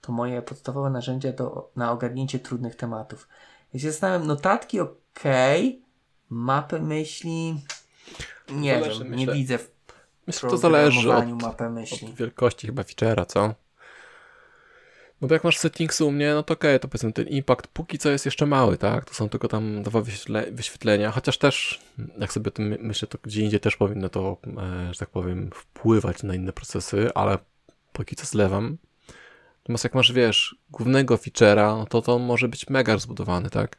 [0.00, 3.28] to moje podstawowe narzędzie do, na ogarnięcie trudnych tematów.
[3.74, 5.22] Ja się zastanawiam, notatki ok,
[6.28, 7.60] mapy myśli
[8.54, 9.34] nie Zależy, wiem, nie myślę.
[9.34, 9.70] widzę w
[10.26, 11.24] Myślę, że to zależy od,
[12.02, 13.54] od wielkości chyba feature'a, co?
[15.20, 17.98] No bo jak masz settingsy u mnie, no to okej, to powiedzmy ten impact póki
[17.98, 19.04] co jest jeszcze mały, tak?
[19.04, 21.80] To są tylko tam dwa wyświetle, wyświetlenia, chociaż też,
[22.18, 25.50] jak sobie tym my- myślę, to gdzie indziej też powinno to, e, że tak powiem,
[25.54, 27.38] wpływać na inne procesy, ale
[27.92, 28.78] póki co zlewam.
[29.58, 33.78] Natomiast jak masz, wiesz, głównego feature'a, no to to może być mega rozbudowany, tak?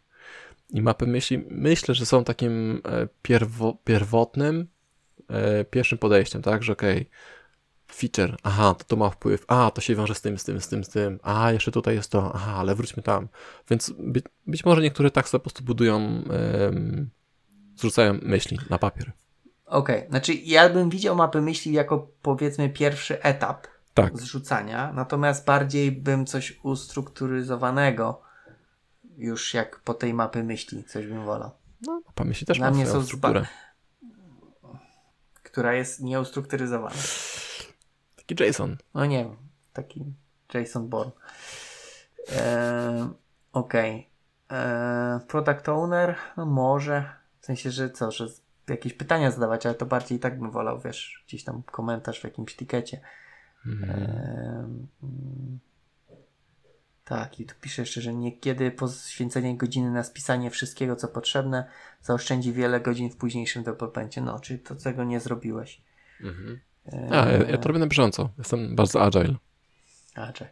[0.73, 4.67] I mapy myśli, myślę, że są takim e, pierwo, pierwotnym,
[5.29, 7.05] e, pierwszym podejściem, tak, że okej, okay,
[7.91, 10.67] feature, aha, to to ma wpływ, a, to się wiąże z tym, z tym, z
[10.67, 13.27] tym, z tym, a, jeszcze tutaj jest to, aha, ale wróćmy tam.
[13.69, 16.23] Więc być, być może niektóre tak sobie po prostu budują,
[17.75, 19.11] zrzucają myśli na papier.
[19.65, 20.09] Okej, okay.
[20.09, 24.17] znaczy ja bym widział mapy myśli jako powiedzmy pierwszy etap tak.
[24.17, 28.21] zrzucania, natomiast bardziej bym coś ustrukturyzowanego
[29.17, 31.51] już jak po tej mapy myśli, coś bym wolał.
[31.81, 33.45] No, mapa myśli też Dla ma mnie są strukturę.
[35.43, 36.95] Która jest nieustrukturyzowana.
[38.15, 38.77] Taki Jason.
[38.93, 39.37] No nie wiem,
[39.73, 40.03] taki
[40.53, 41.11] Jason Bourne.
[42.31, 43.07] Eee,
[43.53, 44.09] Okej.
[44.47, 44.59] Okay.
[44.59, 47.09] Eee, product owner, no może.
[47.39, 48.27] W sensie, że co, że
[48.69, 52.23] jakieś pytania zadawać, ale to bardziej i tak bym wolał, wiesz, gdzieś tam komentarz w
[52.23, 53.01] jakimś tikecie.
[53.65, 53.89] Mhm.
[53.91, 55.59] Eee,
[57.05, 61.69] tak, i tu pisze jeszcze, że niekiedy poświęcenie godziny na spisanie wszystkiego, co potrzebne,
[62.01, 64.21] zaoszczędzi wiele godzin w późniejszym developmencie.
[64.21, 65.81] No, czyli to tego nie zrobiłeś.
[66.21, 66.59] Mhm.
[67.11, 68.29] A, ja, ja to robię na bieżąco.
[68.37, 69.35] Jestem bardzo agile.
[70.15, 70.49] Agile.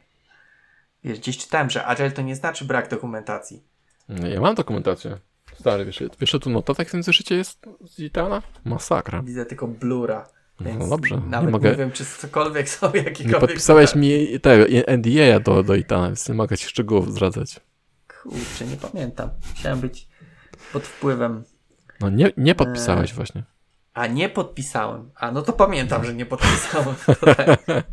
[1.04, 3.64] Wiesz, gdzieś czytałem, że agile to nie znaczy brak dokumentacji.
[4.10, 5.18] Ja mam dokumentację.
[5.60, 8.42] Stary, wiesz, wiesz tu notatek w tym zeszycie jest zdzielana?
[8.66, 9.22] Masakra.
[9.22, 10.30] Widzę tylko blura.
[10.80, 11.22] No dobrze.
[11.28, 11.70] Nawet nie, mogę...
[11.70, 13.42] nie wiem, czy cokolwiek sobie jakikolwiek...
[13.42, 14.66] Nie podpisałeś mi tego
[14.98, 17.60] NDA do, do Itana, więc nie mogę ci szczegółów zdradzać.
[18.22, 19.30] Kurczę, nie pamiętam.
[19.50, 20.08] Musiałem być
[20.74, 21.44] pod wpływem...
[22.00, 23.16] No nie, nie podpisałeś e...
[23.16, 23.44] właśnie.
[23.94, 25.12] A nie podpisałem.
[25.16, 26.96] A no to pamiętam, że nie podpisałem.
[27.26, 27.60] Tak.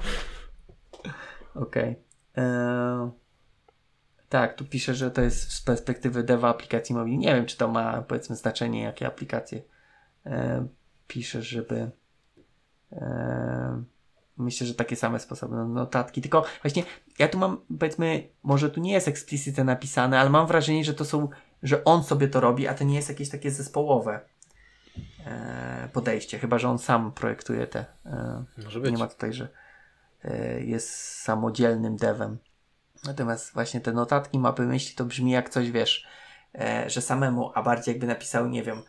[1.54, 1.90] Okej.
[1.90, 2.44] Okay.
[2.44, 3.10] E,
[4.28, 7.18] tak, tu pisze, że to jest z perspektywy deva aplikacji mobilnej.
[7.18, 9.62] Nie wiem, czy to ma powiedzmy znaczenie, jakie aplikacje
[10.26, 10.66] e,
[11.06, 11.90] pisze, żeby.
[12.92, 13.82] E,
[14.36, 16.22] myślę, że takie same sposoby, no, notatki.
[16.22, 16.82] Tylko właśnie
[17.18, 21.04] ja tu mam, powiedzmy, może tu nie jest explicite napisane, ale mam wrażenie, że to
[21.04, 21.28] są,
[21.62, 24.20] że on sobie to robi, a to nie jest jakieś takie zespołowe
[25.26, 27.84] e, podejście, chyba że on sam projektuje te.
[28.06, 28.92] E, Może być.
[28.92, 29.48] Nie ma tutaj, że
[30.60, 32.38] jest samodzielnym devem.
[33.04, 36.06] Natomiast właśnie te notatki, mapy myśli to brzmi jak coś, wiesz,
[36.86, 38.82] że samemu, a bardziej jakby napisał, nie wiem,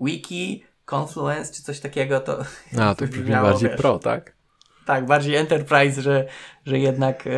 [0.00, 2.44] wiki, Confluence czy coś takiego, to.
[2.80, 4.34] A, to brzmi bardziej wiesz, pro, tak?
[4.86, 6.28] Tak, bardziej enterprise, że,
[6.66, 7.30] że jednak e,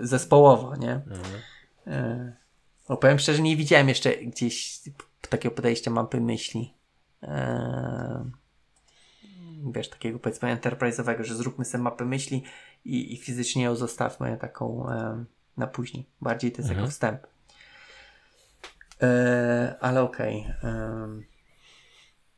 [0.00, 0.92] zespołowo, nie?
[0.92, 1.42] Mhm.
[1.86, 4.80] E, powiem szczerze, nie widziałem jeszcze gdzieś
[5.30, 6.74] takiego podejścia mapy myśli.
[7.22, 8.30] Eee,
[9.72, 12.42] wiesz, takiego powiedzmy enterprise'owego, że zróbmy sobie mapę myśli
[12.84, 15.24] i, i fizycznie ją zostawmy taką e,
[15.56, 16.06] na później.
[16.20, 16.80] Bardziej to jest mhm.
[16.80, 17.26] jako wstęp.
[19.02, 20.46] E, ale okej.
[20.58, 21.33] Okay.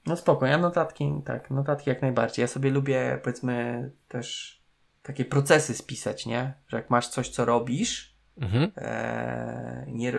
[0.06, 2.42] No spoko, ja notatki, tak, notatki jak najbardziej.
[2.42, 4.56] Ja sobie lubię, powiedzmy, też
[5.02, 6.54] takie procesy spisać, nie?
[6.68, 8.72] Że jak masz coś, co robisz, mhm.
[8.76, 10.12] e, nie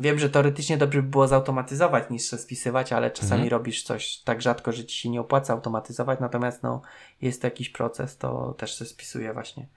[0.00, 3.50] Wiem, że teoretycznie dobrze by było zautomatyzować niż spisywać, ale czasami mhm.
[3.50, 6.82] robisz coś tak rzadko, że ci się nie opłaca automatyzować, natomiast no,
[7.20, 9.68] jest to jakiś proces, to też się spisuje właśnie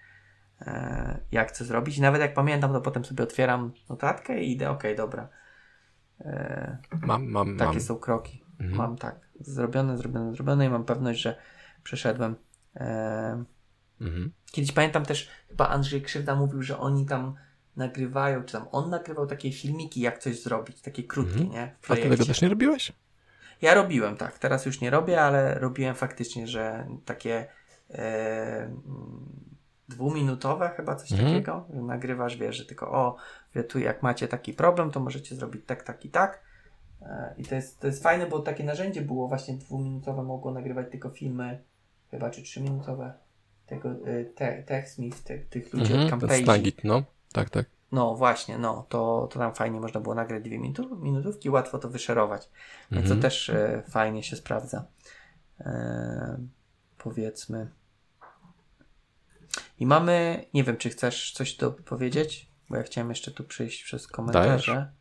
[0.61, 1.97] e, jak chcę zrobić.
[1.97, 5.29] I nawet jak pamiętam, to potem sobie otwieram notatkę i idę, ok, dobra.
[6.19, 7.81] E, mam, mam, takie mam.
[7.81, 8.40] są kroki.
[8.61, 8.77] Mhm.
[8.77, 11.35] Mam tak, zrobione, zrobione, zrobione i mam pewność, że
[11.83, 12.35] przeszedłem.
[12.75, 13.43] E,
[14.01, 14.31] mhm.
[14.51, 17.35] Kiedyś pamiętam też, chyba Andrzej Krzywda mówił, że oni tam
[17.75, 21.51] nagrywają, czy tam on nagrywał takie filmiki, jak coś zrobić, takie krótkie, mm.
[21.51, 21.75] nie?
[21.81, 22.93] W A ty tego też nie robiłeś?
[23.61, 24.39] Ja robiłem, tak.
[24.39, 27.47] Teraz już nie robię, ale robiłem faktycznie, że takie
[27.89, 28.75] e,
[29.89, 31.25] dwuminutowe chyba coś mm.
[31.25, 33.15] takiego, nagrywasz, wiesz, że tylko o,
[33.69, 36.50] tu jak macie taki problem, to możecie zrobić tak, tak i tak.
[37.01, 40.87] E, I to jest, to jest fajne, bo takie narzędzie było właśnie dwuminutowe, mogło nagrywać
[40.91, 41.63] tylko filmy,
[42.11, 43.13] chyba czy trzyminutowe
[43.67, 46.53] tego e, te, TechSmith, te, tych ludzi -hmm, od Camtasia.
[46.83, 47.03] no.
[47.33, 47.65] Tak, tak.
[47.91, 50.59] No właśnie, no, to, to tam fajnie można było nagrać dwie
[51.01, 52.49] minutówki, łatwo to wyszerować.
[52.91, 53.19] Więc mhm.
[53.19, 54.85] to też e, fajnie się sprawdza.
[55.59, 56.37] E,
[56.97, 57.67] powiedzmy.
[59.79, 62.47] I mamy, nie wiem, czy chcesz coś do powiedzieć?
[62.69, 64.91] Bo ja chciałem jeszcze tu przyjść przez komentarze.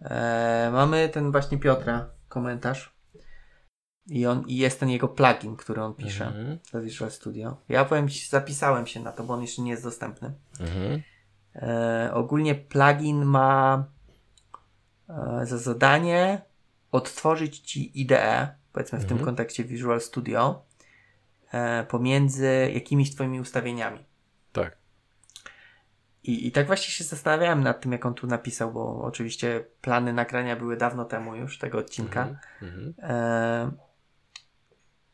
[0.00, 2.98] E, mamy ten właśnie Piotra komentarz.
[4.06, 6.58] I on i jest ten jego plugin, który on pisze mhm.
[6.72, 7.56] do Visual Studio.
[7.68, 10.32] Ja powiem ci, zapisałem się na to, bo on jeszcze nie jest dostępny.
[10.60, 11.02] Mhm.
[11.54, 13.84] E, ogólnie plugin ma
[15.08, 16.40] e, za zadanie
[16.92, 19.18] odtworzyć ci IDE, powiedzmy w mhm.
[19.18, 20.62] tym kontekście Visual Studio,
[21.52, 24.04] e, pomiędzy jakimiś twoimi ustawieniami.
[24.52, 24.76] Tak.
[26.28, 30.12] I, I tak właśnie się zastanawiałem nad tym, jak on tu napisał, bo oczywiście plany
[30.12, 32.40] nagrania były dawno temu już tego odcinka.
[32.62, 32.94] Mhm.
[32.98, 33.70] E,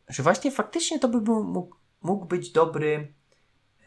[0.08, 3.12] że właśnie faktycznie to by był, mógł, mógł być dobry,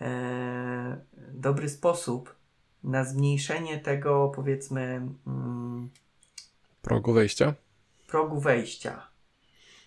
[0.01, 1.01] e,
[1.31, 2.35] dobry sposób
[2.83, 5.89] na zmniejszenie tego, powiedzmy, mm,
[6.81, 7.53] Progu wejścia?
[8.07, 9.07] progu wejścia.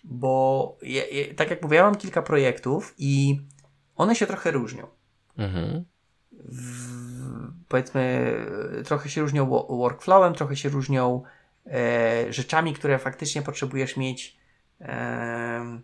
[0.05, 3.41] Bo je, je, tak jak mówię, ja mam kilka projektów i
[3.97, 4.87] one się trochę różnią.
[5.39, 5.85] Mhm.
[6.33, 7.00] w,
[7.71, 8.35] powiedzmy,
[8.85, 11.23] trochę się różnią wo- workflowem, trochę się różnią
[11.67, 14.37] e, rzeczami, które faktycznie potrzebujesz mieć
[14.81, 15.81] e,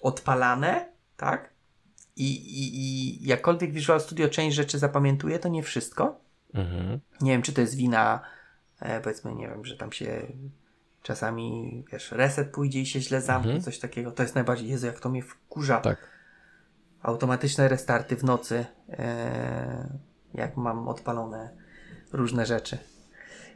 [0.00, 1.50] odpalane, tak?
[2.16, 6.20] I, i, I jakkolwiek Visual Studio część rzeczy zapamiętuje, to nie wszystko.
[6.54, 7.00] Mhm.
[7.20, 8.20] Nie wiem, czy to jest wina,
[8.80, 10.26] e, powiedzmy, nie wiem, że tam się
[11.02, 13.62] czasami, wiesz, reset pójdzie i się źle zamknie, Mhm.
[13.64, 14.12] coś takiego.
[14.12, 15.98] To jest najbardziej, Jezu, jak to mnie wkurza Tak.
[17.02, 19.98] automatyczne restarty w nocy, e,
[20.34, 21.50] jak mam odpalone
[22.12, 22.78] różne rzeczy.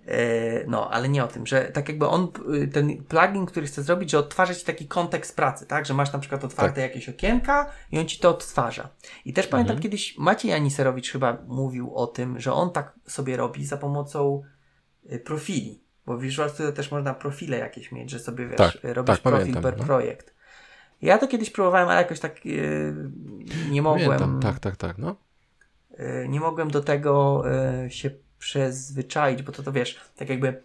[0.06, 3.82] E, no, ale nie o tym, że tak jakby on, y, ten plugin, który chce
[3.82, 5.86] zrobić, że odtwarza ci taki kontekst pracy, tak?
[5.86, 8.88] Że masz na przykład otwarte jakieś okienka i on ci to odtwarza.
[9.24, 13.66] I też pamiętam kiedyś Maciej Aniserowicz chyba mówił o tym, że on tak sobie robi
[13.66, 14.42] za pomocą
[15.12, 15.82] y, profili.
[16.06, 19.20] Bo w Visual Studio też można profile jakieś mieć, że sobie wiesz, Tak, robisz tak,
[19.20, 19.84] profil pamiętam, per no.
[19.84, 20.34] projekt.
[21.02, 22.94] Ja to kiedyś próbowałem, ale jakoś tak yy,
[23.70, 24.06] nie mogłem.
[24.06, 24.40] Pamiętam.
[24.40, 24.98] Tak, tak, tak.
[24.98, 25.16] No.
[25.98, 27.44] Yy, nie mogłem do tego
[27.82, 30.62] yy, się przyzwyczaić, bo to to wiesz, tak jakby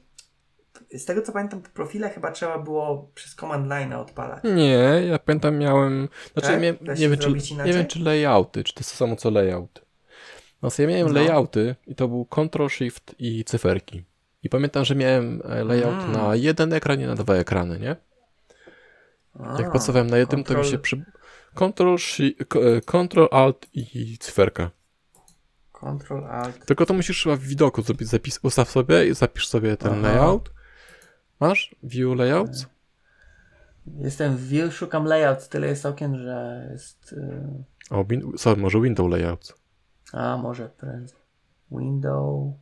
[0.93, 4.43] z tego co pamiętam, profile chyba trzeba było przez command line odpalać.
[4.43, 6.09] Nie, ja pamiętam miałem...
[6.33, 6.55] Znaczy, Tak?
[6.55, 9.81] się nie, wiem, czy, nie wiem, czy layouty, czy to jest to samo co layout.
[10.61, 11.13] No, ja miałem No.
[11.13, 14.03] layouty i to był Ctrl, Shift i cyferki.
[14.43, 16.11] I pamiętam, że miałem e, layout Mm.
[16.11, 17.95] na jeden ekran i na dwa ekrany, nie?
[19.59, 21.05] Jak A, pracowałem na jednym, to mi control- się przy...
[21.55, 21.95] Ctrl,
[22.55, 24.69] e, Ctrl, Alt i cyferka.
[25.79, 26.65] Control Alt.
[26.65, 28.39] Tylko to musisz chyba w widoku zrobić zapis.
[28.43, 30.01] Ustaw sobie i zapisz sobie ten Aha.
[30.01, 30.51] layout.
[31.39, 31.75] Masz?
[31.83, 32.65] View layouts?
[33.99, 37.11] Jestem w view, szukam layout, tyle jest okien, że jest.
[37.11, 37.97] Yy...
[37.97, 38.37] O, win...
[38.37, 39.53] sorry, może window layouts.
[40.13, 41.19] A, może prędzej.
[41.71, 42.53] Window.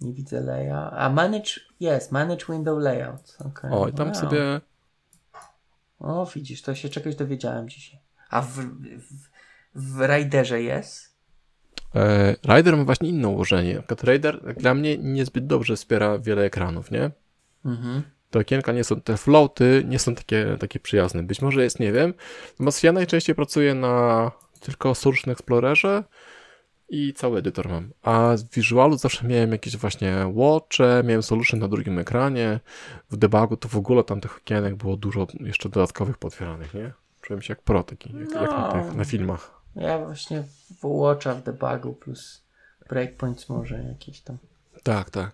[0.00, 0.92] Nie widzę layout.
[0.92, 1.50] A manage.
[1.80, 3.40] Jest, manage window layouts.
[3.40, 3.70] Okay.
[3.70, 4.14] O, i tam Wow.
[4.14, 4.60] sobie...
[5.98, 8.00] O, widzisz, to się czegoś dowiedziałem dzisiaj.
[8.30, 9.28] A w, w,
[9.74, 11.13] w Riderze jest?
[11.94, 13.82] E, Rider ma właśnie inne ułożenie.
[14.04, 17.10] Rider dla mnie niezbyt dobrze wspiera wiele ekranów, nie?
[17.64, 18.02] Mhm.
[18.30, 21.22] Te okienka nie są, te floaty nie są takie, takie przyjazne.
[21.22, 22.14] Być może jest, nie wiem.
[22.50, 24.30] Natomiast ja najczęściej pracuję na
[24.60, 26.04] tylko Solution Explorerze
[26.88, 27.90] i cały edytor mam.
[28.02, 32.60] A z Visualu zawsze miałem jakieś właśnie watche, miałem Solution na drugim ekranie.
[33.10, 36.92] W debugu to w ogóle tam tych okienek było dużo jeszcze dodatkowych potwieranych, nie?
[37.20, 39.63] Czułem się jak pro taki, jak, jak na, tych, na filmach.
[39.76, 40.42] Ja właśnie
[40.80, 42.42] w Watcha w debugu plus
[42.88, 44.38] breakpoints może jakieś tam.
[44.82, 45.30] Tak, tak.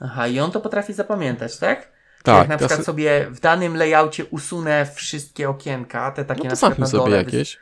[0.00, 1.92] Aha, i on to potrafi zapamiętać, tak?
[2.22, 6.38] Tak, jak na ja przykład se- sobie w danym layoutie usunę wszystkie okienka, te takie
[6.38, 7.58] No na to przykład zamknij na sobie dole, jakieś.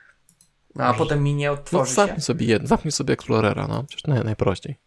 [0.74, 1.94] No, a potem mi nie No odtworzy się.
[1.94, 3.84] zamknij sobie jedno, zamknij sobie Explorera, no.
[3.84, 4.78] Przecież naj, najprościej.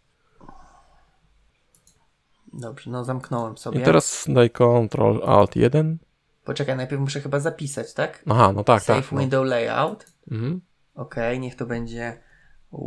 [2.53, 3.79] Dobrze, no zamknąłem sobie.
[3.79, 5.97] I teraz daj Ctrl Alt 1.
[6.45, 8.23] Poczekaj, najpierw muszę chyba zapisać, tak?
[8.29, 9.11] Aha, no tak, Save tak.
[9.11, 9.19] No.
[9.19, 10.05] window layout.
[10.31, 10.61] Mhm.
[10.95, 12.19] Ok, niech to będzie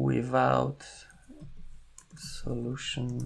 [0.09, 0.85] without
[2.19, 3.19] solution.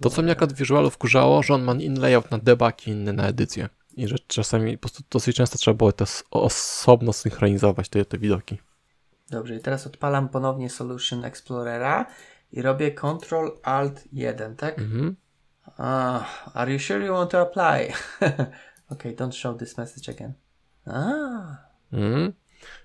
[0.00, 3.12] To, co mnie akurat Visualu wkurzało, że on ma inny layout na debug i inny
[3.12, 3.68] na edycję.
[3.96, 8.18] I że czasami po prostu dosyć często trzeba było to s- osobno synchronizować te, te
[8.18, 8.58] widoki.
[9.30, 12.06] Dobrze, i teraz odpalam ponownie Solution Explorera
[12.52, 14.78] i robię Ctrl Alt 1, tak?
[14.78, 15.16] Mhm.
[15.78, 17.92] Ah, are you sure you want to apply?
[18.92, 20.32] okay, don't show this message again.
[20.86, 22.32] Ah, Mhm.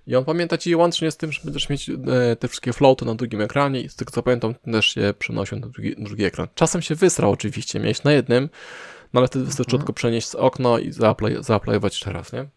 [0.07, 3.15] I on pamięta ci łącznie z tym, że będziesz mieć e, te wszystkie floaty na
[3.15, 6.47] drugim ekranie i z tego co pamiętam też się przenosił na drugi, drugi ekran.
[6.55, 8.49] Czasem się wysrał oczywiście, miałeś na jednym,
[9.13, 12.47] no ale wtedy wystarczy tylko przenieść z okno i zaaplaj, zaaplajować jeszcze raz, nie?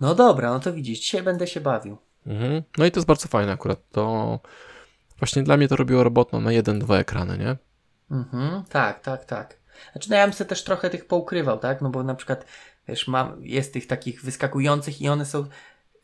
[0.00, 1.98] no dobra, no to widzisz, dzisiaj będę się bawił.
[2.26, 2.62] Mhm.
[2.78, 3.78] No i to jest bardzo fajne akurat.
[3.92, 4.38] To
[5.18, 7.56] właśnie dla mnie to robiło robotę na jeden, dwa ekrany, nie?
[8.10, 9.60] Mhm, tak, tak, tak.
[9.92, 11.80] Znaczy, no ja bym sobie też trochę tych poukrywał, tak?
[11.80, 12.44] No bo na przykład,
[12.90, 15.38] wiesz, mam, jest tych takich wyskakujących i one są,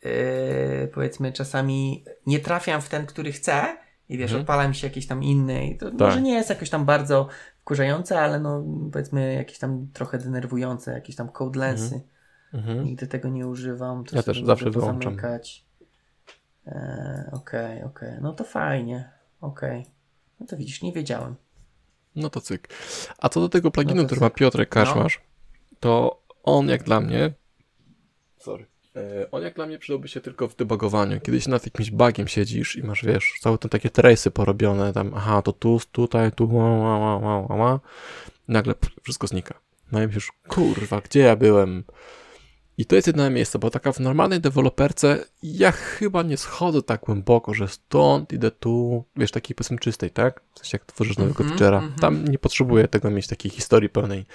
[0.03, 3.77] yy, powiedzmy, czasami nie trafiam w ten, który chcę
[4.09, 4.41] i wiesz, Mhm.
[4.41, 7.27] odpala mi się jakiś tam inny i to może nie jest jakoś tam bardzo
[7.61, 12.01] wkurzające, ale no, powiedzmy, jakieś tam trochę denerwujące, jakieś tam codelessy.
[12.53, 12.83] Mhm.
[12.83, 14.03] Nigdy tego nie używam.
[14.03, 14.99] To Ja też zawsze wyłączam.
[15.15, 15.65] pozamykać.
[16.67, 18.11] E, Okej, okej.
[18.21, 19.09] No to fajnie.
[19.41, 19.85] Okej.
[20.39, 21.35] No to widzisz, nie wiedziałem.
[22.15, 22.69] No to cyk.
[23.17, 24.29] A co do tego pluginu, No który ma.
[24.29, 24.83] Piotrek No.
[24.85, 25.21] Kaszmarz,
[25.79, 27.33] to on jak dla mnie.
[28.37, 28.65] Sorry.
[28.95, 31.19] E, On jak dla mnie przydałby się tylko w debugowaniu.
[31.21, 35.41] Kiedyś nad jakimś bugiem siedzisz i masz, wiesz, całe te takie trace'y porobione, tam, aha,
[35.41, 37.79] to tu, tutaj, tu, ła, ła, ła, ła, ła,
[38.47, 39.59] nagle wszystko znika.
[39.91, 41.83] No i myślisz, kurwa, gdzie ja byłem?
[42.79, 47.01] I to jest jedyne miejsce, bo taka w normalnej deweloperce ja chyba nie schodzę tak
[47.01, 50.41] głęboko, że stąd idę tu, wiesz, takiej powiedzmy czystej, tak?
[50.53, 51.75] W sensie jak tworzysz nowego Mhm, feature'a.
[51.77, 51.93] mhm.
[51.99, 54.25] Tam nie potrzebuję tego mieć takiej historii pełnej.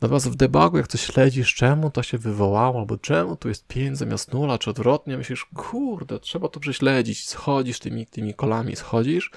[0.00, 3.98] Natomiast w debugu, jak coś śledzisz, czemu to się wywołało, albo czemu tu jest 5
[3.98, 9.30] zamiast 0, czy odwrotnie, myślisz, kurde, trzeba to prześledzić, schodzisz tymi, tymi kolami, schodzisz.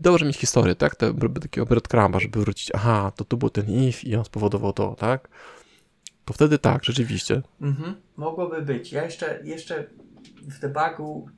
[0.00, 0.96] Dobrze mieć historię, tak?
[0.96, 4.94] Te, takiego breadcrumba, żeby wrócić, aha, to tu był ten if i on spowodował to,
[4.98, 5.28] tak?
[6.24, 7.42] To wtedy tak, rzeczywiście.
[7.60, 8.92] Mhm, mogłoby być.
[8.92, 9.84] Ja jeszcze, jeszcze
[10.42, 11.28] w debugu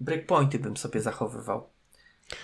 [0.00, 1.66] breakpointy bym sobie zachowywał.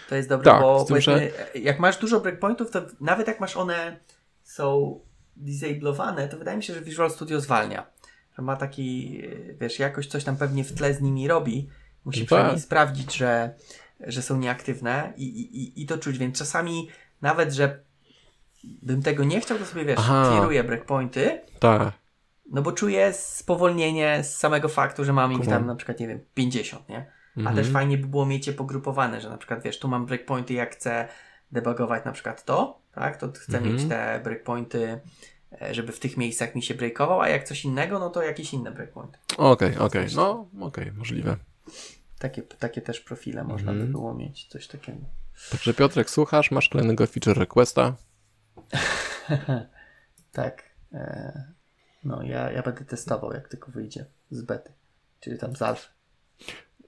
[0.08, 3.56] To jest dobre, Tak, bo tym, że- jak masz dużo breakpointów, to nawet jak masz
[3.56, 3.96] one
[4.48, 5.00] są
[5.36, 7.86] disablowane, to wydaje mi się, że Visual Studio zwalnia.
[8.36, 9.22] Że ma taki,
[9.60, 11.68] wiesz, jakoś coś tam pewnie w tle z nimi robi.
[12.04, 12.26] Musi Tak.
[12.26, 13.54] przynajmniej sprawdzić, że,
[14.00, 16.88] że są nieaktywne i, i, i- to czuć, więc czasami
[17.22, 17.80] nawet, że
[18.64, 21.92] bym tego nie chciał, to sobie, wiesz, clearuję breakpointy, Tak.
[22.52, 25.52] no bo czuję spowolnienie z samego faktu, że mam ich Kumam.
[25.54, 27.06] tam na przykład, nie wiem, 50, nie?
[27.36, 27.56] A Mhm.
[27.56, 30.72] też fajnie by było mieć je pogrupowane, że na przykład, wiesz, tu mam breakpointy, jak
[30.72, 31.08] chcę
[31.52, 33.16] debugować na przykład to, tak?
[33.16, 33.74] To chcę Mhm.
[33.76, 35.00] mieć te breakpointy,
[35.62, 38.52] e, żeby w tych miejscach mi się breakował, a jak coś innego, no to jakieś
[38.52, 39.18] inne breakpointy.
[39.36, 41.36] Okej, okej, no, okej, możliwe.
[42.18, 43.86] Takie, takie też profile można Mhm.
[43.86, 44.98] by było mieć, coś takiego.
[45.50, 47.96] Także Piotrek, słuchasz, masz kolejnego feature requesta.
[50.32, 50.62] Tak.
[50.92, 51.32] E,
[52.04, 54.72] no, ja, ja będę testował, jak tylko wyjdzie z bety,
[55.20, 55.88] czyli tam z alfy.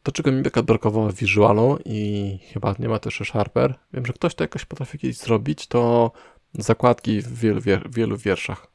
[0.02, 3.74] To czego mi beka brakowało w Visualu i chyba nie ma też jeszcze Sharper.
[3.92, 6.12] Wiem, że ktoś to jakoś potrafi kiedyś zrobić, to
[6.54, 8.66] zakładki w wielu, wier- wielu wierszach.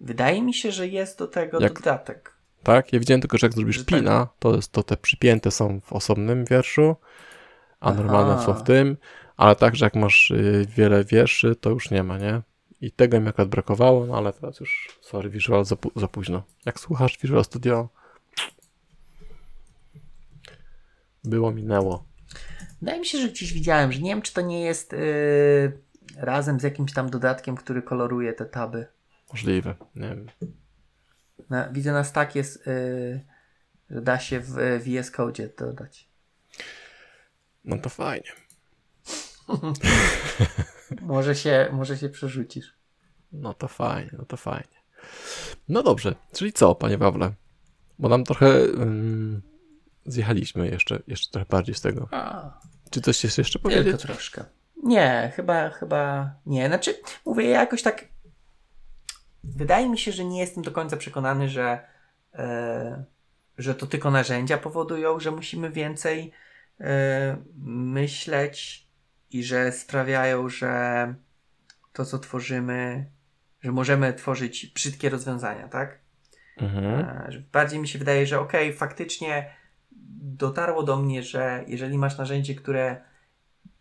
[0.00, 2.34] Wydaje mi się, że jest do tego Jak- dodatek.
[2.62, 2.92] Tak?
[2.92, 3.86] Ja widziałem tylko, że jak zrobisz tak.
[3.86, 6.96] pina, to, jest, to te przypięte są w osobnym wierszu,
[7.80, 8.02] a Aha.
[8.02, 8.96] normalne są w tym,
[9.36, 12.42] ale tak, że jak masz y, wiele wierszy, to już nie ma, nie?
[12.80, 16.42] I tego mi akurat brakowało, no ale teraz już, sorry, Visual za, za późno.
[16.66, 17.88] Jak słuchasz Visual Studio,
[21.24, 22.04] było, minęło.
[22.80, 25.80] Wydaje mi się, że gdzieś widziałem, że nie wiem, czy to nie jest yy,
[26.16, 28.86] razem z jakimś tam dodatkiem, który koloruje te taby.
[29.32, 30.26] Możliwe, nie wiem.
[31.50, 33.20] Na, widzę na stack jest, yy,
[33.90, 34.54] że da się w
[34.84, 36.08] VS Code dodać.
[37.64, 38.32] No to fajnie.
[41.02, 42.74] Może się, może się przerzucisz.
[43.32, 44.78] No to fajnie, no to fajnie.
[45.68, 47.32] No dobrze, czyli co, panie Pawle?
[47.98, 49.42] Bo nam trochę ym,
[50.08, 52.08] zjechaliśmy jeszcze, jeszcze trochę bardziej z tego.
[52.10, 52.50] A,
[52.90, 54.02] Czy coś jest jeszcze tylko powiedzieć?
[54.02, 54.44] troszkę.
[54.82, 56.66] Nie, chyba, chyba nie.
[56.66, 56.94] Znaczy,
[57.26, 58.04] mówię, ja jakoś tak
[59.44, 61.86] wydaje mi się, że nie jestem do końca przekonany, że,
[62.34, 63.04] e,
[63.58, 66.32] że to tylko narzędzia powodują, że musimy więcej
[66.80, 68.88] e, myśleć
[69.30, 71.14] i że sprawiają, że
[71.92, 73.10] to, co tworzymy,
[73.60, 75.98] że możemy tworzyć brzydkie rozwiązania, tak?
[76.56, 76.84] Mhm.
[77.00, 79.50] E, Bardziej mi się wydaje, że okej, faktycznie
[80.16, 83.00] dotarło do mnie, że jeżeli masz narzędzie, które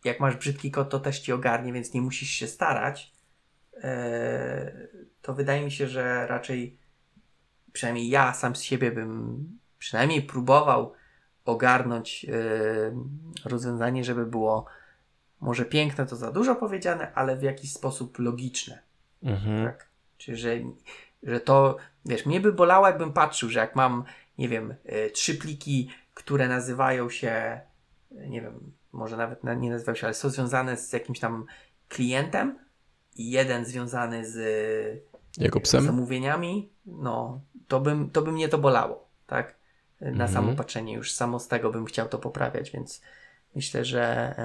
[0.04, 3.12] jak masz brzydki kod, to też ci ogarnie, więc nie musisz się starać,
[3.84, 4.72] e,
[5.22, 6.78] to wydaje mi się, że raczej
[7.74, 9.45] przynajmniej ja sam z siebie bym
[9.80, 10.94] przynajmniej próbował
[11.45, 12.30] ogarnąć e,
[13.49, 14.66] rozwiązanie, żeby było
[15.40, 18.80] może piękne to za dużo powiedziane, ale w jakiś sposób logiczne.
[19.24, 19.66] Mhm.
[19.66, 19.88] Tak.
[20.18, 20.49] Czyli, że,
[21.24, 24.04] że to, wiesz, mnie by bolało, jakbym patrzył, że jak mam,
[24.38, 27.61] nie wiem, y, trzy pliki, które nazywają się,
[28.11, 31.45] nie wiem, może nawet na, nie nazywają się, ale są związane z jakimś tam
[31.89, 32.60] klientem
[33.15, 34.38] i jeden związany z
[35.38, 35.85] Jego psem?
[35.85, 39.56] zamówieniami, no, to, bym, to by mnie to bolało, tak?
[40.02, 40.30] Na Mhm.
[40.30, 43.02] samo patrzenie, już samo z tego bym chciał to poprawiać, więc
[43.56, 44.35] myślę, że.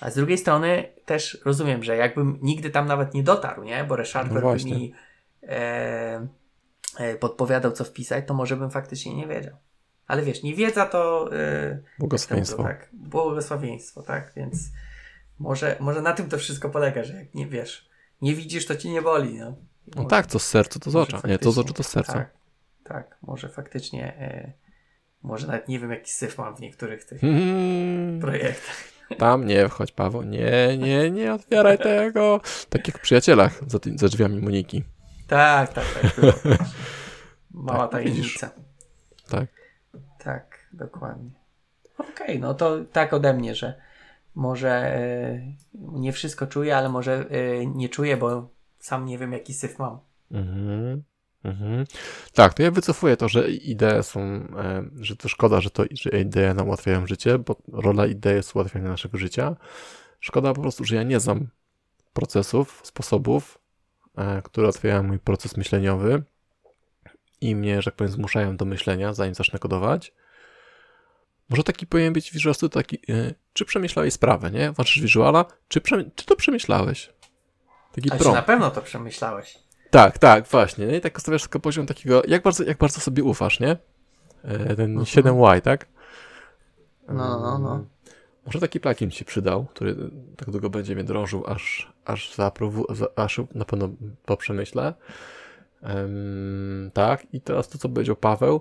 [0.00, 3.84] A z drugiej strony też rozumiem, że jakbym nigdy tam nawet nie dotarł, nie?
[3.84, 4.94] Bo ReSharper No mi
[5.42, 6.26] e,
[6.98, 9.56] e, podpowiadał, co wpisać, to może bym faktycznie nie wiedział.
[10.06, 11.30] Ale wiesz, nie wiedza to.
[11.36, 12.56] E, Błogosławieństwo.
[12.56, 14.32] to, tak, błogosławieństwo, tak?
[14.36, 14.58] Więc
[15.38, 17.88] może, może na tym to wszystko polega, że jak nie wiesz,
[18.22, 19.56] nie widzisz, to ci nie boli, no.
[19.96, 21.28] No tak, co z serca, to z Może ocza.
[21.28, 22.12] Nie, to z oczu, to z serca.
[22.12, 22.30] Tak,
[22.84, 23.18] tak.
[23.22, 24.52] Może faktycznie, e,
[25.22, 28.76] może nawet nie wiem, jaki syf mam w niektórych tych Hmm, projektach.
[29.18, 30.22] tam nie wchodź, Paweł.
[30.22, 32.40] Nie, nie, nie otwieraj tego.
[32.68, 34.84] Tak jak w przyjacielach za, ty- za drzwiami Moniki.
[35.26, 36.14] Tak, tak, tak.
[37.50, 38.38] Mała Tak, widzisz.
[38.38, 38.50] tajemnica.
[39.30, 39.40] Tak.
[39.40, 39.48] Tak,
[40.76, 41.30] dokładnie.
[41.98, 43.80] Okej, no to tak ode mnie, że
[44.34, 45.40] może e,
[45.74, 48.48] nie wszystko czuję, ale może e, nie czuję, bo
[48.78, 49.98] sam nie wiem, jaki syf mam.
[50.30, 51.02] Mhm.
[51.44, 51.84] Mhm.
[52.34, 56.10] Tak, to ja wycofuję to, że idee są, e, że to szkoda, że to że
[56.20, 59.56] idee nam ułatwiają życie, bo rola idei jest ułatwianie naszego życia.
[60.20, 61.48] Szkoda po prostu, że ja nie znam
[62.12, 63.58] procesów, sposobów
[64.44, 66.22] które otwierają mój proces myśleniowy
[67.40, 70.12] i mnie, że tak powiem, zmuszają do myślenia, zanim zacznę kodować.
[71.48, 74.72] Może taki powinien być Studio taki, yy, czy przemyślałeś sprawę, nie?
[74.72, 75.80] Włączysz Visuala, czy,
[76.14, 77.12] czy to przemyślałeś?
[77.94, 79.58] Taki Ale na pewno to przemyślałeś.
[79.90, 80.86] Tak, tak, właśnie.
[80.86, 80.96] Nie?
[80.96, 83.76] I tak ustawiasz tylko poziom takiego, jak bardzo, jak bardzo sobie ufasz, nie?
[84.44, 85.22] Yy, ten -huh.
[85.22, 85.86] 7Y, tak?
[87.08, 87.84] No, no, no.
[88.46, 89.96] Może taki plugin ci przydał, który
[90.36, 92.86] tak długo będzie mnie drążył, aż, aż, zaprowu,
[93.16, 93.88] aż na pewno
[94.24, 94.94] to przemyślę.
[95.82, 98.60] Um, tak, i teraz to, co powiedział Paweł,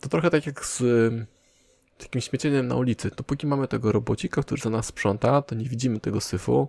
[0.00, 0.82] to trochę tak jak z
[1.98, 3.10] takim śmiecieniem na ulicy.
[3.16, 6.68] Dopóki mamy tego robocika, który za nas sprząta, to nie widzimy tego syfu,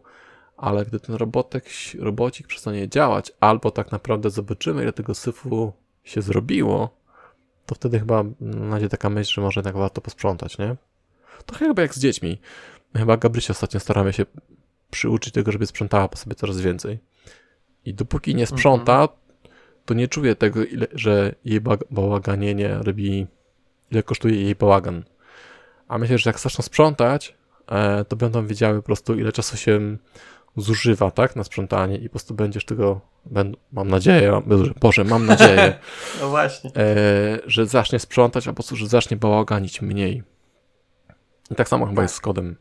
[0.58, 1.66] ale gdy ten robotek,
[2.00, 5.74] robocik przestanie działać, albo tak naprawdę zobaczymy, ile tego syfu
[6.04, 6.98] się zrobiło,
[7.66, 10.76] to wtedy chyba będzie taka myśl, że może jednak warto posprzątać, nie?
[11.46, 12.38] To chyba jak z dziećmi.
[12.96, 14.26] Chyba Gabrysia ostatnio staramy się
[14.92, 17.00] przyuczyć tego, żeby sprzątała po sobie coraz więcej.
[17.86, 19.20] I dopóki nie sprząta, mhm.
[19.86, 21.62] to nie czuje tego, ile, że jej
[21.92, 23.28] bałaganienie robi,
[23.92, 25.04] ile kosztuje jej bałagan.
[25.88, 27.36] A myślę, że jak zaczną sprzątać,
[27.68, 29.98] e, to będą wiedziały po prostu, ile czasu się
[30.58, 33.02] zużywa, tak, na sprzątanie i po prostu będziesz tego,
[33.72, 34.42] mam nadzieję,
[34.80, 35.80] Boże, mam nadzieję,
[36.22, 40.24] no właśnie, e, że zacznie sprzątać, a po prostu, że zacznie bałaganić mniej.
[41.52, 42.56] I tak samo chyba jest z kodem.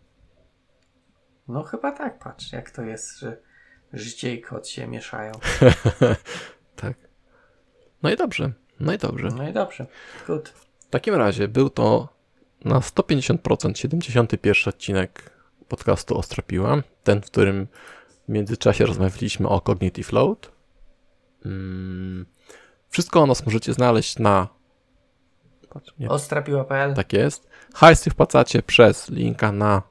[1.49, 3.37] No chyba tak, patrz, jak to jest, że
[3.93, 5.33] życie i kod się mieszają.
[6.77, 6.97] tak.
[8.03, 9.29] No i dobrze, no i dobrze.
[9.37, 9.87] No i dobrze,
[10.27, 10.49] good.
[10.49, 12.14] W takim razie był to
[12.65, 15.31] na 150% 71 odcinek
[15.69, 16.82] podcastu Ostropiła.
[17.05, 17.66] Ten, w którym
[18.28, 20.53] w międzyczasie rozmawialiśmy o Cognitive Load.
[21.43, 22.27] Hmm.
[22.89, 24.49] Wszystko o nas możecie znaleźć na
[26.09, 27.49] Ostrapiła.pl Tak jest.
[27.74, 29.82] Hajsy wpłacacie przez linka na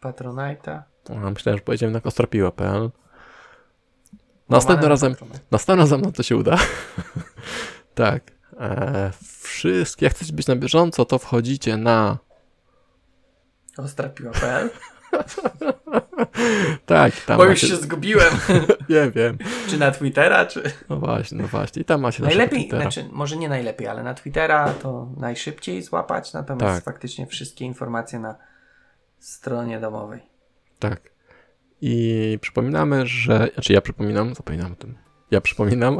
[0.00, 0.82] Patronite'a.
[1.34, 2.90] Myślałem, że pojedziemy na ostrapiła.pl
[4.48, 5.16] Następnym razem,
[5.50, 6.56] następnym razem no to się uda.
[7.94, 8.37] tak.
[8.60, 9.10] E,
[9.42, 12.18] wszystkie, jak chcecie być na bieżąco, to wchodzicie na
[13.78, 14.70] ostrapiła.pl
[16.86, 18.34] tak, tam Bo już się zgubiłem.
[18.88, 19.38] nie wiem.
[19.68, 20.62] Czy na Twittera, czy...
[20.88, 21.82] No właśnie, no właśnie.
[21.82, 26.32] I tam ma się Najlepiej, znaczy, może nie najlepiej, ale na Twittera to najszybciej złapać,
[26.32, 26.84] natomiast tak.
[26.84, 28.34] faktycznie wszystkie informacje na
[29.18, 30.20] stronie domowej.
[30.78, 31.00] Tak.
[31.80, 33.48] I przypominamy, że...
[33.54, 35.07] Znaczy ja przypominam, zapominam o tym.
[35.30, 35.98] Ja przypominam.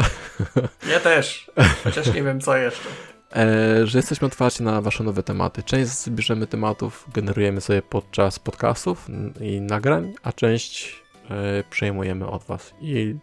[0.92, 1.50] Ja też,
[1.84, 2.88] chociaż nie wiem co jeszcze.
[3.36, 5.62] E, że jesteśmy otwarci na wasze nowe tematy.
[5.62, 9.06] Część bierzemy tematów, generujemy sobie podczas podcastów
[9.40, 13.16] i nagrań, a część e, przejmujemy od was i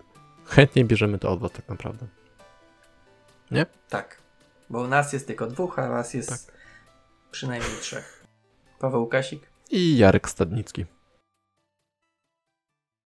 [0.46, 2.08] chętnie bierzemy to od was tak naprawdę.
[3.52, 3.66] Nie?
[3.90, 4.18] Tak,
[4.70, 6.56] bo u nas jest tylko dwóch, a was jest tak.
[7.32, 8.26] przynajmniej trzech.
[8.80, 10.86] Paweł Kasik i Jarek Stadnicki.